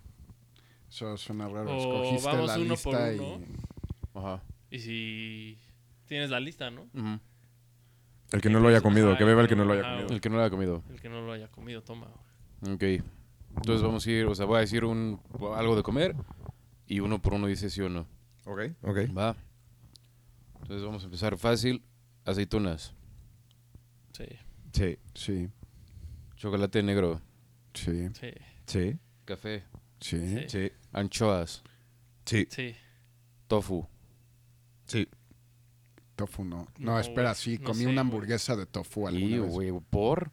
Eso 0.89 1.17
suena 1.17 1.47
raro. 1.47 1.71
O 1.71 1.77
Escogiste 1.77 2.27
vamos 2.27 2.47
la 2.47 2.59
uno 2.59 2.75
por 2.75 2.93
lista 2.93 3.13
y... 3.13 3.19
uno. 3.19 3.45
Ajá. 4.13 4.43
Y 4.69 4.79
si 4.79 5.57
tienes 6.05 6.29
la 6.29 6.39
lista, 6.39 6.69
¿no? 6.69 6.83
Ujú. 6.93 7.19
El 8.31 8.41
que 8.41 8.49
no 8.49 8.59
lo 8.59 8.67
haya 8.67 8.81
comido, 8.81 9.11
el 9.11 9.17
que 9.17 9.23
beba 9.23 9.41
el 9.41 9.47
que 9.47 9.55
no 9.55 9.65
lo 9.65 9.73
haya 9.73 9.81
ajá, 9.81 9.91
comido. 9.95 10.13
El 10.13 10.21
que 10.21 10.29
no 10.29 10.35
lo 10.35 10.41
haya 10.41 10.49
comido. 10.51 10.83
El 10.91 11.01
que 11.01 11.09
no 11.09 11.21
lo 11.21 11.31
haya 11.31 11.47
comido, 11.47 11.81
toma. 11.81 12.07
Ok. 12.71 12.83
Entonces 13.55 13.81
vamos 13.81 14.05
a 14.05 14.11
ir, 14.11 14.25
o 14.25 14.35
sea, 14.35 14.45
voy 14.45 14.57
a 14.57 14.61
decir 14.61 14.83
un, 14.83 15.19
algo 15.55 15.75
de 15.75 15.83
comer 15.83 16.15
y 16.87 16.99
uno 16.99 17.21
por 17.21 17.33
uno 17.33 17.47
dice 17.47 17.69
sí 17.69 17.81
o 17.81 17.89
no. 17.89 18.07
Ok, 18.45 18.59
ok. 18.81 18.97
Va. 19.17 19.35
Entonces 20.61 20.85
vamos 20.85 21.01
a 21.03 21.05
empezar 21.05 21.37
fácil. 21.37 21.83
Aceitunas, 22.25 22.93
Sí, 24.13 24.25
Sí, 24.71 24.97
Sí, 25.13 25.49
chocolate 26.37 26.81
negro, 26.83 27.19
sí, 27.73 28.07
sí, 28.13 28.31
sí, 28.65 28.97
café, 29.25 29.63
sí. 29.99 30.19
Sí. 30.19 30.45
sí, 30.47 30.71
anchoas, 30.93 31.63
sí, 32.25 32.47
sí. 32.49 32.75
tofu, 33.47 33.85
sí. 34.85 35.07
Tofu 36.15 36.43
no. 36.45 36.67
No, 36.77 36.91
No, 36.93 36.99
espera, 36.99 37.29
güey. 37.31 37.35
sí. 37.35 37.57
No 37.57 37.65
Comí 37.65 37.79
sé, 37.79 37.85
una 37.87 37.93
güey. 37.93 37.99
hamburguesa 37.99 38.55
de 38.55 38.65
tofu 38.67 39.07
alguna 39.07 39.25
y 39.25 39.39
vez. 39.39 39.51
güey, 39.51 39.71
¿por? 39.89 40.31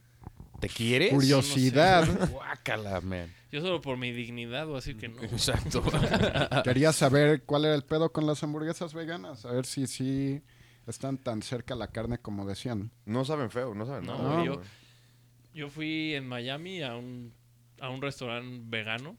¿Te 0.60 0.68
quieres? 0.68 1.10
Curiosidad. 1.12 2.06
Guácala, 2.30 3.00
man. 3.00 3.32
Yo 3.50 3.60
solo 3.60 3.80
por 3.80 3.96
mi 3.96 4.12
dignidad 4.12 4.68
o 4.68 4.76
así 4.76 4.94
que 4.94 5.08
no. 5.08 5.22
Exacto. 5.22 5.82
Quería 6.64 6.92
saber 6.92 7.42
cuál 7.44 7.64
era 7.64 7.74
el 7.74 7.82
pedo 7.82 8.12
con 8.12 8.26
las 8.26 8.42
hamburguesas 8.42 8.94
veganas. 8.94 9.44
A 9.44 9.52
ver 9.52 9.66
si 9.66 9.86
sí 9.86 10.42
están 10.86 11.18
tan 11.18 11.42
cerca 11.42 11.74
la 11.74 11.88
carne 11.88 12.18
como 12.18 12.46
decían. 12.46 12.90
No 13.06 13.24
saben 13.24 13.50
feo, 13.50 13.74
no 13.74 13.86
saben 13.86 14.04
No, 14.06 14.18
nada, 14.18 14.34
güey, 14.44 14.58
yo- 15.54 15.68
fui 15.68 16.14
en 16.14 16.28
Miami 16.28 16.82
a 16.82 16.94
un, 16.96 17.32
a 17.80 17.88
un 17.90 18.00
restaurante 18.02 18.62
vegano. 18.66 19.16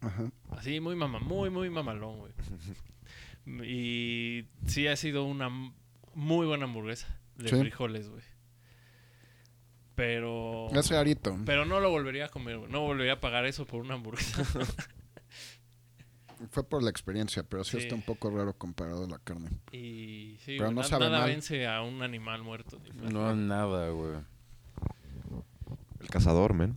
Ajá. 0.00 0.30
Así, 0.50 0.80
muy 0.80 0.96
mamá, 0.96 1.20
muy, 1.20 1.50
muy 1.50 1.70
mamalón, 1.70 2.18
güey. 2.18 2.32
y 3.68 4.46
sí 4.66 4.86
ha 4.88 4.96
sido 4.96 5.24
una 5.24 5.48
muy 6.14 6.46
buena 6.46 6.64
hamburguesa 6.64 7.18
de 7.36 7.48
Sí. 7.48 7.56
frijoles, 7.56 8.08
güey. 8.08 8.22
Pero... 9.94 10.68
Es 10.72 10.90
rarito. 10.90 11.36
Pero 11.44 11.64
no 11.66 11.78
lo 11.80 11.90
volvería 11.90 12.26
a 12.26 12.28
comer, 12.28 12.58
güey. 12.58 12.70
No 12.72 12.80
volvería 12.80 13.14
a 13.14 13.20
pagar 13.20 13.44
eso 13.46 13.66
por 13.66 13.80
una 13.82 13.94
hamburguesa. 13.94 14.42
Fue 16.50 16.64
por 16.68 16.82
la 16.82 16.90
experiencia, 16.90 17.44
pero 17.44 17.62
sí, 17.62 17.72
Sí. 17.76 17.84
está 17.84 17.94
un 17.94 18.02
poco 18.02 18.28
raro 18.30 18.52
comparado 18.54 19.04
a 19.04 19.08
la 19.08 19.18
carne. 19.20 19.50
y 19.70 20.36
sí, 20.44 20.56
Pero 20.58 20.72
no 20.72 20.82
sabe 20.82 21.04
nada 21.06 21.20
mal. 21.20 21.30
vence 21.30 21.66
a 21.68 21.82
un 21.82 22.02
animal 22.02 22.42
muerto. 22.42 22.80
No, 22.94 23.34
nada, 23.36 23.90
güey. 23.90 24.16
El 26.00 26.08
cazador, 26.08 26.52
men. 26.54 26.76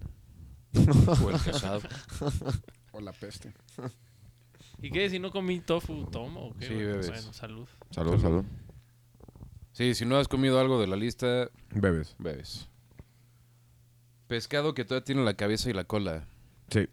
O 1.23 1.29
el 1.31 1.41
casado. 1.43 1.81
O 2.91 3.01
la 3.01 3.11
peste. 3.13 3.53
¿Y 4.81 4.91
qué? 4.91 5.09
Si 5.09 5.17
no 5.19 5.31
comí 5.31 5.61
tofu, 5.61 6.05
¿tomo 6.11 6.49
o 6.49 6.53
qué? 6.57 6.67
Sí, 6.67 6.73
bebes. 6.75 7.07
Bueno, 7.09 7.33
salud. 7.33 7.67
Salud, 7.89 8.21
salud. 8.21 8.45
Sí, 9.71 9.95
si 9.95 10.05
no 10.05 10.17
has 10.17 10.27
comido 10.27 10.59
algo 10.59 10.79
de 10.79 10.87
la 10.87 10.95
lista, 10.95 11.49
Bebes. 11.71 12.15
bebes. 12.19 12.69
Pescado 14.27 14.73
que 14.73 14.85
todavía 14.85 15.05
tiene 15.05 15.23
la 15.23 15.35
cabeza 15.35 15.69
y 15.69 15.73
la 15.73 15.83
cola. 15.83 16.25
Sí. 16.69 16.87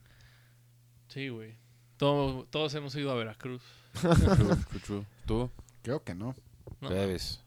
Sí, 1.08 1.28
güey. 1.28 1.54
Todo- 1.96 2.44
todos 2.50 2.74
hemos 2.74 2.94
ido 2.94 3.10
a 3.10 3.14
Veracruz. 3.14 3.62
¿Tú? 5.26 5.50
Creo 5.82 6.02
que 6.02 6.14
no. 6.14 6.34
No, 6.80 6.88
Bebes. 6.90 7.42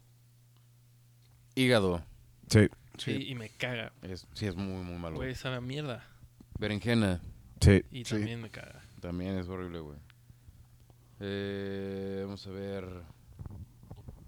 Hígado. 1.56 2.04
Sí. 2.50 2.68
Sí, 2.98 3.12
y 3.30 3.36
me 3.36 3.50
caga. 3.50 3.92
Es, 4.02 4.26
sí, 4.34 4.46
es 4.46 4.56
muy, 4.56 4.84
muy 4.84 4.98
malo. 4.98 5.18
Güey, 5.18 5.36
sabe 5.36 5.58
a 5.58 5.62
mierda. 5.62 6.04
Berenjena. 6.60 7.20
Sí. 7.62 7.84
Y 7.92 8.06
Sí. 8.06 8.16
también 8.16 8.42
me 8.42 8.50
caga. 8.50 8.82
También 9.02 9.38
es 9.38 9.48
horrible, 9.48 9.80
güey. 9.80 9.98
Eh, 11.20 12.22
vamos 12.24 12.46
a 12.48 12.50
ver. 12.52 12.86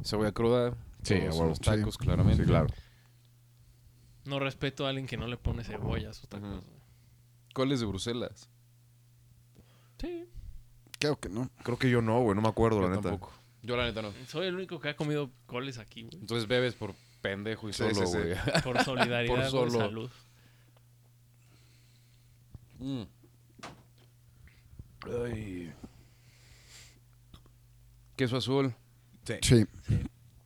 Cebolla 0.03 0.32
cruda. 0.32 0.74
Sí, 1.03 1.16
Todos 1.16 1.28
a 1.28 1.32
son 1.32 1.39
huevo. 1.39 1.49
los 1.49 1.60
tacos, 1.62 1.97
claramente. 1.97 2.43
Sí, 2.43 2.47
claro. 2.49 2.68
No 4.28 4.40
respeto 4.40 4.86
a 4.86 4.90
alguien 4.90 5.08
que 5.08 5.18
no 5.18 5.26
le 5.28 5.38
pone 5.38 5.64
cebolla 5.64 6.10
a 6.10 6.14
sus 6.14 6.28
tacos. 6.28 6.50
Güey. 6.50 6.62
Coles 7.54 7.80
de 7.80 7.86
Bruselas. 7.86 8.50
Sí. 10.00 10.26
Creo 11.00 11.20
que 11.20 11.30
no. 11.30 11.50
Creo 11.64 11.78
que 11.78 11.90
yo 11.90 12.02
no, 12.02 12.20
güey. 12.22 12.36
No 12.36 12.42
me 12.42 12.50
acuerdo, 12.50 12.78
Yo 12.82 12.90
la 12.90 12.96
neta. 12.96 13.10
tampoco. 13.10 13.34
Yo 13.64 13.76
la 13.78 13.86
neta 13.86 14.02
no. 14.02 14.12
Soy 14.28 14.48
el 14.48 14.56
único 14.56 14.80
que 14.80 14.90
ha 14.90 14.96
comido 14.96 15.32
coles 15.46 15.78
aquí, 15.78 16.04
güey. 16.04 16.16
Entonces 16.20 16.48
bebes 16.48 16.74
por 16.76 16.94
pendejo 17.22 17.68
y 17.70 17.74
Sí, 17.74 17.80
solo, 17.80 17.96
sí, 17.96 18.06
sí. 18.06 18.18
güey. 18.18 18.36
Por 18.64 18.84
solidaridad, 18.84 19.28
Por 19.36 19.40
por 19.40 19.50
solo. 19.50 19.72
salud. 19.72 20.12
Mm. 22.80 23.04
Ay. 25.26 25.74
Queso 28.16 28.38
azul. 28.38 28.74
Sí, 29.42 29.66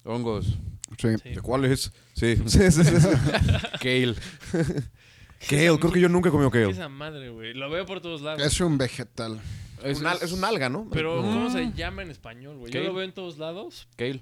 Hongos. 0.04 0.58
Sí. 0.98 1.08
Sí. 1.24 1.30
¿De 1.30 1.42
cuál 1.42 1.66
es? 1.66 1.92
Sí. 2.14 2.36
sí, 2.46 2.72
sí, 2.72 2.84
sí, 2.84 3.00
sí. 3.00 3.08
Kale. 3.82 4.16
Kale. 5.50 5.80
Creo 5.80 5.92
que 5.92 6.00
yo 6.00 6.10
nunca 6.10 6.30
he 6.30 6.32
comido 6.32 6.52
¿Qué 6.52 6.62
kale. 6.62 6.72
esa 6.74 6.88
madre, 6.90 7.30
güey? 7.30 7.54
Lo 7.54 7.70
veo 7.70 7.86
por 7.86 8.00
todos 8.02 8.22
lados. 8.22 8.42
Es 8.44 8.60
un 8.62 8.78
vegetal. 8.78 9.40
Es, 9.84 10.00
un 10.00 10.06
al- 10.06 10.20
es 10.22 10.32
un 10.32 10.44
alga, 10.44 10.70
¿no? 10.70 10.88
Pero, 10.92 11.18
¿cómo 11.22 11.50
se 11.50 11.72
llama 11.74 12.04
en 12.04 12.12
español, 12.12 12.58
güey? 12.58 12.72
Yo 12.72 12.82
¿Qué? 12.82 12.88
lo 12.88 12.94
veo 12.94 13.04
en 13.04 13.14
todos 13.14 13.40
lados. 13.40 13.88
Kale. 13.96 14.22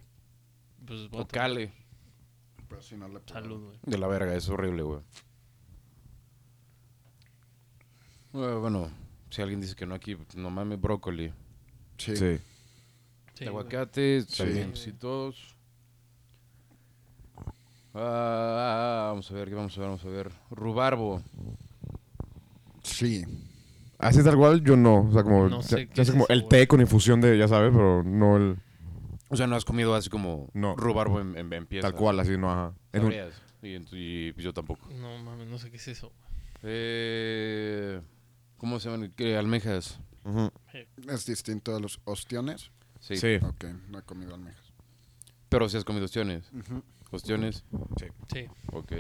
pues 0.86 1.10
O 1.12 1.28
cale. 1.28 1.74
Pero 2.70 2.82
si 2.82 2.96
no 2.96 3.08
le 3.10 3.20
puedo. 3.20 3.34
Salud, 3.42 3.64
güey. 3.66 3.78
De 3.84 3.98
la 3.98 4.08
verga, 4.08 4.34
es 4.36 4.48
horrible, 4.48 4.84
güey. 4.84 5.02
Bueno, 8.32 8.90
si 9.32 9.42
alguien 9.42 9.60
dice 9.60 9.76
que 9.76 9.86
no 9.86 9.96
aquí, 9.96 10.16
pues, 10.16 10.36
no 10.36 10.50
mames, 10.50 10.80
brócoli. 10.80 11.34
Sí. 11.98 12.16
Sí. 12.16 12.38
Sí, 13.34 13.46
aguacate, 13.46 14.22
Sí. 14.22 14.38
también, 14.38 14.76
sí, 14.76 14.94
todos. 14.94 15.56
Ah, 17.94 19.08
vamos 19.10 19.30
a 19.32 19.34
ver, 19.34 19.50
¿qué 19.50 19.56
vamos 19.56 19.76
a 19.78 19.80
ver? 19.82 19.90
Vamos 19.90 20.06
a 20.06 20.10
ver. 20.10 20.32
Rubarbo. 20.52 21.22
Sí. 22.84 23.24
Así 23.98 24.24
tal 24.24 24.38
cual, 24.38 24.64
yo 24.64 24.76
no. 24.78 25.02
O 25.08 25.12
sea, 25.12 25.24
como, 25.24 25.50
No 25.50 25.62
ya- 25.62 25.68
sé 25.68 25.86
ya 25.88 25.94
qué 25.94 25.96
sé 25.96 26.02
es 26.04 26.12
como 26.12 26.24
eso, 26.26 26.34
el 26.34 26.40
güey. 26.42 26.50
té 26.50 26.68
con 26.68 26.82
infusión 26.82 27.20
de, 27.22 27.38
ya 27.38 27.48
sabes, 27.48 27.72
pero 27.74 28.04
no 28.04 28.38
el 28.38 28.58
O 29.30 29.36
sea, 29.36 29.46
no 29.48 29.56
has 29.56 29.66
comido 29.66 29.94
así 29.96 30.10
como 30.10 30.50
No. 30.54 30.76
rubarbo 30.76 31.20
en, 31.20 31.38
en, 31.38 31.52
en 31.52 31.66
pieza. 31.66 31.90
tal 31.90 31.98
cual, 31.98 32.20
así, 32.20 32.38
no, 32.38 32.52
ajá. 32.52 32.74
En 32.94 33.02
un- 33.02 33.12
Sabrías. 33.12 33.42
Y, 33.62 33.68
ent- 33.76 33.90
y, 33.92 34.32
pues 34.34 34.44
yo 34.46 34.54
tampoco. 34.54 34.88
No 34.94 35.18
mames, 35.20 35.48
no 35.48 35.58
sé 35.58 35.70
qué 35.70 35.78
es 35.78 35.88
eso. 35.90 36.12
Eh, 36.64 38.00
¿Cómo 38.58 38.80
se 38.80 38.90
llaman? 38.90 39.12
¿Qué? 39.16 39.36
Almejas. 39.38 40.00
Ujú. 40.24 40.52
Es 41.10 41.26
distinto 41.26 41.76
a 41.76 41.80
los 41.80 42.00
ostiones. 42.06 42.72
Sí. 43.02 43.18
Sí. 43.18 43.36
Ok, 43.42 43.66
no 43.90 44.00
he 44.00 44.04
comido 44.04 44.34
almejas. 44.36 44.64
Pero 45.50 45.68
si 45.68 45.78
has 45.78 45.84
comido 45.84 46.06
ostiones. 46.06 46.50
Ujú. 47.10 47.16
Ostiones. 47.18 47.64
Sí. 48.32 48.46
Ok. 48.74 48.94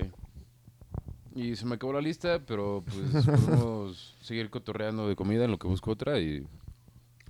Y 1.35 1.55
se 1.55 1.65
me 1.65 1.75
acabó 1.75 1.93
la 1.93 2.01
lista, 2.01 2.39
pero 2.45 2.83
pues 2.85 3.25
podemos 3.25 4.15
seguir 4.21 4.49
cotorreando 4.49 5.07
de 5.07 5.15
comida 5.15 5.45
en 5.45 5.51
lo 5.51 5.57
que 5.59 5.67
busco 5.67 5.91
otra 5.91 6.19
y... 6.19 6.45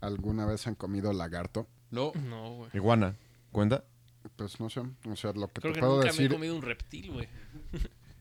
¿Alguna 0.02 0.46
vez 0.46 0.66
han 0.66 0.76
comido 0.76 1.12
lagarto? 1.12 1.68
No. 1.92 2.14
No, 2.14 2.56
güey. 2.56 2.70
Iguana. 2.74 3.16
¿Cuenta? 3.52 3.84
Pues 4.38 4.58
no 4.62 4.70
sé. 4.70 4.82
O 5.12 5.16
sea, 5.18 5.34
lo 5.34 5.48
que 5.50 5.60
Creo 5.60 5.74
te 5.74 5.80
que 5.80 5.86
puedo 5.86 5.96
nunca 5.98 6.06
me 6.06 6.12
decir. 6.12 6.26
he 6.32 6.34
comido 6.34 6.56
un 6.56 6.62
reptil, 6.62 7.12
güey. 7.12 7.28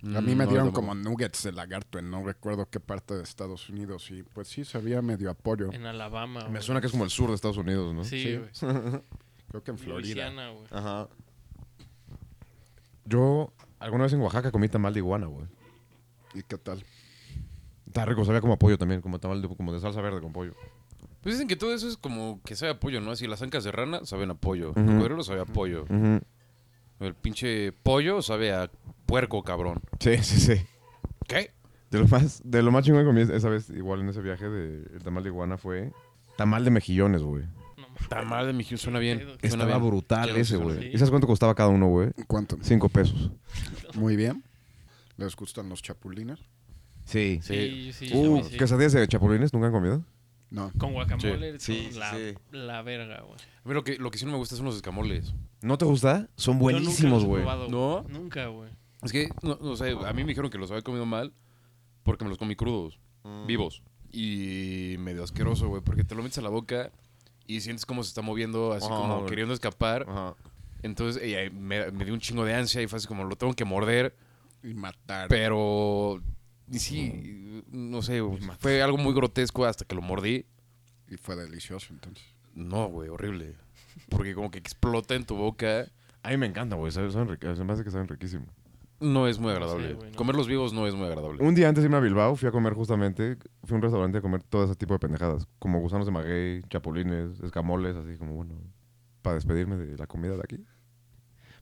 A 0.16 0.20
mí 0.20 0.34
me 0.36 0.44
No, 0.44 0.50
dieron 0.50 0.70
como 0.72 0.94
nuggets 0.94 1.42
de 1.44 1.50
lagarto 1.52 1.98
en 1.98 2.08
no 2.10 2.24
recuerdo 2.24 2.68
qué 2.70 2.78
parte 2.80 3.14
de 3.14 3.22
Estados 3.24 3.68
Unidos 3.68 4.10
y 4.12 4.22
pues 4.22 4.46
sí 4.48 4.64
sabía 4.64 5.02
medio 5.02 5.28
apoyo. 5.30 5.72
En 5.72 5.86
Alabama, 5.86 6.44
Me 6.44 6.50
güey. 6.50 6.62
suena 6.62 6.80
que 6.80 6.86
es 6.86 6.92
como 6.92 7.02
el 7.04 7.10
sur 7.10 7.28
de 7.30 7.34
Estados 7.36 7.56
Unidos, 7.56 7.92
¿no? 7.94 8.04
Sí, 8.04 8.22
Sí. 8.22 8.36
güey. 8.36 8.50
Creo 9.48 9.62
que 9.64 9.70
en 9.72 9.78
Florida. 9.78 10.00
Luisiana, 10.26 10.50
güey. 10.50 10.66
Ajá. 10.70 11.08
Yo 13.08 13.52
alguna 13.78 14.04
vez 14.04 14.12
en 14.12 14.20
Oaxaca 14.20 14.50
comí 14.52 14.68
tamal 14.68 14.92
de 14.92 15.00
iguana, 15.00 15.26
güey. 15.26 15.46
¿Y 16.34 16.42
qué 16.42 16.58
tal? 16.58 16.84
Está 17.86 18.04
rico, 18.04 18.24
sabía 18.24 18.40
como 18.40 18.52
a 18.52 18.58
pollo 18.58 18.76
también, 18.76 19.00
como 19.00 19.18
tamal 19.18 19.40
de, 19.40 19.48
como 19.48 19.72
de 19.72 19.80
salsa 19.80 20.00
verde 20.00 20.20
con 20.20 20.32
pollo. 20.32 20.54
Pues 21.22 21.34
dicen 21.34 21.48
que 21.48 21.56
todo 21.56 21.74
eso 21.74 21.88
es 21.88 21.96
como 21.96 22.40
que 22.42 22.54
sabe 22.54 22.72
a 22.72 22.80
pollo, 22.80 23.00
¿no? 23.00 23.10
Así 23.10 23.26
las 23.26 23.42
ancas 23.42 23.64
de 23.64 23.72
rana 23.72 24.04
saben 24.04 24.30
a 24.30 24.34
pollo. 24.34 24.72
El 24.76 24.86
cocodrilo 24.86 25.22
sabe 25.24 25.40
a 25.40 25.46
pollo. 25.46 25.84
Ujú. 25.84 26.20
El 27.00 27.14
pinche 27.14 27.72
pollo 27.72 28.22
sabe 28.22 28.52
a 28.52 28.70
puerco, 29.06 29.42
cabrón. 29.42 29.80
Sí, 30.00 30.18
sí, 30.18 30.38
sí. 30.38 30.66
¿Qué? 31.26 31.52
De 31.90 31.98
lo 31.98 32.08
más, 32.08 32.42
de 32.44 32.62
lo 32.62 32.70
más 32.70 32.84
chingón 32.84 33.02
que 33.02 33.06
comí 33.06 33.22
esa 33.22 33.48
vez, 33.48 33.70
igual 33.70 34.00
en 34.00 34.10
ese 34.10 34.20
viaje 34.20 34.48
de 34.48 34.82
el 34.94 35.02
tamal 35.02 35.22
de 35.22 35.30
iguana 35.30 35.56
fue 35.56 35.92
tamal 36.36 36.64
de 36.64 36.70
mejillones, 36.70 37.22
güey. 37.22 37.44
No 38.00 38.16
mames. 38.16 38.28
Tamal 38.28 38.46
de 38.46 38.52
mijín 38.52 38.78
suena 38.78 38.98
bien. 38.98 39.18
Suena 39.20 39.36
Estaba 39.42 39.66
bien. 39.78 39.88
brutal 39.90 40.36
ese, 40.36 40.56
güey. 40.56 40.88
¿Y 40.94 40.98
sabes 40.98 41.10
cuánto 41.10 41.26
costaba 41.26 41.54
cada 41.54 41.68
uno, 41.70 41.88
güey? 41.88 42.10
¿Cuánto? 42.26 42.56
Cinco 42.62 42.88
pesos. 42.88 43.30
Muy 43.94 44.16
bien. 44.16 44.42
¿Les 45.16 45.34
gustan 45.36 45.68
los 45.68 45.82
chapulines? 45.82 46.38
Sí. 47.04 47.40
Sí, 47.42 47.90
sí, 47.92 48.10
Uh, 48.14 48.42
sí. 48.44 48.56
quesadillas 48.56 48.92
de 48.92 49.08
chapulines, 49.08 49.52
¿nunca 49.52 49.66
han 49.68 49.72
comido? 49.72 50.04
No. 50.50 50.70
Con 50.78 50.92
guacamole 50.92 51.58
Sí, 51.60 51.82
son 51.84 51.92
sí, 51.92 51.98
la, 51.98 52.10
sí. 52.14 52.34
la 52.52 52.82
verga, 52.82 53.20
güey. 53.22 53.38
A 53.64 53.68
mí 53.68 53.74
lo 53.74 53.84
que, 53.84 53.96
lo 53.96 54.10
que 54.10 54.18
sí 54.18 54.24
no 54.24 54.32
me 54.32 54.38
gusta 54.38 54.56
son 54.56 54.64
los 54.66 54.76
escamoles. 54.76 55.34
¿No 55.60 55.76
te 55.76 55.84
gusta? 55.84 56.28
Son 56.36 56.58
buenísimos, 56.58 57.24
güey. 57.24 57.44
¿No? 57.68 58.04
Nunca, 58.08 58.46
güey. 58.46 58.70
Es 59.02 59.12
que, 59.12 59.28
no, 59.42 59.58
no 59.60 59.76
sé, 59.76 59.90
a 59.90 60.12
mí 60.12 60.22
me 60.22 60.28
dijeron 60.28 60.50
que 60.50 60.58
los 60.58 60.70
había 60.70 60.82
comido 60.82 61.04
mal 61.06 61.32
porque 62.02 62.24
me 62.24 62.30
los 62.30 62.38
comí 62.38 62.56
crudos, 62.56 62.98
vivos. 63.46 63.82
Y 64.10 64.96
medio 65.00 65.22
asqueroso, 65.22 65.68
güey, 65.68 65.82
porque 65.82 66.02
te 66.04 66.14
lo 66.14 66.22
metes 66.22 66.38
a 66.38 66.42
la 66.42 66.48
boca 66.48 66.90
y 67.48 67.60
sientes 67.62 67.84
cómo 67.84 68.04
se 68.04 68.10
está 68.10 68.22
moviendo, 68.22 68.72
así 68.72 68.86
Ajá, 68.86 68.94
como 68.94 69.26
queriendo 69.26 69.52
escapar. 69.54 70.06
Ajá. 70.08 70.36
Entonces 70.82 71.26
y 71.26 71.34
ahí 71.34 71.50
me, 71.50 71.90
me 71.90 72.04
dio 72.04 72.14
un 72.14 72.20
chingo 72.20 72.44
de 72.44 72.54
ansia 72.54 72.80
y 72.80 72.86
fue 72.86 72.98
así 72.98 73.08
como 73.08 73.24
lo 73.24 73.34
tengo 73.34 73.52
que 73.54 73.64
morder, 73.64 74.14
Y 74.62 74.74
matar. 74.74 75.26
pero 75.28 76.22
y 76.70 76.78
sí, 76.78 77.64
no 77.72 78.02
sé, 78.02 78.20
fue 78.60 78.80
algo 78.82 78.96
muy 78.98 79.12
grotesco 79.14 79.64
hasta 79.64 79.84
que 79.84 79.96
lo 79.96 80.02
mordí. 80.02 80.46
Y 81.10 81.16
fue 81.16 81.34
delicioso 81.34 81.88
entonces. 81.92 82.22
No, 82.54 82.86
güey, 82.88 83.08
horrible. 83.08 83.54
Porque 84.10 84.34
como 84.34 84.50
que 84.50 84.58
explota 84.58 85.14
en 85.14 85.24
tu 85.24 85.34
boca. 85.36 85.86
A 86.22 86.30
mí 86.30 86.36
me 86.36 86.46
encanta, 86.46 86.76
güey. 86.76 86.92
Saben, 86.92 87.10
saben 87.10 87.28
riqui- 87.28 87.56
se 87.56 87.64
me 87.64 87.72
hace 87.72 87.82
que 87.84 87.90
saben 87.90 88.06
riquísimo. 88.08 88.46
No 89.00 89.28
es 89.28 89.38
muy 89.38 89.52
agradable. 89.52 89.94
güey, 89.94 90.10
no. 90.10 90.16
Comerlos 90.16 90.48
vivos 90.48 90.72
no 90.72 90.86
es 90.86 90.94
muy 90.94 91.06
agradable. 91.06 91.42
Un 91.42 91.54
día 91.54 91.68
antes 91.68 91.82
de 91.82 91.86
irme 91.86 91.98
a 91.98 92.00
Bilbao, 92.00 92.34
fui 92.34 92.48
a 92.48 92.50
comer 92.52 92.72
justamente, 92.74 93.36
fui 93.64 93.74
a 93.74 93.76
un 93.76 93.82
restaurante 93.82 94.18
a 94.18 94.20
comer 94.20 94.42
todo 94.42 94.64
ese 94.64 94.74
tipo 94.74 94.94
de 94.94 94.98
pendejadas, 94.98 95.46
como 95.60 95.78
gusanos 95.80 96.06
de 96.06 96.12
maguey, 96.12 96.62
chapulines, 96.68 97.38
escamoles, 97.40 97.94
así 97.96 98.16
como 98.18 98.34
bueno, 98.34 98.54
para 99.22 99.34
despedirme 99.36 99.76
de 99.76 99.96
la 99.96 100.06
comida 100.08 100.34
de 100.34 100.40
aquí. 100.42 100.64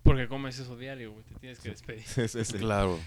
Porque 0.02 0.28
comes 0.28 0.58
eso 0.58 0.76
diario, 0.76 1.12
güey. 1.12 1.24
Te 1.24 1.34
tienes 1.34 1.58
que 1.60 1.70
despedir. 1.70 2.02
Sí, 2.06 2.26
sí, 2.28 2.44
sí. 2.44 2.58
Claro. 2.58 2.98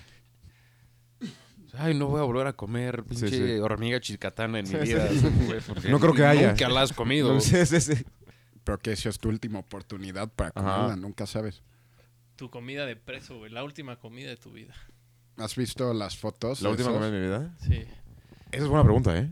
Ay, 1.77 1.93
no 1.93 2.07
voy 2.07 2.19
a 2.19 2.23
volver 2.23 2.47
a 2.47 2.53
comer 2.53 3.03
pinche 3.03 3.29
Sí, 3.29 3.35
sí. 3.37 3.59
hormiga 3.59 3.99
chicatana 3.99 4.59
en 4.59 4.65
mi 4.69 4.71
Sí, 4.71 4.77
vida. 4.77 5.07
sí. 5.09 5.27
güey, 5.45 5.59
porque 5.61 5.89
No 5.89 5.99
creo 5.99 6.13
que 6.13 6.25
haya. 6.25 6.49
Nunca 6.49 6.69
la 6.69 6.81
has 6.81 6.93
comido. 6.93 7.39
Sí, 7.41 7.65
sí, 7.65 7.79
sí. 7.79 7.93
Pero 8.63 8.77
que 8.79 8.91
esa 8.91 9.09
es 9.09 9.17
tu 9.19 9.29
última 9.29 9.59
oportunidad 9.59 10.29
para 10.29 10.51
Ajá. 10.55 10.75
comerla, 10.81 10.95
nunca 10.97 11.25
sabes. 11.25 11.63
Tu 12.39 12.49
comida 12.49 12.85
de 12.85 12.95
preso, 12.95 13.37
güey. 13.37 13.51
La 13.51 13.65
última 13.65 13.97
comida 13.97 14.29
de 14.29 14.37
tu 14.37 14.49
vida. 14.53 14.73
¿Has 15.35 15.57
visto 15.57 15.93
las 15.93 16.17
fotos? 16.17 16.61
¿La 16.61 16.69
última 16.69 16.89
comida 16.93 17.11
de 17.11 17.19
mi 17.19 17.25
vida? 17.25 17.53
Sí. 17.59 17.83
Esa 18.49 18.63
es 18.63 18.67
buena 18.69 18.85
pregunta, 18.85 19.17
¿eh? 19.17 19.29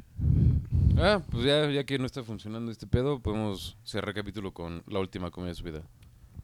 Ah, 0.98 1.22
pues 1.32 1.46
ya, 1.46 1.70
ya 1.72 1.86
que 1.86 1.98
no 2.00 2.06
está 2.06 2.22
funcionando 2.22 2.70
este 2.70 2.86
pedo, 2.86 3.22
podemos 3.22 3.78
cerrar 3.86 4.14
capítulo 4.14 4.54
con 4.54 4.84
la 4.88 5.00
última 5.00 5.32
comida 5.32 5.52
de 5.52 5.56
su 5.56 5.64
vida. 5.64 5.84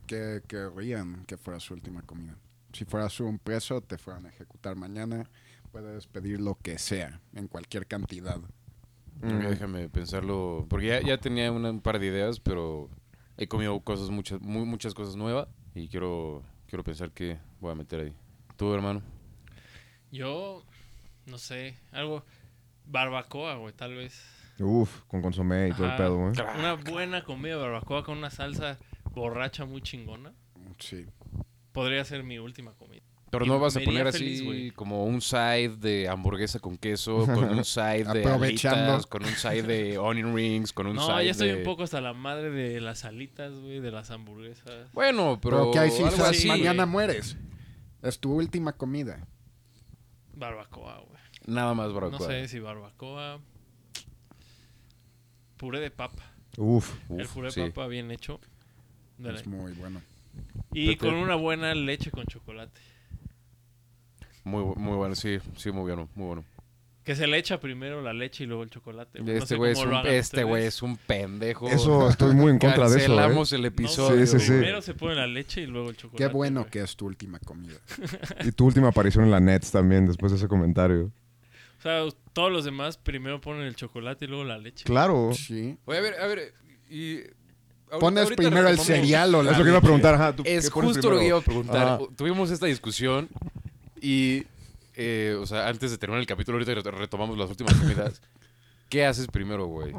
¿Qué 0.07 0.41
querrían 0.47 1.25
que 1.25 1.35
fuera 1.35 1.59
su 1.59 1.73
última 1.73 2.01
comida? 2.03 2.37
Si 2.71 2.85
fueras 2.85 3.19
un 3.19 3.39
preso, 3.39 3.81
te 3.81 3.97
fueran 3.97 4.25
a 4.25 4.29
ejecutar 4.29 4.77
mañana. 4.77 5.29
Puedes 5.73 6.07
pedir 6.07 6.39
lo 6.39 6.55
que 6.55 6.79
sea, 6.79 7.19
en 7.33 7.49
cualquier 7.49 7.87
cantidad. 7.87 8.37
Mí 9.21 9.33
Déjame 9.33 9.89
pensarlo, 9.89 10.65
porque 10.69 10.87
ya, 10.87 11.01
ya 11.01 11.17
tenía 11.17 11.51
una- 11.51 11.71
un 11.71 11.81
par 11.81 11.99
de 11.99 12.05
ideas, 12.07 12.39
pero 12.39 12.89
he 13.35 13.47
comido 13.49 13.77
cosas, 13.81 14.09
muchas, 14.11 14.39
muy, 14.39 14.63
muchas 14.65 14.93
cosas 14.93 15.17
nuevas 15.17 15.49
y 15.75 15.87
quiero, 15.89 16.43
quiero 16.73 16.83
pensar 16.83 17.11
que 17.11 17.37
voy 17.59 17.71
a 17.71 17.75
meter 17.75 17.99
ahí. 17.99 18.15
¿Tú, 18.57 18.73
hermano? 18.73 19.03
Yo, 20.11 20.65
no 21.27 21.37
sé, 21.37 21.77
algo. 21.91 22.25
Barbacoa, 22.87 23.57
güey, 23.57 23.75
tal 23.75 23.93
vez. 23.93 24.19
Uf, 24.57 25.01
con 25.01 25.21
consomé 25.21 25.67
y 25.67 25.73
todo 25.73 25.85
el 25.85 25.95
pedo, 25.95 26.17
güey. 26.17 26.33
Una 26.57 26.73
buena 26.73 27.23
comida 27.23 27.57
de 27.57 27.61
barbacoa 27.61 28.03
con 28.03 28.17
una 28.17 28.31
salsa 28.31 28.79
borracha 29.11 29.65
muy 29.65 29.83
chingona. 29.83 30.33
Sí. 30.79 31.05
Podría 31.73 32.03
ser 32.05 32.23
mi 32.23 32.39
última 32.39 32.73
comida. 32.73 33.03
Pero 33.33 33.45
no 33.45 33.59
vas 33.59 33.75
a 33.75 33.79
poner 33.81 34.11
feliz, 34.11 34.37
así 34.39 34.45
güey. 34.45 34.71
como 34.71 35.05
un 35.05 35.19
side 35.21 35.75
de 35.77 36.07
hamburguesa 36.07 36.59
con 36.59 36.77
queso, 36.77 37.25
con 37.25 37.43
un 37.45 37.65
side 37.65 38.03
de 38.05 38.21
Aprovechando. 38.23 38.83
alitas, 38.93 39.07
con 39.07 39.23
un 39.25 39.31
side 39.35 39.63
de 39.63 39.97
onion 39.97 40.35
rings, 40.35 40.71
con 40.71 40.87
un 40.87 40.95
No, 40.95 41.05
side 41.05 41.25
ya 41.25 41.31
estoy 41.31 41.49
de... 41.49 41.55
un 41.57 41.63
poco 41.63 41.83
hasta 41.83 41.99
la 41.99 42.13
madre 42.13 42.49
de 42.51 42.79
las 42.79 43.05
alitas, 43.05 43.51
güey, 43.53 43.79
de 43.79 43.91
las 43.91 44.11
hamburguesas. 44.11 44.91
Bueno, 44.93 45.39
pero, 45.41 45.57
Pero, 45.57 45.71
que 45.71 45.79
hay 45.79 45.89
si 45.91 46.03
algo 46.03 46.15
sabes, 46.15 46.37
así, 46.39 46.47
mañana 46.47 46.85
mueres. 46.85 47.35
Es 48.01 48.19
tu 48.19 48.33
última 48.33 48.73
comida. 48.73 49.25
Barbacoa, 50.35 50.99
güey. 50.99 51.19
Nada 51.45 51.73
más 51.73 51.89
No 51.89 51.93
barbacoa. 51.95 52.27
sé 52.27 52.47
si 52.47 52.59
barbacoa. 52.59 53.39
Puré 55.57 55.79
de 55.79 55.91
papa. 55.91 56.23
Uf. 56.57 56.93
el 57.09 57.21
Uf, 57.25 57.33
puré 57.33 57.51
sí. 57.51 57.61
de 57.61 57.71
papa 57.71 57.87
bien 57.87 58.11
hecho. 58.11 58.39
Dale. 59.17 59.39
Es 59.39 59.47
muy 59.47 59.71
bueno. 59.73 60.01
Y 60.73 60.95
con 60.97 61.13
una 61.13 61.35
buena 61.35 61.73
leche 61.75 62.11
con 62.11 62.25
chocolate. 62.25 62.79
Muy, 64.43 64.63
muy 64.75 64.95
bueno, 64.97 65.15
sí, 65.15 65.37
sí, 65.55 65.71
muy 65.71 65.83
bueno, 65.83 66.09
muy 66.15 66.27
bueno. 66.27 66.45
Que 67.03 67.15
se 67.15 67.27
le 67.27 67.37
echa 67.37 67.59
primero 67.59 68.01
la 68.01 68.13
leche 68.13 68.45
y 68.45 68.47
luego 68.47 68.63
el 68.63 68.69
chocolate. 68.69 69.19
güey. 69.19 69.33
No 69.33 69.37
Este 69.39 69.47
sé 69.49 69.55
güey 69.57 69.71
es, 69.73 69.79
un, 69.79 69.93
este 70.07 70.43
güey 70.45 70.63
es 70.65 70.81
un 70.81 70.95
pendejo. 70.95 71.67
Eso, 71.67 72.07
estoy 72.09 72.33
muy 72.33 72.51
en 72.51 72.59
contra 72.59 72.89
de 72.89 72.95
eso, 72.97 73.11
¿eh? 73.11 73.15
Cancelamos 73.15 73.51
el 73.51 73.61
No, 73.61 73.67
episodio. 73.67 74.25
Sí, 74.25 74.39
sí, 74.39 74.45
sí. 74.45 74.51
Primero 74.53 74.81
se 74.81 74.93
pone 74.93 75.15
la 75.15 75.27
leche 75.27 75.61
y 75.61 75.65
luego 75.65 75.89
el 75.89 75.97
chocolate. 75.97 76.23
Qué 76.23 76.33
bueno 76.33 76.61
güey. 76.61 76.71
que 76.71 76.79
es 76.81 76.95
tu 76.95 77.05
última 77.07 77.39
comida. 77.39 77.75
Y 78.45 78.53
tu 78.53 78.65
última 78.65 78.87
aparición 78.89 79.25
en 79.25 79.31
la 79.31 79.41
Nets 79.41 79.71
también, 79.71 80.05
después 80.07 80.31
de 80.31 80.37
ese 80.37 80.47
comentario. 80.47 81.11
O 81.79 81.81
sea, 81.81 82.03
todos 82.31 82.49
los 82.49 82.63
demás 82.63 82.95
primero 82.95 83.41
ponen 83.41 83.63
el 83.63 83.75
chocolate 83.75 84.23
y 84.23 84.27
luego 84.29 84.45
la 84.45 84.57
leche. 84.57 84.85
Claro. 84.85 85.31
Sí. 85.33 85.77
Oye, 85.83 85.97
a 85.97 86.01
ver, 86.01 86.13
a 86.21 86.27
ver. 86.27 86.53
Y 86.89 87.19
Pones 87.99 88.31
primero 88.31 88.69
el 88.69 88.79
cereal 88.79 89.35
o 89.35 89.43
la 89.43 89.51
Es 89.51 89.57
lo 89.57 89.63
que 89.65 89.69
iba 89.71 89.77
a 89.77 89.81
leche. 89.81 89.85
preguntar, 89.87 90.15
ajá. 90.15 90.35
¿tú 90.37 90.43
Es 90.45 90.69
justo 90.71 91.09
lo 91.11 91.19
que 91.19 91.27
iba 91.27 91.37
a 91.37 91.41
preguntar. 91.41 91.85
Ajá. 91.87 91.99
Tuvimos 92.15 92.49
esta 92.49 92.65
discusión 92.67 93.27
y, 94.03 94.43
eh, 94.95 95.35
o 95.39 95.45
sea, 95.45 95.67
antes 95.67 95.89
de 95.91 95.97
terminar 95.97 96.19
el 96.21 96.27
capítulo, 96.27 96.57
ahorita 96.59 96.73
ret- 96.73 96.97
retomamos 96.97 97.37
las 97.37 97.49
últimas 97.49 97.73
comidas. 97.75 98.21
¿Qué 98.89 99.05
haces 99.05 99.27
primero, 99.27 99.65
güey? 99.65 99.93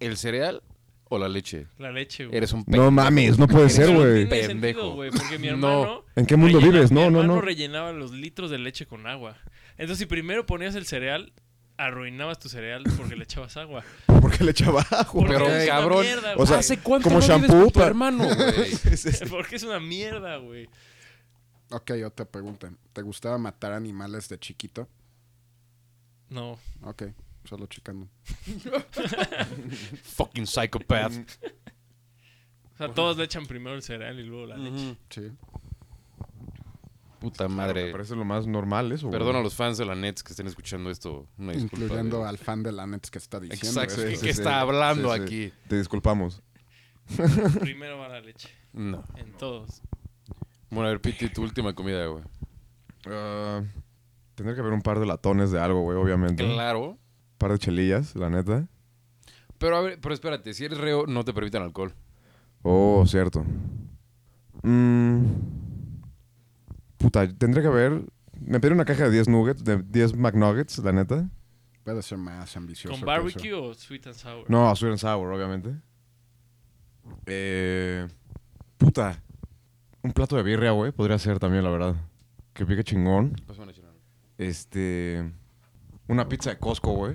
¿El 0.00 0.16
cereal 0.16 0.62
o 1.08 1.18
la 1.18 1.28
leche? 1.28 1.66
La 1.78 1.92
leche, 1.92 2.24
güey. 2.26 2.36
Eres 2.36 2.52
un 2.52 2.60
No 2.60 2.64
pendejo. 2.64 2.90
mames, 2.90 3.38
no 3.38 3.46
puede 3.46 3.68
ser, 3.68 3.90
no 3.90 4.00
güey. 4.00 4.28
Pendejo. 4.28 4.94
güey, 4.94 5.10
porque 5.10 5.38
mi 5.38 5.46
No. 5.48 5.52
hermano... 5.52 6.04
¿En 6.16 6.26
qué 6.26 6.36
mundo 6.36 6.58
rellena- 6.58 6.72
vives? 6.72 6.90
mi 6.90 6.94
No, 6.96 7.10
no, 7.10 7.20
hermano 7.20 7.34
no. 7.36 7.40
rellenaba 7.42 7.92
los 7.92 8.10
litros 8.10 8.50
de 8.50 8.58
leche 8.58 8.86
con 8.86 9.06
agua. 9.06 9.36
Entonces, 9.78 9.98
si 9.98 10.06
primero 10.06 10.44
ponías 10.46 10.74
el 10.74 10.86
cereal, 10.86 11.32
arruinabas 11.76 12.38
tu 12.38 12.48
cereal 12.48 12.82
porque 12.96 13.14
le 13.16 13.24
echabas 13.24 13.56
agua. 13.56 13.84
¿Por 14.06 14.36
qué 14.36 14.44
le 14.44 14.50
echaba? 14.52 14.84
Porque 15.12 15.32
Pero, 15.34 15.46
es 15.48 15.64
una 15.64 15.66
cabrón, 15.66 16.02
mierda, 16.02 16.32
o 16.36 16.46
sea, 16.46 16.56
güey. 16.56 16.58
¿Hace 16.60 16.78
cuánto 16.78 17.08
como 17.10 17.20
no 17.20 17.26
vives 17.26 17.40
shampoo 17.50 17.62
con 17.64 17.70
tu 17.70 17.82
hermano, 17.82 18.24
güey? 18.24 18.70
Porque 19.30 19.56
es 19.56 19.62
una 19.62 19.78
mierda, 19.80 20.36
güey. 20.38 20.68
Ok, 21.72 21.90
otra 22.06 22.24
pregunta. 22.26 22.70
¿Te 22.92 23.02
gustaba 23.02 23.38
matar 23.38 23.72
animales 23.72 24.28
de 24.28 24.38
chiquito? 24.38 24.88
No. 26.28 26.58
Ok, 26.82 27.04
solo 27.44 27.66
checando. 27.66 28.08
Fucking 30.16 30.46
psychopath. 30.46 31.12
O 32.74 32.76
sea, 32.76 32.88
todos 32.94 33.16
le 33.16 33.24
echan 33.24 33.46
primero 33.46 33.76
el 33.76 33.82
cereal 33.82 34.18
y 34.18 34.24
luego 34.24 34.46
la 34.46 34.56
leche. 34.56 34.96
Sí. 35.10 35.30
Puta 37.20 37.48
Me 37.48 37.54
madre. 37.54 37.92
parece 37.92 38.16
lo 38.16 38.24
más 38.24 38.46
normal 38.46 38.90
eso, 38.90 39.06
güey. 39.06 39.18
Perdona 39.18 39.38
a 39.38 39.42
los 39.42 39.54
fans 39.54 39.78
de 39.78 39.84
la 39.84 39.94
Nets 39.94 40.22
que 40.24 40.32
estén 40.32 40.48
escuchando 40.48 40.90
esto. 40.90 41.28
Una 41.38 41.52
disculpa. 41.52 41.84
Incluyendo 41.84 42.18
güey. 42.18 42.28
al 42.28 42.38
fan 42.38 42.62
de 42.64 42.72
la 42.72 42.86
Nets 42.86 43.10
que 43.10 43.18
está 43.18 43.38
diciendo. 43.38 43.80
Exacto. 43.82 44.02
eso. 44.06 44.20
¿Qué- 44.20 44.26
qué 44.26 44.30
está 44.30 44.60
hablando 44.60 45.12
aquí? 45.12 45.52
Te 45.68 45.78
disculpamos. 45.78 46.42
Primero 47.60 47.98
va 47.98 48.08
la 48.08 48.20
leche. 48.20 48.48
No. 48.72 49.04
En 49.16 49.32
todos. 49.34 49.82
Bueno, 50.72 50.88
a 50.88 50.92
ver, 50.92 51.02
Piti, 51.02 51.28
tu 51.28 51.42
última 51.42 51.74
comida, 51.74 52.06
güey. 52.06 52.24
Ah, 53.04 53.62
tendría 54.34 54.54
que 54.54 54.62
haber 54.62 54.72
un 54.72 54.80
par 54.80 54.98
de 54.98 55.04
latones 55.04 55.50
de 55.50 55.60
algo, 55.60 55.82
güey, 55.82 55.98
obviamente. 55.98 56.42
Claro. 56.46 56.92
Un 56.92 56.98
par 57.36 57.52
de 57.52 57.58
chelillas, 57.58 58.16
la 58.16 58.30
neta. 58.30 58.66
Pero 59.58 59.76
a 59.76 59.82
ver, 59.82 60.00
pero 60.00 60.14
espérate, 60.14 60.54
si 60.54 60.64
eres 60.64 60.78
reo, 60.78 61.06
no 61.06 61.26
te 61.26 61.34
permiten 61.34 61.60
alcohol. 61.62 61.92
Oh, 62.62 63.04
cierto. 63.06 63.44
Mm, 64.62 65.26
puta, 66.96 67.30
tendría 67.36 67.62
que 67.62 67.68
haber... 67.68 68.04
Me 68.40 68.58
pedí 68.58 68.72
una 68.72 68.86
caja 68.86 69.04
de 69.04 69.10
10 69.10 69.28
nuggets, 69.28 69.62
de 69.62 69.76
10 69.76 70.16
McNuggets, 70.16 70.78
la 70.78 70.92
neta. 70.92 71.28
Puede 71.84 72.00
ser 72.00 72.16
más 72.16 72.56
ambicioso. 72.56 72.96
¿Con 72.96 73.04
barbecue 73.04 73.52
o 73.52 73.74
sweet 73.74 74.06
and 74.06 74.16
sour? 74.16 74.48
No, 74.48 74.74
sweet 74.74 74.92
and 74.92 74.98
sour, 74.98 75.32
obviamente. 75.34 75.74
Eh, 77.26 78.08
puta. 78.78 79.22
Un 80.02 80.12
plato 80.12 80.36
de 80.36 80.42
birria, 80.42 80.72
güey, 80.72 80.92
podría 80.92 81.18
ser 81.18 81.38
también, 81.38 81.62
la 81.64 81.70
verdad. 81.70 81.94
Que 82.52 82.66
pique 82.66 82.82
chingón. 82.84 83.34
Este... 84.38 85.30
Una 86.08 86.28
pizza 86.28 86.50
de 86.50 86.58
Costco, 86.58 86.92
güey. 86.92 87.14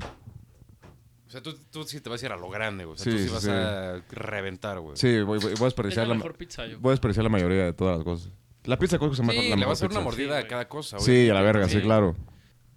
O 1.27 1.29
sea, 1.29 1.41
tú, 1.41 1.53
tú 1.71 1.83
sí 1.83 1.99
te 1.99 2.09
vas 2.09 2.23
a 2.23 2.25
ir 2.25 2.31
a 2.31 2.38
lo 2.38 2.49
grande, 2.49 2.85
güey. 2.85 2.95
O 2.95 2.97
sea, 2.97 3.11
Sí, 3.11 3.17
tú 3.17 3.17
sí 3.23 3.27
sí, 3.27 3.33
vas 3.33 3.43
sí. 3.43 3.49
a 3.51 4.01
reventar, 4.11 4.79
güey. 4.79 4.95
Sí, 4.95 5.21
voy, 5.21 5.39
voy- 5.39 5.39
voy 5.39 5.49
a 5.49 5.53
Es 5.53 5.59
la 5.59 5.65
desperdiciar 5.65 6.07
la, 6.07 6.13
mejor 6.15 6.38
pizza, 6.38 6.65
yo. 6.65 6.79
voy 6.79 6.91
a 6.91 6.93
desperdiciar 6.93 7.23
la 7.25 7.29
mayoría 7.29 7.65
de 7.65 7.73
todas 7.73 7.97
las 7.97 8.05
cosas. 8.05 8.31
La 8.63 8.79
pizza 8.79 8.95
de 8.95 8.99
Costco 8.99 9.15
se 9.15 9.21
llama 9.23 9.33
Sí, 9.33 9.38
la 9.38 9.43
le 9.43 9.55
mejor 9.57 9.69
vas 9.73 9.81
a 9.81 9.85
dar 9.85 9.91
una 9.91 9.99
pizza. 9.99 10.03
mordida 10.09 10.27
Sí, 10.27 10.31
a 10.33 10.39
güey. 10.39 10.47
cada 10.49 10.67
cosa, 10.69 10.99
Sí, 10.99 11.29
a 11.29 11.33
la 11.33 11.41
verga, 11.41 11.67
sí, 11.67 11.81
claro. 11.81 12.15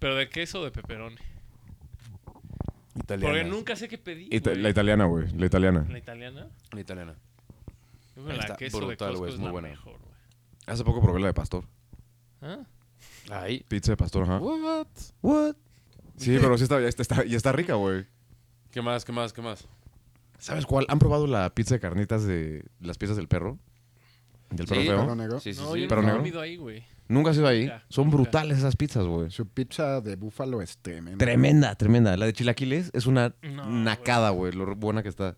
¿Pero 0.01 0.17
de 0.17 0.29
queso 0.29 0.61
o 0.61 0.65
de 0.65 0.73
pepperoni? 0.73 1.17
Italiana. 2.97 3.33
Porque 3.35 3.49
nunca 3.49 3.77
sé 3.77 3.89
qué 3.89 3.99
pedí, 3.99 4.29
Ita- 4.33 4.51
güey. 4.51 4.63
la 4.63 4.69
italiana, 4.71 5.05
güey. 5.05 5.29
La 5.37 5.47
italiana. 5.47 5.87
¿La 5.89 5.99
italiana? 5.99 6.49
La 6.73 6.81
italiana. 6.81 7.15
Yo 8.17 8.25
creo 8.25 8.39
que 8.41 8.49
la 8.49 8.57
queso 8.57 8.79
brutal, 8.79 9.13
de 9.13 9.19
Costco 9.19 9.27
es 9.29 9.37
muy 9.37 9.47
la 9.47 9.53
buena. 9.53 9.69
mejor, 9.69 9.99
güey. 9.99 10.13
Hace 10.67 10.85
poco 10.85 11.01
probé 11.03 11.21
la 11.21 11.27
de 11.29 11.35
pastor. 11.35 11.65
¿Ah? 12.43 12.59
Ahí. 13.31 13.65
Pizza 13.69 13.93
de 13.93 13.97
pastor, 13.97 14.25
ajá. 14.25 14.39
What? 14.39 14.87
What? 15.23 15.57
Sí, 16.17 16.37
pero 16.41 16.57
sí 16.59 16.65
está, 16.65 16.81
ya 16.81 16.89
está, 16.89 17.03
está- 17.03 17.25
y 17.25 17.35
está 17.35 17.53
rica, 17.53 17.75
güey. 17.75 18.07
¿Qué 18.71 18.83
más? 18.83 19.05
¿Qué 19.05 19.13
más? 19.13 19.33
¿Qué 19.33 19.41
más? 19.43 19.67
¿Sabes 20.39 20.67
cuál? 20.67 20.87
¿Han 20.89 20.99
probado 20.99 21.27
la 21.27 21.51
pizza 21.55 21.75
de 21.75 21.81
carnitas 21.81 22.25
de 22.25 22.65
las 22.81 22.99
piezas 22.99 23.17
del 23.17 23.29
perro? 23.29 23.59
¿Del 24.51 24.67
perro 24.67 24.81
Sí, 24.81 24.87
feo? 24.87 25.01
¿Perro 25.01 25.15
negro? 25.15 25.41
Sí, 25.41 25.55
sí, 25.55 25.61
No, 25.61 25.73
sí. 25.75 25.81
yo 25.81 25.87
nunca 25.87 25.95
he 25.97 26.03
negro. 26.03 26.17
comido 26.19 26.41
ahí, 26.41 26.57
güey. 26.57 26.85
Nunca 27.09 27.31
has 27.31 27.37
ido 27.37 27.47
ahí. 27.49 27.63
Nunca, 27.65 27.85
Son 27.89 28.05
nunca. 28.07 28.17
brutales 28.17 28.59
esas 28.59 28.77
pizzas, 28.77 29.05
güey. 29.07 29.31
Su 29.31 29.47
pizza 29.49 30.01
de 30.01 30.17
búfalo 30.17 30.63
es 30.63 30.79
tremenda. 30.79 31.19
Tremenda, 31.19 31.75
tremenda. 31.75 32.17
La 32.17 32.27
de 32.27 32.33
chilaquiles 32.33 32.91
es 32.93 33.07
una 33.07 33.35
No, 33.43 33.67
nacada, 33.69 34.31
güey. 34.31 34.53
Lo 34.53 34.75
buena 34.77 35.03
que 35.03 35.09
está. 35.09 35.37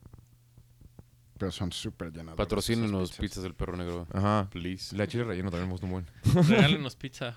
Pero 1.42 1.50
son 1.50 1.72
súper. 1.72 2.12
Patrocínenos 2.36 3.10
pizzas 3.16 3.42
del 3.42 3.52
perro 3.52 3.76
negro. 3.76 4.06
Ajá. 4.12 4.48
Please. 4.52 4.94
La 4.96 5.08
chile 5.08 5.24
relleno 5.24 5.50
también 5.50 5.66
me 5.66 5.72
gusta 5.72 5.86
un 5.86 5.92
buen. 5.92 6.06
Regálenos 6.48 6.94
pizza 7.02 7.36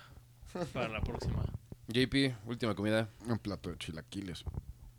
para 0.72 0.88
la 0.88 1.00
próxima. 1.00 1.42
JP, 1.88 2.36
última 2.46 2.76
comida. 2.76 3.08
Un 3.26 3.36
plato 3.40 3.68
de 3.70 3.78
chilaquiles. 3.78 4.44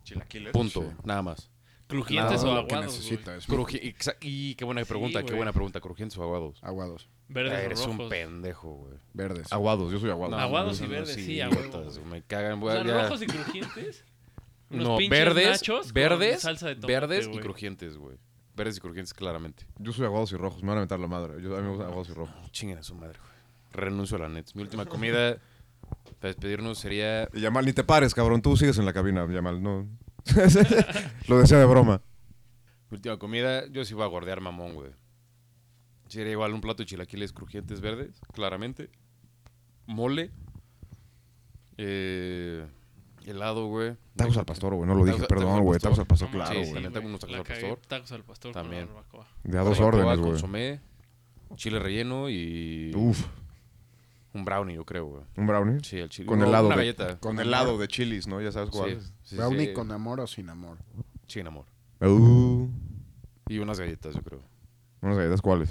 Chilaquiles. 0.03 0.51
Punto. 0.51 0.81
Sí. 0.81 0.87
Nada 1.05 1.21
más. 1.21 1.49
¿Crujientes 1.87 2.43
Nada, 2.43 2.51
o 2.51 2.55
lo 2.63 2.67
que 2.67 2.75
aguados, 2.75 2.95
necesita 2.97 3.31
güey? 3.31 3.37
es 3.37 3.47
Cruji- 3.47 4.17
y 4.19 4.55
qué 4.55 4.65
buena 4.65 4.83
pregunta, 4.83 5.19
qué 5.19 5.27
güey. 5.27 5.37
buena 5.37 5.53
pregunta. 5.53 5.79
¿Crujientes 5.79 6.17
o 6.17 6.23
aguados? 6.23 6.59
aguados, 6.61 7.07
Verdes 7.29 7.53
Ah, 7.53 7.55
o 7.55 7.59
eres 7.61 7.79
un 7.87 8.09
pendejo, 8.09 8.73
güey. 8.73 8.99
verdes. 9.13 9.53
Aguados, 9.53 9.89
yo 9.93 9.99
soy 9.99 10.09
aguado. 10.09 10.35
No, 10.35 10.37
Aguados 10.41 10.81
no, 10.81 10.85
y 10.85 10.89
no, 10.89 10.95
verdes, 10.95 11.15
sí, 11.15 11.23
sí, 11.23 11.39
a 11.39 11.47
idiotas, 11.47 11.75
huevo, 11.75 11.91
güey. 11.93 12.05
Me 12.07 12.21
cagan. 12.23 12.61
O 12.61 12.69
sea, 12.69 12.83
ya- 12.83 13.03
rojos 13.03 13.21
y 13.21 13.27
crujientes. 13.27 14.03
Unos 14.69 14.85
No, 14.85 14.97
verdes, 15.09 15.47
nachos 15.61 15.85
con 15.85 15.93
verdes, 15.93 16.41
salsa 16.41 16.67
de 16.67 16.75
tomate, 16.75 16.91
verdes 16.93 17.25
y 17.25 17.29
güey. 17.29 17.39
crujientes, 17.41 17.95
güey. 17.97 18.17
Verdes 18.57 18.77
y 18.77 18.79
crujientes, 18.79 19.13
claramente. 19.13 19.67
Yo 19.77 19.93
soy 19.93 20.05
aguados 20.05 20.31
y 20.31 20.35
rojos. 20.35 20.63
Me 20.63 20.69
van 20.69 20.79
a 20.79 20.81
meter 20.81 20.99
la 20.99 21.07
madre. 21.07 21.39
Yo, 21.43 21.55
a 21.55 21.59
mí 21.59 21.65
me 21.65 21.69
gustan 21.69 21.87
aguados 21.87 22.09
y 22.09 22.13
rojos. 22.13 22.51
Chinguen 22.51 22.79
a 22.79 22.83
su 22.83 22.95
madre, 22.95 23.19
güey. 23.19 23.31
Renuncio 23.71 24.17
a 24.17 24.21
la 24.21 24.29
net. 24.29 24.47
Mi 24.55 24.63
última 24.63 24.85
comida 24.87 25.37
para 26.19 26.33
despedirnos 26.33 26.79
sería 26.79 27.29
Yamal, 27.33 27.65
ni 27.65 27.73
te 27.73 27.83
pares, 27.83 28.15
cabrón. 28.15 28.41
Tú 28.41 28.57
sigues 28.57 28.79
en 28.79 28.85
la 28.85 28.93
cabina, 28.93 29.31
Yamal. 29.31 29.61
No. 29.61 29.87
Lo 31.27 31.37
decía 31.37 31.59
de 31.59 31.65
broma. 31.65 32.01
Mi 32.89 32.95
última 32.95 33.17
comida, 33.17 33.67
yo 33.67 33.85
sí 33.85 33.93
voy 33.93 34.03
a 34.03 34.07
guardear 34.07 34.41
mamón, 34.41 34.73
güey. 34.73 34.91
Sería 36.07 36.31
igual 36.31 36.53
un 36.53 36.61
plato 36.61 36.81
de 36.81 36.87
chilaquiles 36.87 37.33
crujientes 37.33 37.79
verdes, 37.79 38.19
claramente. 38.33 38.89
Mole. 39.85 40.31
Eh, 41.77 42.65
helado, 43.29 43.67
güey. 43.67 43.95
Tacos 44.15 44.37
al 44.37 44.45
pastor, 44.45 44.73
güey. 44.75 44.87
No 44.87 44.95
lo 44.95 45.05
dije, 45.05 45.17
Tacos- 45.19 45.27
perdón, 45.27 45.61
güey. 45.63 45.79
Tacos 45.79 45.99
al 45.99 46.07
pastor, 46.07 46.29
claro, 46.29 46.53
güey. 46.59 46.73
también 46.73 46.93
tengo 46.93 47.07
unos 47.07 47.19
tacos 47.19 47.35
al 47.35 47.43
pastor. 47.43 47.79
Tacos 47.87 48.11
al 48.11 48.23
pastor 48.23 48.53
También. 48.53 48.89
De 49.43 49.57
a 49.57 49.61
dos 49.63 49.79
órdenes, 49.79 50.17
güey. 50.19 50.31
consomé, 50.31 50.79
chile 51.55 51.79
relleno 51.79 52.29
y 52.29 52.91
Uf. 52.95 53.25
un 54.33 54.45
brownie, 54.45 54.75
yo 54.75 54.85
creo, 54.85 55.05
güey. 55.05 55.23
¿Un 55.35 55.47
brownie? 55.47 55.79
Sí, 55.83 55.97
el 55.99 56.09
chile. 56.09 56.27
Con 56.27 56.39
no, 56.39 56.45
helado 56.47 56.67
una 56.67 56.75
de- 56.75 56.81
galleta. 56.81 57.19
Con 57.19 57.39
helado 57.39 57.77
de 57.77 57.87
chilis, 57.87 58.27
¿no? 58.27 58.41
Ya 58.41 58.51
sabes 58.51 58.69
cuál 58.69 58.91
Sí, 58.91 58.95
es. 58.97 59.13
sí, 59.23 59.35
Brownie 59.37 59.67
sí. 59.67 59.73
con 59.73 59.91
amor 59.91 60.19
o 60.19 60.27
sin 60.27 60.49
amor. 60.49 60.77
Sin 61.27 61.47
amor. 61.47 61.65
Uh, 62.01 62.67
Y 63.49 63.57
unas 63.59 63.79
galletas, 63.79 64.13
yo 64.15 64.21
creo. 64.21 64.41
unas 65.01 65.17
galletas 65.17 65.41
cuáles. 65.41 65.69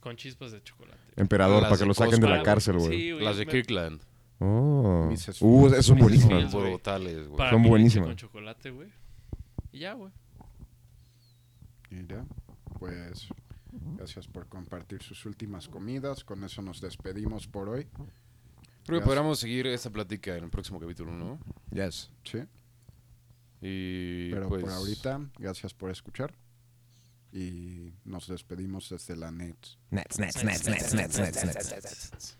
Con 0.00 0.16
chispas 0.16 0.52
de 0.52 0.62
chocolate. 0.62 0.98
Emperador, 1.16 1.62
para 1.64 1.76
que 1.76 1.84
lo 1.84 1.94
saquen 1.94 2.20
de 2.20 2.28
la 2.28 2.42
cárcel, 2.42 2.78
güey. 2.78 2.90
Sí, 2.90 3.10
güey. 3.12 3.24
Las 3.24 3.36
de 3.36 3.46
Kirkland. 3.46 4.00
Oh. 4.40 5.06
Mises 5.08 5.40
Uh, 5.42 5.60
Fields. 5.60 5.72
esas 5.72 5.86
son 5.86 5.96
Mises 5.96 6.04
buenísimas. 6.08 6.38
Fields. 6.38 6.54
güey. 6.54 6.68
Brutales, 6.70 7.26
güey. 7.28 7.36
para 7.38 7.50
son 7.50 7.58
mi 7.60 7.64
leche 7.64 7.70
buenísimas. 7.70 8.06
Con 8.08 8.16
chocolate, 8.16 8.70
güey. 8.70 8.88
Y 9.72 9.78
ya, 9.80 9.92
güey. 9.94 10.12
Y 11.90 12.06
ya, 12.06 12.24
pues 12.78 13.28
gracias 13.96 14.26
por 14.28 14.46
compartir 14.48 15.02
sus 15.02 15.24
últimas 15.26 15.68
comidas. 15.68 16.22
Con 16.24 16.44
eso 16.44 16.62
nos 16.62 16.80
despedimos 16.80 17.46
por 17.46 17.68
hoy. 17.68 17.86
Creo 18.86 19.00
que 19.00 19.04
podríamos 19.06 19.38
seguir 19.40 19.66
esta 19.66 19.90
plática 19.90 20.36
en 20.36 20.44
el 20.44 20.50
próximo 20.50 20.80
capítulo, 20.80 21.12
¿no? 21.12 21.38
Yes. 21.70 22.10
Sí, 22.24 22.38
Y 23.60 24.30
pero 24.30 24.48
pues, 24.48 24.62
por 24.62 24.72
ahorita, 24.72 25.20
gracias 25.38 25.74
por 25.74 25.90
escuchar. 25.90 26.34
Y 27.32 27.92
nos 28.04 28.26
despedimos 28.28 28.88
desde 28.88 29.14
la 29.16 29.30
Nets. 29.30 29.78
Nets, 29.90 30.18
nets, 30.18 30.42
nets, 30.44 30.66
nets, 30.68 30.94
nets, 30.94 31.18
nets, 31.18 31.44
nets. 31.44 32.38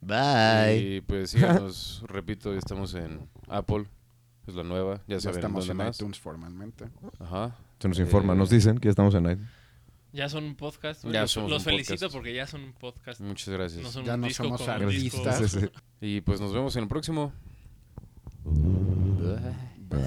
Bye. 0.00 0.76
Y 0.76 1.00
pues 1.02 1.30
síganos, 1.30 2.02
repito, 2.08 2.54
estamos 2.54 2.94
en 2.94 3.28
Apple, 3.48 3.86
es 4.46 4.54
la 4.54 4.62
nueva, 4.62 5.02
ya, 5.06 5.18
ya 5.18 5.30
estamos 5.30 5.68
en 5.68 5.86
iTunes 5.86 6.18
formalmente. 6.18 6.86
Ajá. 7.18 7.56
Se 7.78 7.88
nos 7.88 7.98
informa, 7.98 8.34
nos 8.34 8.50
dicen 8.50 8.78
que 8.78 8.86
ya 8.86 8.90
estamos 8.90 9.14
en 9.14 9.30
iTunes. 9.30 9.50
Ya 10.12 10.28
son 10.28 10.44
un 10.44 10.56
podcast. 10.56 11.04
Ya 11.04 11.22
los, 11.22 11.36
los 11.36 11.62
felicito 11.62 12.10
porque 12.10 12.34
ya 12.34 12.46
son 12.46 12.62
un 12.64 12.72
podcast. 12.72 13.20
Muchas 13.20 13.48
gracias. 13.48 13.94
Ya 14.04 14.16
no 14.16 14.26
disco 14.26 14.44
somos 14.44 14.68
artistas. 14.68 15.58
Y 16.02 16.22
pues 16.22 16.40
nos 16.40 16.52
vemos 16.54 16.74
en 16.76 16.84
el 16.84 16.88
próximo. 16.88 17.30
Bye. 18.42 19.54
Bye. 19.88 20.00